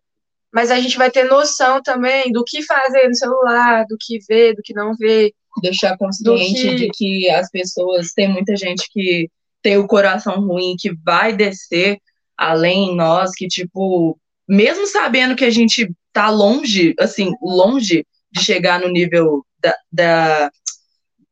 mas 0.51 0.71
a 0.71 0.79
gente 0.79 0.97
vai 0.97 1.11
ter 1.11 1.23
noção 1.23 1.81
também 1.81 2.31
do 2.31 2.43
que 2.43 2.63
fazer 2.63 3.07
no 3.07 3.15
celular, 3.15 3.85
do 3.87 3.95
que 3.99 4.17
ver, 4.27 4.55
do 4.55 4.61
que 4.61 4.73
não 4.73 4.95
ver. 4.95 5.31
Deixar 5.61 5.97
consciente 5.97 6.61
que... 6.61 6.75
de 6.75 6.89
que 6.89 7.29
as 7.29 7.49
pessoas, 7.49 8.11
tem 8.13 8.27
muita 8.27 8.55
gente 8.55 8.87
que 8.91 9.29
tem 9.61 9.77
o 9.77 9.87
coração 9.87 10.39
ruim, 10.41 10.75
que 10.77 10.93
vai 11.03 11.33
descer 11.33 11.97
além 12.37 12.91
em 12.91 12.95
nós, 12.95 13.31
que, 13.31 13.47
tipo, 13.47 14.19
mesmo 14.47 14.85
sabendo 14.87 15.35
que 15.35 15.45
a 15.45 15.49
gente 15.49 15.91
tá 16.13 16.29
longe, 16.29 16.93
assim, 16.99 17.31
longe 17.41 18.05
de 18.31 18.43
chegar 18.43 18.79
no 18.79 18.89
nível 18.89 19.45
da, 19.59 19.75
da, 19.91 20.51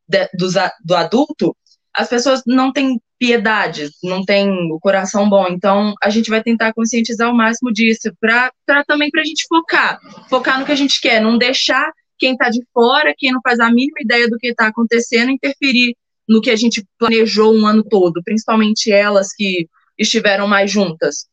da 0.08 0.30
do, 0.34 0.48
do 0.84 0.96
adulto, 0.96 1.56
as 1.94 2.10
pessoas 2.10 2.42
não 2.46 2.72
têm 2.72 3.00
piedade, 3.18 3.90
não 4.04 4.24
têm 4.24 4.50
o 4.72 4.80
coração 4.80 5.30
bom. 5.30 5.48
Então, 5.48 5.94
a 6.04 6.10
gente 6.10 6.30
vai 6.30 6.44
tentar 6.44 6.74
conscientizar 6.74 7.30
o 7.30 7.36
máximo 7.36 7.72
disso, 7.72 8.12
para 8.20 8.52
também 8.86 9.10
para 9.10 9.22
a 9.22 9.26
gente 9.26 9.46
focar, 9.48 10.00
focar 10.30 10.60
no 10.60 10.66
que 10.66 10.72
a 10.72 10.76
gente 10.76 11.00
quer, 11.00 11.22
não 11.22 11.38
deixar 11.38 11.92
quem 12.18 12.34
está 12.34 12.50
de 12.50 12.62
fora, 12.74 13.14
quem 13.18 13.32
não 13.32 13.42
faz 13.42 13.60
a 13.60 13.70
mínima 13.70 13.98
ideia 14.02 14.30
do 14.30 14.38
que 14.38 14.48
está 14.48 14.68
acontecendo, 14.68 15.32
interferir 15.32 15.96
no 16.28 16.42
que 16.42 16.50
a 16.50 16.56
gente 16.56 16.86
planejou 16.98 17.56
um 17.56 17.66
ano 17.66 17.84
todo, 17.84 18.22
principalmente 18.24 18.92
elas 18.92 19.34
que 19.34 19.68
estiveram 19.98 20.48
mais 20.48 20.72
juntas. 20.72 21.28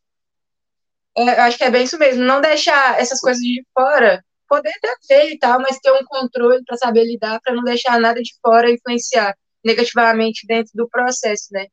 É, 1.17 1.23
eu 1.23 1.43
acho 1.43 1.59
que 1.59 1.65
é 1.65 1.71
bem 1.71 1.85
isso 1.85 1.99
mesmo, 1.99 2.25
não 2.25 2.41
deixar 2.41 3.01
essas 3.01 3.21
coisas 3.21 3.43
de 3.43 3.65
fora, 3.75 4.25
poder 4.53 4.71
até 4.77 4.95
ver 5.09 5.33
e 5.33 5.39
tal, 5.39 5.59
mas 5.61 5.79
ter 5.79 5.91
um 5.93 6.05
controle 6.05 6.63
para 6.67 6.77
saber 6.77 7.05
lidar, 7.05 7.41
para 7.41 7.55
não 7.55 7.65
deixar 7.65 7.99
nada 7.99 8.21
de 8.21 8.35
fora 8.43 8.71
influenciar 8.71 9.35
negativamente 9.65 10.47
dentro 10.47 10.73
do 10.75 10.87
processo, 10.91 11.47
né? 11.53 11.67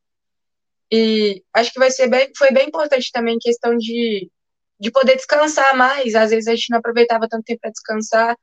E 0.90 1.44
acho 1.54 1.74
que 1.74 1.80
vai 1.80 1.92
ser 1.92 2.08
bem, 2.08 2.32
foi 2.38 2.52
bem 2.52 2.68
importante 2.68 3.12
também 3.12 3.38
questão 3.38 3.76
de, 3.78 4.32
de 4.80 4.92
poder 4.92 5.18
descansar 5.18 5.76
mais. 5.76 6.16
Às 6.16 6.30
vezes 6.30 6.48
a 6.48 6.56
gente 6.56 6.70
não 6.72 6.80
aproveitava 6.80 7.28
tanto 7.28 7.44
tempo 7.44 7.60
para 7.62 7.72
descansar. 7.72 8.38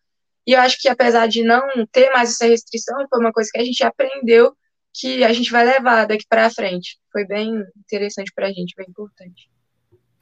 E 0.46 0.52
eu 0.52 0.60
acho 0.60 0.78
que 0.80 0.88
apesar 0.88 1.26
de 1.28 1.42
não 1.42 1.62
ter 1.90 2.10
mais 2.10 2.32
essa 2.32 2.46
restrição, 2.46 3.06
foi 3.08 3.20
uma 3.20 3.32
coisa 3.32 3.48
que 3.52 3.58
a 3.60 3.64
gente 3.64 3.82
aprendeu 3.82 4.54
que 4.92 5.24
a 5.24 5.32
gente 5.32 5.50
vai 5.50 5.64
levar 5.64 6.06
daqui 6.06 6.26
para 6.28 6.50
frente. 6.50 6.98
Foi 7.10 7.26
bem 7.26 7.62
interessante 7.78 8.30
para 8.34 8.48
a 8.48 8.52
gente, 8.52 8.74
bem 8.76 8.86
importante 8.88 9.48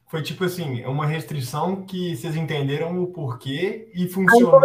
foi 0.07 0.21
tipo 0.21 0.43
assim, 0.43 0.83
uma 0.85 1.05
restrição 1.05 1.83
que 1.83 2.15
vocês 2.15 2.35
entenderam 2.35 3.01
o 3.01 3.07
porquê 3.07 3.89
e 3.93 4.07
funcionou. 4.07 4.61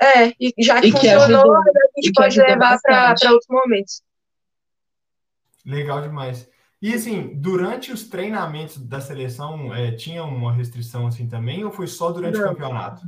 É, 0.00 0.28
e 0.40 0.54
já 0.58 0.80
que, 0.80 0.88
e 0.88 0.92
que 0.92 0.98
funcionou, 0.98 1.54
ajudou, 1.54 1.56
a 1.56 2.00
gente 2.00 2.12
pode 2.14 2.38
levar 2.38 2.78
para 2.80 3.14
outros 3.30 3.48
momentos. 3.48 4.02
Legal 5.66 6.00
demais. 6.00 6.48
E 6.80 6.94
assim, 6.94 7.32
durante 7.34 7.92
os 7.92 8.04
treinamentos 8.04 8.78
da 8.78 9.00
seleção, 9.00 9.74
é, 9.74 9.92
tinha 9.92 10.24
uma 10.24 10.52
restrição 10.52 11.08
assim 11.08 11.28
também, 11.28 11.64
ou 11.64 11.72
foi 11.72 11.88
só 11.88 12.10
durante 12.10 12.38
Não. 12.38 12.46
o 12.46 12.48
campeonato? 12.48 13.02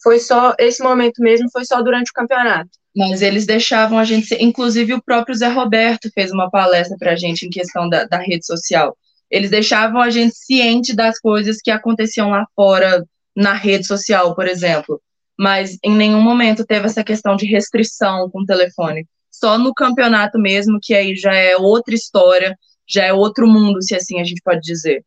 Foi 0.00 0.18
só, 0.18 0.54
esse 0.58 0.82
momento 0.82 1.20
mesmo 1.20 1.50
foi 1.50 1.64
só 1.64 1.82
durante 1.82 2.10
o 2.10 2.14
campeonato. 2.14 2.70
Mas 2.94 3.22
eles 3.22 3.46
deixavam 3.46 3.98
a 3.98 4.04
gente, 4.04 4.34
inclusive 4.40 4.94
o 4.94 5.02
próprio 5.02 5.34
Zé 5.34 5.48
Roberto 5.48 6.10
fez 6.12 6.30
uma 6.30 6.50
palestra 6.50 6.96
para 6.98 7.12
a 7.12 7.16
gente 7.16 7.46
em 7.46 7.50
questão 7.50 7.88
da, 7.88 8.04
da 8.04 8.18
rede 8.18 8.46
social 8.46 8.96
eles 9.32 9.50
deixavam 9.50 10.02
a 10.02 10.10
gente 10.10 10.36
ciente 10.36 10.94
das 10.94 11.18
coisas 11.18 11.56
que 11.62 11.70
aconteciam 11.70 12.28
lá 12.28 12.46
fora, 12.54 13.02
na 13.34 13.54
rede 13.54 13.86
social, 13.86 14.34
por 14.34 14.46
exemplo. 14.46 15.00
Mas 15.38 15.78
em 15.82 15.96
nenhum 15.96 16.20
momento 16.20 16.66
teve 16.66 16.84
essa 16.84 17.02
questão 17.02 17.34
de 17.34 17.46
restrição 17.46 18.28
com 18.30 18.42
o 18.42 18.46
telefone. 18.46 19.06
Só 19.30 19.56
no 19.56 19.72
campeonato 19.72 20.38
mesmo, 20.38 20.78
que 20.80 20.94
aí 20.94 21.16
já 21.16 21.34
é 21.34 21.56
outra 21.56 21.94
história, 21.94 22.54
já 22.86 23.06
é 23.06 23.12
outro 23.14 23.48
mundo, 23.48 23.82
se 23.82 23.94
assim 23.94 24.20
a 24.20 24.24
gente 24.24 24.42
pode 24.44 24.60
dizer. 24.60 25.02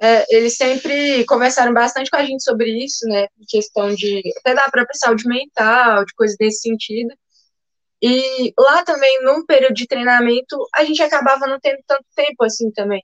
É, 0.00 0.24
eles 0.34 0.56
sempre 0.56 1.26
conversaram 1.26 1.74
bastante 1.74 2.10
com 2.10 2.16
a 2.16 2.24
gente 2.24 2.42
sobre 2.42 2.70
isso, 2.82 3.06
né? 3.06 3.26
Questão 3.46 3.94
de 3.94 4.22
até 4.38 4.54
da 4.54 4.70
própria 4.70 4.94
saúde 4.94 5.28
mental, 5.28 6.02
de 6.06 6.14
coisas 6.14 6.36
desse 6.38 6.62
sentido. 6.62 7.14
E 8.02 8.54
lá 8.58 8.82
também, 8.84 9.22
num 9.22 9.44
período 9.44 9.74
de 9.74 9.86
treinamento, 9.86 10.56
a 10.74 10.82
gente 10.82 11.02
acabava 11.02 11.46
não 11.46 11.58
tendo 11.60 11.78
tanto 11.86 12.04
tempo 12.14 12.42
assim 12.42 12.70
também 12.70 13.02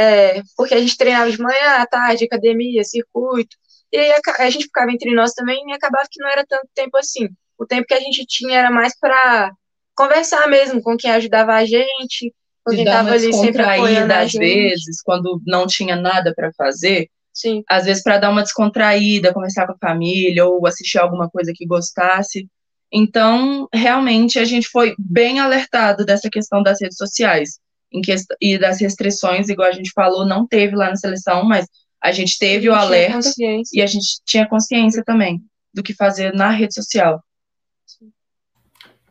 é, 0.00 0.42
porque 0.56 0.72
a 0.72 0.80
gente 0.80 0.96
treinava 0.96 1.30
de 1.30 1.38
manhã, 1.38 1.74
à 1.76 1.86
tarde, 1.86 2.24
academia, 2.24 2.82
circuito, 2.82 3.54
e 3.92 3.98
aí 3.98 4.12
a, 4.12 4.44
a, 4.44 4.48
gente 4.48 4.64
ficava 4.64 4.90
entre 4.90 5.14
nós 5.14 5.32
também 5.32 5.62
e 5.68 5.72
acabava 5.74 6.08
que 6.10 6.22
não 6.22 6.28
era 6.30 6.42
tanto 6.48 6.66
tempo 6.74 6.96
assim. 6.96 7.28
O 7.58 7.66
tempo 7.66 7.86
que 7.86 7.92
a 7.92 8.00
gente 8.00 8.24
tinha 8.26 8.60
era 8.60 8.70
mais 8.70 8.98
para 8.98 9.52
conversar 9.94 10.48
mesmo 10.48 10.80
com 10.80 10.96
quem 10.96 11.10
ajudava 11.10 11.52
a 11.52 11.66
gente, 11.66 12.32
com 12.64 12.72
quem 12.72 12.84
estava 12.84 13.10
ali 13.10 13.30
sempre 13.34 13.60
apoiando 13.60 14.14
às 14.14 14.32
vezes, 14.32 15.02
quando 15.02 15.38
não 15.46 15.66
tinha 15.66 15.96
nada 15.96 16.32
para 16.34 16.50
fazer. 16.56 17.10
Sim. 17.34 17.62
Às 17.68 17.84
vezes 17.84 18.02
para 18.02 18.16
dar 18.16 18.30
uma 18.30 18.42
descontraída, 18.42 19.34
conversar 19.34 19.66
com 19.66 19.74
a 19.74 19.88
família 19.88 20.46
ou 20.46 20.66
assistir 20.66 20.98
alguma 20.98 21.28
coisa 21.28 21.52
que 21.54 21.66
gostasse. 21.66 22.48
Então, 22.90 23.68
realmente, 23.70 24.38
a 24.38 24.44
gente 24.46 24.66
foi 24.66 24.94
bem 24.98 25.40
alertado 25.40 26.06
dessa 26.06 26.30
questão 26.30 26.62
das 26.62 26.80
redes 26.80 26.96
sociais 26.96 27.58
que, 28.02 28.14
e 28.40 28.58
das 28.58 28.80
restrições, 28.80 29.48
igual 29.48 29.68
a 29.68 29.72
gente 29.72 29.90
falou, 29.92 30.24
não 30.24 30.46
teve 30.46 30.76
lá 30.76 30.90
na 30.90 30.96
seleção, 30.96 31.44
mas 31.44 31.66
a 32.00 32.12
gente 32.12 32.38
teve 32.38 32.56
a 32.56 32.60
gente 32.60 32.68
o 32.70 32.74
alerta 32.74 33.30
e 33.72 33.82
a 33.82 33.86
gente 33.86 34.20
tinha 34.24 34.48
consciência 34.48 35.02
também 35.04 35.42
do 35.74 35.82
que 35.82 35.94
fazer 35.94 36.32
na 36.32 36.50
rede 36.50 36.74
social. 36.74 37.22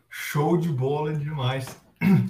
Show 0.09 0.57
de 0.57 0.69
bola 0.69 1.13
demais. 1.13 1.77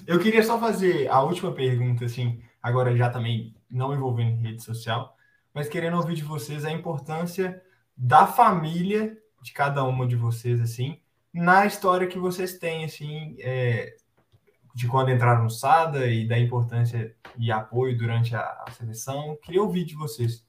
Eu 0.05 0.19
queria 0.19 0.43
só 0.43 0.59
fazer 0.59 1.07
a 1.09 1.21
última 1.21 1.51
pergunta, 1.51 2.05
assim, 2.05 2.41
agora 2.61 2.95
já 2.95 3.09
também 3.09 3.55
não 3.69 3.93
envolvendo 3.93 4.41
rede 4.41 4.63
social, 4.63 5.15
mas 5.53 5.69
querendo 5.69 5.97
ouvir 5.97 6.15
de 6.15 6.23
vocês 6.23 6.65
a 6.65 6.71
importância 6.71 7.61
da 7.95 8.25
família 8.25 9.17
de 9.41 9.53
cada 9.53 9.83
uma 9.83 10.07
de 10.07 10.15
vocês, 10.15 10.59
assim, 10.59 10.99
na 11.33 11.65
história 11.65 12.07
que 12.07 12.17
vocês 12.17 12.57
têm, 12.57 12.85
assim, 12.85 13.35
é, 13.39 13.95
de 14.79 14.87
quando 14.87 15.11
entraram 15.11 15.43
no 15.43 15.49
SADA 15.49 16.07
e 16.07 16.25
da 16.25 16.39
importância 16.39 17.13
e 17.37 17.51
apoio 17.51 17.97
durante 17.97 18.33
a, 18.33 18.63
a 18.65 18.71
seleção. 18.71 19.37
Queria 19.43 19.61
ouvir 19.61 19.83
de 19.83 19.93
vocês. 19.93 20.41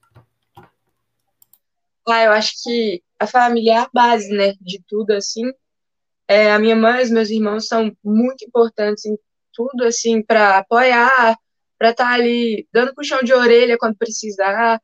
Ah, 2.09 2.23
eu 2.23 2.31
acho 2.31 2.53
que 2.63 3.03
a 3.19 3.27
família 3.27 3.73
é 3.73 3.79
a 3.79 3.91
base, 3.93 4.33
né, 4.33 4.55
de 4.61 4.81
tudo, 4.87 5.11
assim. 5.11 5.43
É, 6.29 6.53
a 6.53 6.61
minha 6.61 6.77
mãe 6.77 7.01
e 7.01 7.03
os 7.03 7.11
meus 7.11 7.29
irmãos 7.29 7.67
são 7.67 7.91
muito 8.05 8.45
importantes 8.45 9.05
em 9.05 9.19
tudo, 9.53 9.83
assim, 9.83 10.23
para 10.23 10.59
apoiar, 10.59 11.37
para 11.77 11.91
estar 11.91 12.05
tá 12.05 12.13
ali 12.13 12.69
dando 12.73 12.95
puxão 12.95 13.25
de 13.25 13.35
orelha 13.35 13.77
quando 13.77 13.97
precisar. 13.97 14.81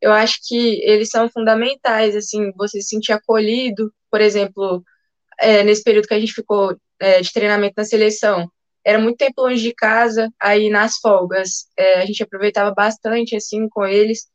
Eu 0.00 0.12
acho 0.12 0.40
que 0.48 0.82
eles 0.82 1.10
são 1.10 1.28
fundamentais, 1.28 2.16
assim, 2.16 2.50
você 2.56 2.80
se 2.82 2.88
sentir 2.88 3.12
acolhido, 3.12 3.94
por 4.10 4.20
exemplo, 4.20 4.82
é, 5.38 5.62
nesse 5.62 5.84
período 5.84 6.08
que 6.08 6.14
a 6.14 6.18
gente 6.18 6.32
ficou 6.32 6.76
é, 6.98 7.20
de 7.20 7.32
treinamento 7.32 7.74
na 7.76 7.84
seleção 7.84 8.50
era 8.84 8.98
muito 8.98 9.18
tempo 9.18 9.42
longe 9.42 9.62
de 9.62 9.74
casa, 9.74 10.32
aí 10.40 10.70
nas 10.70 10.96
folgas 10.96 11.68
é, 11.76 12.00
a 12.00 12.06
gente 12.06 12.22
aproveitava 12.22 12.72
bastante, 12.72 13.36
assim, 13.36 13.68
com 13.68 13.86
eles, 13.86 14.28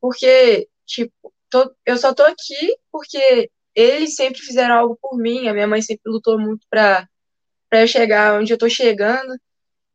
porque, 0.00 0.68
tipo, 0.86 1.12
tô, 1.50 1.72
eu 1.84 1.96
só 1.96 2.14
tô 2.14 2.22
aqui 2.22 2.76
porque 2.90 3.50
eles 3.74 4.14
sempre 4.14 4.40
fizeram 4.40 4.74
algo 4.74 4.98
por 5.00 5.16
mim, 5.16 5.48
a 5.48 5.54
minha 5.54 5.66
mãe 5.66 5.82
sempre 5.82 6.10
lutou 6.10 6.38
muito 6.38 6.66
para 6.68 7.08
eu 7.72 7.86
chegar 7.86 8.38
onde 8.38 8.52
eu 8.52 8.56
estou 8.56 8.68
chegando. 8.68 9.34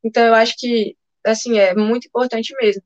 Então, 0.03 0.25
eu 0.25 0.33
acho 0.33 0.55
que, 0.57 0.95
assim, 1.25 1.57
é 1.59 1.75
muito 1.75 2.07
importante 2.07 2.53
mesmo. 2.59 2.81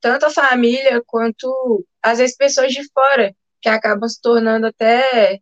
Tanto 0.00 0.26
a 0.26 0.30
família 0.30 1.02
quanto, 1.06 1.84
às 2.02 2.18
vezes, 2.18 2.36
pessoas 2.36 2.72
de 2.72 2.84
fora, 2.92 3.34
que 3.60 3.68
acabam 3.68 4.08
se 4.08 4.20
tornando 4.20 4.66
até 4.66 5.40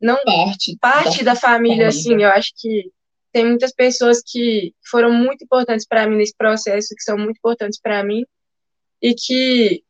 não 0.00 0.16
parte, 0.24 0.76
parte 0.80 1.24
da, 1.24 1.32
da 1.32 1.40
família, 1.40 1.76
família, 1.76 1.88
assim. 1.88 2.22
Eu 2.22 2.30
acho 2.30 2.52
que 2.56 2.92
tem 3.32 3.46
muitas 3.46 3.72
pessoas 3.72 4.22
que 4.26 4.74
foram 4.90 5.12
muito 5.12 5.44
importantes 5.44 5.86
para 5.86 6.06
mim 6.08 6.16
nesse 6.16 6.34
processo, 6.36 6.94
que 6.94 7.02
são 7.02 7.16
muito 7.16 7.36
importantes 7.36 7.80
para 7.80 8.02
mim, 8.02 8.24
e 9.02 9.14
que 9.14 9.82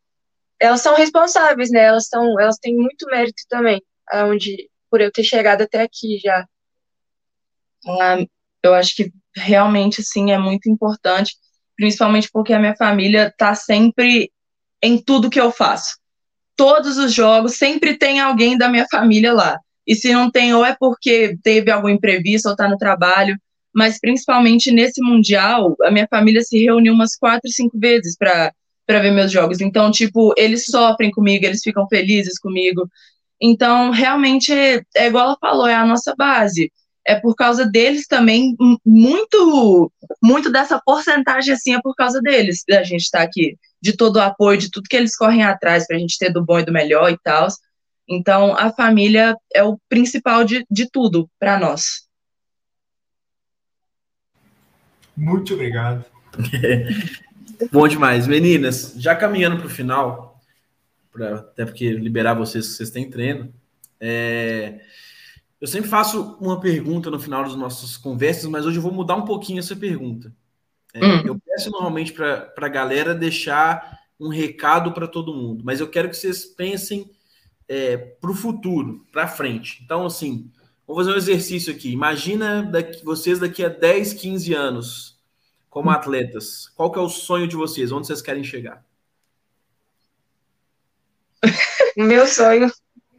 elas 0.59 0.81
são 0.81 0.95
responsáveis, 0.95 1.71
né? 1.71 1.85
Elas, 1.85 2.07
são, 2.07 2.39
elas 2.39 2.57
têm 2.57 2.75
muito 2.75 3.05
mérito 3.07 3.41
também, 3.47 3.81
aonde, 4.09 4.69
por 4.89 4.99
eu 5.01 5.11
ter 5.11 5.23
chegado 5.23 5.61
até 5.61 5.81
aqui 5.81 6.19
já. 6.19 6.45
Ah, 7.87 8.17
eu 8.63 8.73
acho 8.73 8.95
que 8.95 9.11
realmente, 9.35 10.03
sim, 10.03 10.31
é 10.31 10.37
muito 10.37 10.69
importante, 10.69 11.35
principalmente 11.75 12.29
porque 12.31 12.51
a 12.51 12.59
minha 12.59 12.75
família 12.75 13.27
está 13.27 13.55
sempre 13.55 14.31
em 14.81 15.01
tudo 15.01 15.29
que 15.29 15.39
eu 15.39 15.51
faço. 15.51 15.97
Todos 16.55 16.97
os 16.97 17.13
jogos, 17.13 17.55
sempre 17.55 17.97
tem 17.97 18.19
alguém 18.19 18.57
da 18.57 18.67
minha 18.67 18.85
família 18.91 19.33
lá. 19.33 19.57
E 19.89 19.95
se 19.95 20.13
não 20.13 20.29
tem, 20.29 20.53
ou 20.53 20.63
é 20.63 20.75
porque 20.79 21.35
teve 21.41 21.71
algum 21.71 21.89
imprevisto 21.89 22.45
ou 22.45 22.51
está 22.51 22.69
no 22.69 22.77
trabalho, 22.77 23.35
mas 23.73 23.99
principalmente 23.99 24.71
nesse 24.71 25.01
Mundial, 25.01 25.75
a 25.81 25.89
minha 25.89 26.07
família 26.07 26.43
se 26.43 26.63
reuniu 26.63 26.93
umas 26.93 27.15
quatro, 27.15 27.49
cinco 27.51 27.75
vezes 27.79 28.15
para 28.15 28.53
ver 28.87 29.11
meus 29.11 29.31
jogos. 29.31 29.61
Então, 29.61 29.89
tipo, 29.89 30.31
eles 30.37 30.65
sofrem 30.65 31.09
comigo, 31.09 31.43
eles 31.43 31.61
ficam 31.63 31.87
felizes 31.87 32.37
comigo. 32.37 32.87
Então, 33.41 33.89
realmente, 33.89 34.53
é, 34.53 35.07
igual 35.07 35.25
ela 35.25 35.37
falou, 35.41 35.67
é 35.67 35.73
a 35.73 35.87
nossa 35.87 36.13
base 36.15 36.71
é 37.09 37.15
por 37.15 37.33
causa 37.33 37.65
deles 37.65 38.05
também, 38.05 38.55
muito, 38.85 39.91
muito 40.21 40.51
dessa 40.51 40.79
porcentagem 40.85 41.55
assim 41.55 41.73
é 41.73 41.81
por 41.81 41.95
causa 41.95 42.21
deles, 42.21 42.63
da 42.69 42.83
gente 42.83 43.01
estar 43.01 43.19
tá 43.19 43.23
aqui, 43.23 43.57
de 43.81 43.97
todo 43.97 44.17
o 44.17 44.21
apoio, 44.21 44.59
de 44.59 44.69
tudo 44.69 44.87
que 44.87 44.95
eles 44.95 45.15
correm 45.15 45.41
atrás 45.41 45.87
para 45.87 45.95
a 45.95 45.99
gente 45.99 46.19
ter 46.19 46.31
do 46.31 46.45
bom 46.45 46.59
e 46.59 46.65
do 46.65 46.71
melhor 46.71 47.11
e 47.11 47.17
tal. 47.23 47.47
Então, 48.09 48.55
a 48.57 48.71
família 48.73 49.37
é 49.53 49.63
o 49.63 49.77
principal 49.87 50.43
de, 50.43 50.65
de 50.69 50.89
tudo 50.89 51.29
para 51.39 51.59
nós. 51.59 52.07
Muito 55.15 55.53
obrigado. 55.53 56.03
bom 57.71 57.87
demais. 57.87 58.25
Meninas, 58.25 58.95
já 58.97 59.15
caminhando 59.15 59.57
para 59.57 59.67
o 59.67 59.69
final, 59.69 60.41
pra, 61.11 61.35
até 61.35 61.65
porque 61.65 61.91
liberar 61.91 62.33
vocês, 62.33 62.65
vocês 62.65 62.89
têm 62.89 63.09
treino, 63.09 63.53
é, 63.99 64.79
eu 65.61 65.67
sempre 65.67 65.89
faço 65.89 66.35
uma 66.41 66.59
pergunta 66.59 67.11
no 67.11 67.19
final 67.19 67.43
das 67.43 67.55
nossas 67.55 67.95
conversas, 67.95 68.45
mas 68.45 68.65
hoje 68.65 68.77
eu 68.77 68.81
vou 68.81 68.93
mudar 68.93 69.15
um 69.15 69.25
pouquinho 69.25 69.59
essa 69.59 69.75
pergunta. 69.75 70.33
É, 70.93 71.05
hum. 71.05 71.21
Eu 71.25 71.39
peço 71.39 71.69
normalmente 71.69 72.11
para 72.11 72.51
a 72.57 72.69
galera 72.69 73.13
deixar 73.13 73.99
um 74.19 74.29
recado 74.29 74.93
para 74.93 75.07
todo 75.07 75.33
mundo, 75.33 75.63
mas 75.63 75.79
eu 75.79 75.87
quero 75.87 76.09
que 76.09 76.17
vocês 76.17 76.45
pensem 76.45 77.11
é, 77.69 77.95
para 77.95 78.31
o 78.31 78.35
futuro, 78.35 79.05
para 79.11 79.27
frente. 79.27 79.81
Então, 79.85 80.07
assim, 80.07 80.51
vamos 80.87 81.05
fazer 81.05 81.15
um 81.15 81.17
exercício 81.17 81.71
aqui. 81.71 81.91
Imagina 81.91 82.63
daqui, 82.63 83.05
vocês 83.05 83.37
daqui 83.37 83.63
a 83.63 83.69
10, 83.69 84.13
15 84.13 84.53
anos 84.55 85.19
como 85.69 85.91
atletas. 85.91 86.67
Qual 86.75 86.91
que 86.91 86.97
é 86.97 87.01
o 87.01 87.07
sonho 87.07 87.47
de 87.47 87.55
vocês? 87.55 87.91
Onde 87.91 88.07
vocês 88.07 88.23
querem 88.23 88.43
chegar? 88.43 88.83
Meu 91.95 92.25
sonho 92.25 92.71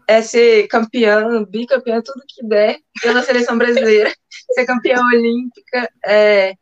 é 0.09 0.21
ser 0.21 0.67
campeã, 0.67 1.45
bicampeã, 1.45 2.03
tudo 2.03 2.25
que 2.27 2.45
der 2.45 2.81
pela 3.01 3.23
seleção 3.23 3.57
brasileira, 3.57 4.13
ser 4.53 4.67
campeã 4.67 5.01
olímpica. 5.01 5.89
É, 6.05 6.55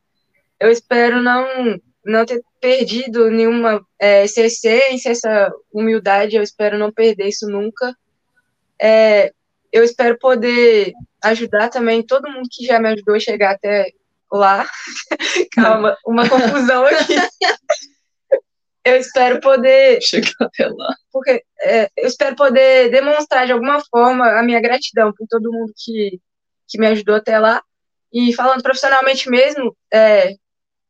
eu 0.60 0.70
espero 0.70 1.22
não, 1.22 1.80
não 2.04 2.26
ter 2.26 2.42
perdido 2.60 3.30
nenhuma 3.30 3.84
é, 4.00 4.24
essa 4.24 4.42
essência, 4.42 5.10
essa 5.10 5.52
humildade, 5.72 6.36
eu 6.36 6.42
espero 6.42 6.78
não 6.78 6.92
perder 6.92 7.28
isso 7.28 7.48
nunca. 7.48 7.94
É, 8.80 9.32
eu 9.72 9.84
espero 9.84 10.18
poder 10.18 10.92
ajudar 11.22 11.68
também 11.68 12.02
todo 12.02 12.30
mundo 12.30 12.48
que 12.50 12.64
já 12.64 12.78
me 12.78 12.88
ajudou 12.88 13.16
a 13.16 13.20
chegar 13.20 13.52
até 13.52 13.92
lá. 14.32 14.68
Calma, 15.52 15.96
uma 16.06 16.28
confusão 16.28 16.84
aqui. 16.86 17.14
eu 18.84 18.96
espero 18.96 19.40
poder 19.40 20.00
chegar 20.02 20.32
até 20.40 20.66
lá. 20.66 20.94
Porque 21.12 21.42
é, 21.62 21.90
eu 21.96 22.06
espero 22.06 22.36
poder 22.36 22.90
demonstrar 22.90 23.46
de 23.46 23.52
alguma 23.52 23.80
forma 23.90 24.38
a 24.38 24.42
minha 24.42 24.60
gratidão 24.60 25.12
por 25.16 25.26
todo 25.28 25.52
mundo 25.52 25.72
que, 25.76 26.20
que 26.68 26.78
me 26.78 26.86
ajudou 26.86 27.16
até 27.16 27.38
lá. 27.38 27.62
E 28.12 28.32
falando 28.34 28.62
profissionalmente 28.62 29.28
mesmo, 29.28 29.76
é, 29.92 30.34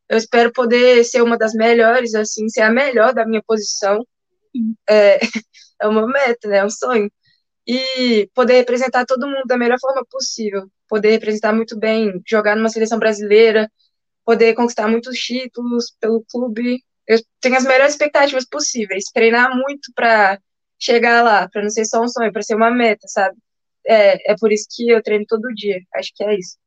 eu 0.09 0.17
espero 0.19 0.53
poder 0.53 1.05
ser 1.05 1.23
uma 1.23 1.37
das 1.37 1.53
melhores, 1.55 2.15
assim, 2.15 2.49
ser 2.49 2.63
a 2.63 2.71
melhor 2.71 3.13
da 3.15 3.27
minha 3.27 3.43
posição. 3.47 4.07
É, 4.89 5.19
é 5.83 5.87
uma 5.87 6.07
meta, 6.07 6.49
né? 6.49 6.59
É 6.59 6.65
um 6.65 6.71
sonho. 6.71 7.11
E 7.67 8.29
poder 8.35 8.55
representar 8.55 9.05
todo 9.05 9.27
mundo 9.27 9.47
da 9.47 9.59
melhor 9.59 9.79
forma 9.81 10.05
possível. 10.11 10.71
Poder 10.89 11.11
representar 11.11 11.53
muito 11.53 11.79
bem, 11.79 12.21
jogar 12.27 12.57
numa 12.57 12.71
seleção 12.71 12.99
brasileira, 12.99 13.71
poder 14.25 14.55
conquistar 14.55 14.89
muitos 14.89 15.19
títulos 15.19 15.95
pelo 16.01 16.25
clube, 16.31 16.83
eu 17.09 17.19
tenho 17.41 17.57
as 17.57 17.65
melhores 17.65 17.93
expectativas 17.93 18.45
possíveis, 18.45 19.05
treinar 19.13 19.57
muito 19.57 19.91
para 19.95 20.39
chegar 20.79 21.23
lá, 21.23 21.49
para 21.49 21.63
não 21.63 21.71
ser 21.71 21.87
só 21.87 22.03
um 22.03 22.09
sonho, 22.09 22.31
para 22.31 22.43
ser 22.43 22.55
uma 22.55 22.71
meta, 22.71 23.09
sabe? 23.09 23.37
É, 23.87 24.33
é 24.33 24.37
por 24.39 24.53
isso 24.53 24.67
que 24.71 24.91
eu 24.91 25.03
treino 25.03 25.25
todo 25.27 25.55
dia, 25.55 25.81
acho 25.95 26.13
que 26.15 26.23
é 26.23 26.39
isso. 26.39 26.59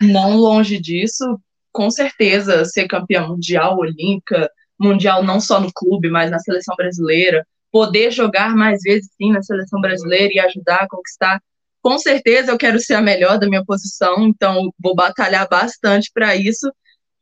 Não 0.00 0.36
longe 0.36 0.80
disso, 0.80 1.24
com 1.72 1.90
certeza, 1.90 2.64
ser 2.64 2.86
campeã 2.86 3.26
mundial, 3.26 3.78
olímpica, 3.78 4.50
mundial 4.78 5.22
não 5.22 5.40
só 5.40 5.60
no 5.60 5.72
clube, 5.72 6.08
mas 6.08 6.30
na 6.30 6.38
seleção 6.38 6.74
brasileira, 6.76 7.46
poder 7.70 8.10
jogar 8.10 8.56
mais 8.56 8.80
vezes 8.82 9.08
sim 9.16 9.32
na 9.32 9.42
seleção 9.42 9.80
brasileira 9.80 10.32
e 10.32 10.40
ajudar 10.40 10.82
a 10.82 10.88
conquistar. 10.88 11.40
Com 11.82 11.98
certeza 11.98 12.50
eu 12.50 12.58
quero 12.58 12.78
ser 12.80 12.94
a 12.94 13.02
melhor 13.02 13.38
da 13.38 13.48
minha 13.48 13.64
posição, 13.64 14.26
então 14.26 14.72
vou 14.78 14.94
batalhar 14.94 15.48
bastante 15.48 16.10
para 16.12 16.34
isso. 16.36 16.70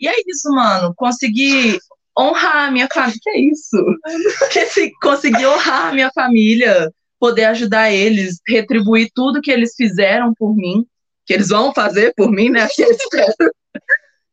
E 0.00 0.08
é 0.08 0.14
isso, 0.26 0.50
mano. 0.50 0.92
Conseguir 0.96 1.78
honrar 2.18 2.68
a 2.68 2.70
minha 2.70 2.88
família. 2.92 3.20
Que 3.22 3.30
é 3.30 3.40
isso? 3.40 3.76
Conseguir 5.02 5.46
honrar 5.46 5.88
a 5.88 5.92
minha 5.92 6.10
família, 6.12 6.90
poder 7.20 7.44
ajudar 7.46 7.92
eles, 7.92 8.40
retribuir 8.46 9.10
tudo 9.14 9.40
que 9.40 9.50
eles 9.50 9.74
fizeram 9.76 10.32
por 10.34 10.54
mim, 10.54 10.84
que 11.26 11.34
eles 11.34 11.48
vão 11.48 11.72
fazer 11.72 12.12
por 12.16 12.30
mim, 12.30 12.48
né? 12.50 12.66
Que 12.74 12.82
espero. 12.82 13.52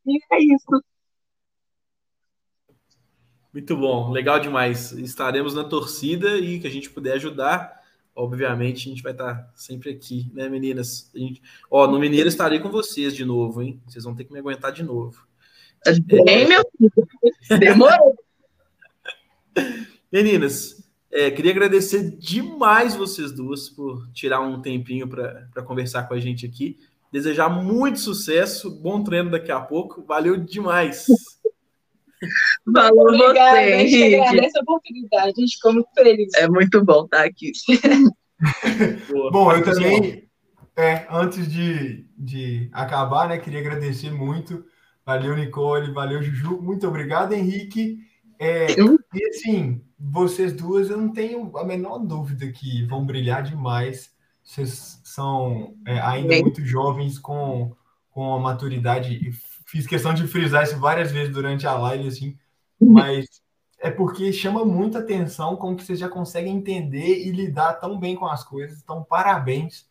E 0.06 0.20
é 0.32 0.43
isso. 0.43 0.84
Muito 3.51 3.78
bom, 3.78 4.12
legal 4.12 4.39
demais. 4.39 4.91
Estaremos 4.91 5.53
na 5.53 5.64
torcida 5.64 6.38
e 6.38 6.60
que 6.60 6.68
a 6.68 6.70
gente 6.70 6.89
puder 6.89 7.14
ajudar, 7.14 7.82
obviamente 8.14 8.88
a 8.88 8.91
gente 8.91 9.01
vai 9.01 9.14
estar 9.14 9.49
sempre 9.56 9.91
aqui, 9.91 10.30
né, 10.34 10.49
meninas? 10.49 11.10
Gente... 11.16 11.41
Ó, 11.72 11.88
no 11.88 11.97
Mineiro 11.97 12.28
estarei 12.28 12.60
com 12.60 12.70
vocês 12.70 13.16
de 13.16 13.24
novo, 13.24 13.62
hein? 13.62 13.82
Vocês 13.88 14.03
vão 14.03 14.14
ter 14.14 14.26
que 14.26 14.34
me 14.34 14.39
aguentar 14.39 14.74
de 14.74 14.84
novo. 14.84 15.26
Bem, 16.26 16.47
meu 16.47 16.64
filho. 16.78 17.60
Demorou. 17.60 18.16
Meninas, 20.12 20.84
é, 21.12 21.32
queria 21.32 21.51
agradecer 21.51 22.18
demais 22.18 22.95
vocês 22.95 23.32
duas 23.32 23.70
por 23.70 24.10
tirar 24.12 24.41
um 24.41 24.62
tempinho 24.62 25.08
para 25.08 25.64
conversar 25.64 26.03
com 26.10 26.14
a 26.14 26.20
gente 26.20 26.45
aqui. 26.45 26.78
Desejar 27.16 27.47
muito 27.47 27.97
sucesso, 27.97 28.70
bom 28.70 29.01
treino 29.01 29.32
daqui 29.32 29.49
a 29.49 29.61
pouco. 29.61 30.03
Valeu 30.03 30.36
demais. 30.36 31.05
Valeu 32.68 33.03
Obrigada, 33.03 33.61
você, 33.61 33.74
Henrique. 33.74 34.16
Agradeço 34.16 34.57
a 34.59 34.61
oportunidade, 34.61 35.34
a 35.38 35.39
gente 35.39 35.55
ficou 35.55 35.72
muito 35.72 35.88
feliz. 35.95 36.34
É 36.34 36.49
muito 36.49 36.84
bom 36.84 37.05
estar 37.05 37.24
aqui. 37.24 37.53
bom, 39.32 39.49
eu 39.53 39.63
também, 39.63 40.28
é, 40.76 41.07
antes 41.09 41.49
de, 41.49 42.05
de 42.18 42.70
acabar, 42.74 43.30
né, 43.30 43.38
queria 43.38 43.61
agradecer 43.61 44.11
muito 44.11 44.66
Valeu, 45.05 45.38
Nicole. 45.38 45.93
Valeu, 45.93 46.22
Juju. 46.22 46.61
Muito 46.61 46.86
obrigado, 46.86 47.32
Henrique. 47.32 47.99
É, 48.38 48.68
e 48.72 49.28
assim, 49.30 49.82
vocês 49.97 50.51
duas, 50.51 50.89
eu 50.89 50.97
não 50.97 51.13
tenho 51.13 51.57
a 51.57 51.63
menor 51.63 51.99
dúvida 51.99 52.51
que 52.51 52.86
vão 52.88 53.05
brilhar 53.05 53.41
demais. 53.41 54.13
Vocês 54.45 55.01
são 55.03 55.75
é, 55.87 55.99
ainda 55.99 56.39
muito 56.39 56.63
jovens 56.63 57.17
com, 57.17 57.75
com 58.11 58.35
a 58.35 58.39
maturidade. 58.39 59.31
Fiz 59.65 59.87
questão 59.87 60.13
de 60.13 60.27
frisar 60.27 60.63
isso 60.63 60.79
várias 60.79 61.11
vezes 61.11 61.33
durante 61.33 61.65
a 61.65 61.73
live, 61.73 62.07
assim, 62.07 62.37
mas 62.79 63.41
é 63.79 63.89
porque 63.89 64.31
chama 64.31 64.63
muita 64.63 64.99
atenção 64.99 65.55
como 65.55 65.75
que 65.75 65.83
vocês 65.83 65.97
já 65.97 66.07
conseguem 66.07 66.55
entender 66.55 67.25
e 67.25 67.31
lidar 67.31 67.73
tão 67.73 67.99
bem 67.99 68.15
com 68.15 68.27
as 68.27 68.43
coisas. 68.43 68.79
Então, 68.81 69.03
parabéns. 69.03 69.87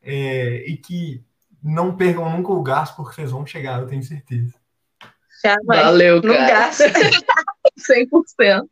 É, 0.00 0.64
e 0.68 0.76
que 0.76 1.24
não 1.60 1.96
percam 1.96 2.30
nunca 2.30 2.52
o 2.52 2.62
gás, 2.62 2.92
porque 2.92 3.16
vocês 3.16 3.32
vão 3.32 3.44
chegar, 3.44 3.80
eu 3.80 3.88
tenho 3.88 4.04
certeza. 4.04 4.54
Valeu, 5.64 6.22
cara. 6.22 6.40
No 6.40 6.46
gás. 6.46 6.78
100%. 6.78 8.68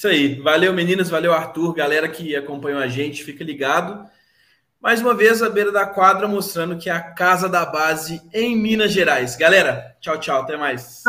Isso 0.00 0.08
aí. 0.08 0.34
Valeu, 0.36 0.72
meninas. 0.72 1.10
Valeu, 1.10 1.30
Arthur. 1.30 1.74
Galera 1.74 2.08
que 2.08 2.34
acompanhou 2.34 2.80
a 2.80 2.88
gente, 2.88 3.22
fica 3.22 3.44
ligado. 3.44 4.08
Mais 4.80 5.02
uma 5.02 5.12
vez, 5.12 5.42
a 5.42 5.50
beira 5.50 5.70
da 5.70 5.84
quadra 5.84 6.26
mostrando 6.26 6.78
que 6.78 6.88
é 6.88 6.92
a 6.94 7.02
casa 7.02 7.50
da 7.50 7.66
base 7.66 8.18
em 8.32 8.56
Minas 8.56 8.92
Gerais. 8.92 9.36
Galera, 9.36 9.94
tchau, 10.00 10.18
tchau. 10.18 10.40
Até 10.40 10.56
mais. 10.56 11.02